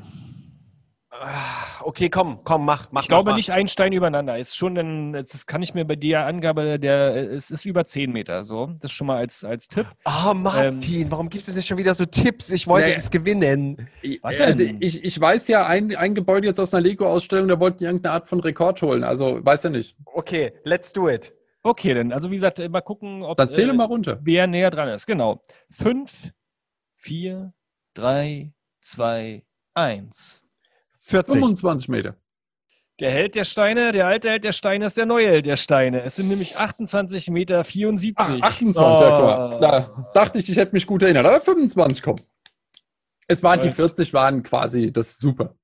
Ah, 1.21 1.81
Okay, 1.83 2.09
komm, 2.09 2.39
komm, 2.43 2.65
mach, 2.65 2.91
mach. 2.91 3.03
Ich 3.03 3.07
glaube 3.07 3.25
mach, 3.25 3.31
mach. 3.33 3.37
nicht 3.37 3.51
ein 3.51 3.67
Stein 3.67 3.93
übereinander. 3.93 4.37
Ist 4.39 4.55
schon 4.55 4.75
ein, 4.77 5.13
das 5.13 5.45
kann 5.45 5.61
ich 5.61 5.73
mir 5.73 5.85
bei 5.85 5.95
der 5.95 6.25
Angabe, 6.25 6.79
der, 6.79 7.31
es 7.31 7.51
ist 7.51 7.65
über 7.65 7.85
10 7.85 8.11
Meter, 8.11 8.43
so. 8.43 8.71
Das 8.79 8.91
schon 8.91 9.07
mal 9.07 9.17
als, 9.17 9.43
als 9.43 9.67
Tipp. 9.67 9.85
Ah, 10.03 10.33
Martin, 10.33 11.09
warum 11.11 11.29
gibt 11.29 11.47
es 11.47 11.55
nicht 11.55 11.67
schon 11.67 11.77
wieder 11.77 11.93
so 11.93 12.05
Tipps? 12.05 12.51
Ich 12.51 12.67
wollte 12.67 12.85
Naja. 12.87 12.95
das 12.95 13.11
gewinnen. 13.11 13.87
Was 14.21 14.39
Also 14.41 14.63
ich, 14.79 15.03
ich 15.03 15.19
weiß 15.21 15.47
ja, 15.47 15.67
ein, 15.67 15.95
ein 15.95 16.15
Gebäude 16.15 16.47
jetzt 16.47 16.59
aus 16.59 16.73
einer 16.73 16.81
Lego-Ausstellung, 16.83 17.47
da 17.47 17.59
wollten 17.59 17.79
die 17.79 17.85
irgendeine 17.85 18.13
Art 18.15 18.27
von 18.27 18.39
Rekord 18.39 18.81
holen. 18.81 19.03
Also 19.03 19.45
weiß 19.45 19.63
ja 19.63 19.69
nicht. 19.69 19.95
Okay, 20.05 20.53
let's 20.63 20.91
do 20.91 21.09
it. 21.09 21.33
Okay, 21.61 21.93
dann, 21.93 22.11
also 22.13 22.29
wie 22.31 22.35
gesagt, 22.35 22.59
mal 22.69 22.81
gucken, 22.81 23.23
ob 23.23 23.37
Dann 23.37 23.49
zähle 23.49 23.71
äh, 23.71 23.75
mal 23.75 23.85
runter. 23.85 24.19
wer 24.23 24.47
näher 24.47 24.69
dran 24.71 24.87
ist. 24.89 25.05
Genau. 25.05 25.41
5, 25.71 26.31
4, 26.97 27.53
3, 27.95 28.51
2, 28.81 29.43
1. 29.73 30.44
40. 31.05 31.33
25 31.33 31.89
Meter. 31.89 32.15
Der 32.99 33.11
Held 33.11 33.35
der 33.35 33.43
Steine, 33.43 33.91
der 33.91 34.07
alte 34.07 34.29
Held 34.29 34.43
der 34.45 34.53
Steine 34.53 34.85
ist 34.85 34.97
der 34.97 35.05
neue 35.05 35.27
Held 35.27 35.45
der 35.45 35.57
Steine. 35.57 36.03
Es 36.03 36.15
sind 36.15 36.29
nämlich 36.29 36.57
28 36.57 37.29
Meter 37.29 37.63
74. 37.63 38.13
Ach, 38.15 38.49
28, 38.49 39.01
ja, 39.01 39.17
guck 39.17 39.25
mal. 39.25 39.53
Oh. 39.53 39.57
Da 39.59 40.09
dachte 40.13 40.39
ich, 40.39 40.49
ich 40.49 40.57
hätte 40.57 40.73
mich 40.73 40.87
gut 40.87 41.03
erinnert. 41.03 41.25
Aber 41.25 41.41
25 41.41 42.01
kommen. 42.01 42.21
Es 43.27 43.43
waren 43.43 43.59
die 43.59 43.67
Läuft. 43.67 43.77
40 43.77 44.13
waren 44.13 44.43
quasi 44.43 44.93
das 44.93 45.09
ist 45.09 45.19
super. 45.19 45.55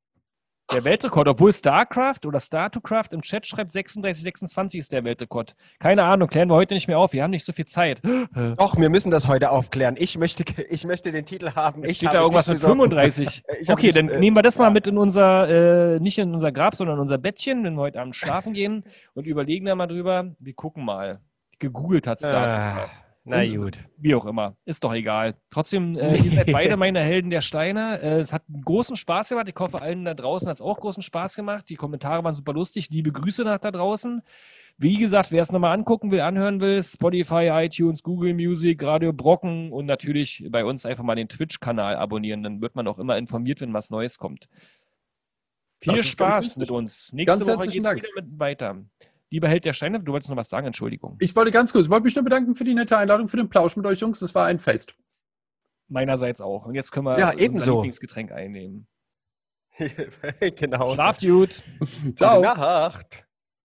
Der 0.74 0.86
Weltrekord, 0.86 1.28
obwohl 1.28 1.52
StarCraft 1.52 2.26
oder 2.26 2.40
Star2Craft 2.40 3.12
im 3.12 3.22
Chat 3.22 3.46
schreibt 3.46 3.74
36, 3.74 4.24
26 4.24 4.80
ist 4.80 4.92
der 4.94 5.04
Weltrekord. 5.04 5.54
Keine 5.80 6.04
Ahnung, 6.06 6.30
klären 6.30 6.48
wir 6.50 6.56
heute 6.56 6.74
nicht 6.76 6.88
mehr 6.88 6.98
auf. 6.98 7.12
Wir 7.12 7.24
haben 7.24 7.32
nicht 7.32 7.44
so 7.46 7.52
viel 7.52 7.66
Zeit. 7.66 8.02
Doch, 8.58 8.78
wir 8.78 8.90
müssen 8.90 9.12
das 9.12 9.28
heute 9.28 9.52
aufklären. 9.52 9.96
Ich 9.98 10.18
möchte, 10.18 10.46
ich 10.70 10.86
möchte 10.86 11.12
den 11.12 11.26
Titel 11.26 11.52
haben. 11.56 11.84
Ich 11.84 11.98
Steht 11.98 12.10
habe 12.10 12.18
da 12.20 12.24
irgendwas 12.24 12.48
mit 12.48 12.56
besorgt. 12.56 12.72
35? 12.78 13.44
Ich 13.62 13.70
habe 13.70 13.80
Okay, 13.80 13.88
nicht, 13.88 13.98
dann 13.98 14.10
äh, 14.10 14.20
nehmen 14.20 14.36
wir 14.38 14.42
das 14.44 14.58
mal 14.58 14.72
mit 14.72 14.88
in 14.88 14.98
unser, 14.98 15.96
äh, 15.96 16.00
nicht 16.00 16.18
in 16.18 16.34
unser 16.34 16.52
Grab, 16.54 16.76
sondern 16.76 16.96
in 16.96 17.02
unser 17.02 17.18
Bettchen, 17.18 17.64
wenn 17.66 17.76
wir 17.76 17.82
heute 17.82 18.00
Abend 18.00 18.16
schlafen 18.16 18.54
gehen 18.54 18.86
und 19.14 19.28
überlegen 19.28 19.66
da 19.66 19.76
mal 19.76 19.88
drüber. 19.88 20.36
Wir 20.40 20.54
gucken 20.54 20.86
mal. 20.86 21.20
Gegoogelt 21.60 22.08
hat 22.08 22.24
Ah, 22.24 22.28
Star. 22.28 22.90
Na 23.24 23.42
Und- 23.42 23.56
gut. 23.58 23.80
Wie 23.98 24.16
auch 24.16 24.26
immer. 24.26 24.56
Ist 24.66 24.84
doch 24.84 24.94
egal. 24.94 25.36
Trotzdem, 25.52 25.96
äh, 25.98 26.16
ihr 26.18 26.32
seid 26.32 26.52
beide 26.52 26.78
meine 26.78 27.02
Helden 27.04 27.30
der 27.30 27.42
Steine. 27.42 28.00
Äh, 28.02 28.20
es 28.20 28.34
hat 28.34 28.44
großen 28.64 28.96
Spaß 28.96 29.30
gemacht. 29.30 29.48
Ich 29.48 29.56
hoffe, 29.58 29.82
allen 29.82 30.06
da 30.06 30.14
draußen 30.14 30.48
hat 30.48 30.56
es 30.56 30.62
auch 30.62 30.80
großen 30.80 31.04
Spaß 31.04 31.36
gemacht. 31.36 31.70
Die 31.70 31.76
Kommentare 31.76 32.24
waren 32.24 32.34
super 32.34 32.54
lustig. 32.54 32.90
Liebe 32.90 33.12
Grüße 33.12 33.44
nach 33.44 33.60
da 33.60 33.72
draußen. 33.72 34.22
Wie 34.78 34.98
gesagt, 34.98 35.32
wer 35.32 35.44
es 35.44 35.52
nochmal 35.52 35.78
angucken 35.78 36.10
will, 36.10 36.22
anhören 36.22 36.60
will, 36.60 36.82
Spotify, 36.82 37.50
iTunes, 37.52 38.02
Google 38.02 38.34
Music, 38.34 38.82
Radio 38.82 39.14
Brocken 39.14 39.72
und 39.72 39.86
natürlich 39.86 40.44
bei 40.50 40.66
uns 40.66 40.86
einfach 40.88 41.04
mal 41.04 41.16
den 41.16 41.28
Twitch-Kanal 41.30 41.98
abonnieren. 41.98 42.42
Dann 42.42 42.62
wird 42.62 42.76
man 42.76 42.88
auch 42.88 42.98
immer 42.98 43.18
informiert, 43.18 43.62
wenn 43.62 43.74
was 43.74 43.92
Neues 43.92 44.18
kommt. 44.18 44.48
Viel 45.82 45.98
Spaß 45.98 46.58
mit 46.58 46.72
uns. 46.72 47.12
Nächste 47.14 47.46
Ganz 47.46 47.58
Woche 47.58 47.68
geht's 47.70 47.84
Dank. 47.84 47.98
wieder 48.02 48.10
mit 48.16 48.40
weiter. 48.40 48.78
Lieber 49.32 49.48
Held 49.48 49.64
der 49.64 49.74
Steine, 49.74 50.02
du 50.02 50.12
wolltest 50.12 50.30
noch 50.30 50.36
was 50.36 50.50
sagen, 50.50 50.68
Entschuldigung. 50.68 51.16
Ich 51.20 51.34
wollte 51.36 51.52
ganz 51.52 51.72
kurz, 51.72 51.86
ich 51.86 51.90
wollte 51.90 52.04
mich 52.04 52.16
nur 52.16 52.24
bedanken 52.26 52.54
für 52.54 52.66
die 52.66 52.74
nette 52.74 52.98
Einladung, 52.98 53.30
für 53.30 53.38
den 53.38 53.48
Plausch 53.48 53.78
mit 53.78 53.86
euch 53.86 54.00
Jungs. 54.02 54.20
Das 54.20 54.36
war 54.36 54.46
ein 54.46 54.60
Fest. 54.60 54.96
Meinerseits 55.88 56.42
auch. 56.42 56.66
Und 56.66 56.76
jetzt 56.76 56.92
können 56.92 57.06
wir 57.06 57.18
Ja, 57.18 57.32
unser 57.32 57.40
ebenso. 57.40 57.76
Lieblingsgetränk 57.76 58.32
einnehmen. 58.34 58.88
genau. 60.58 60.94
Schlaft 60.94 61.22
gut. 61.22 61.64
Ciao. 62.18 62.42
Gute 62.42 62.60
Nacht. 62.60 63.26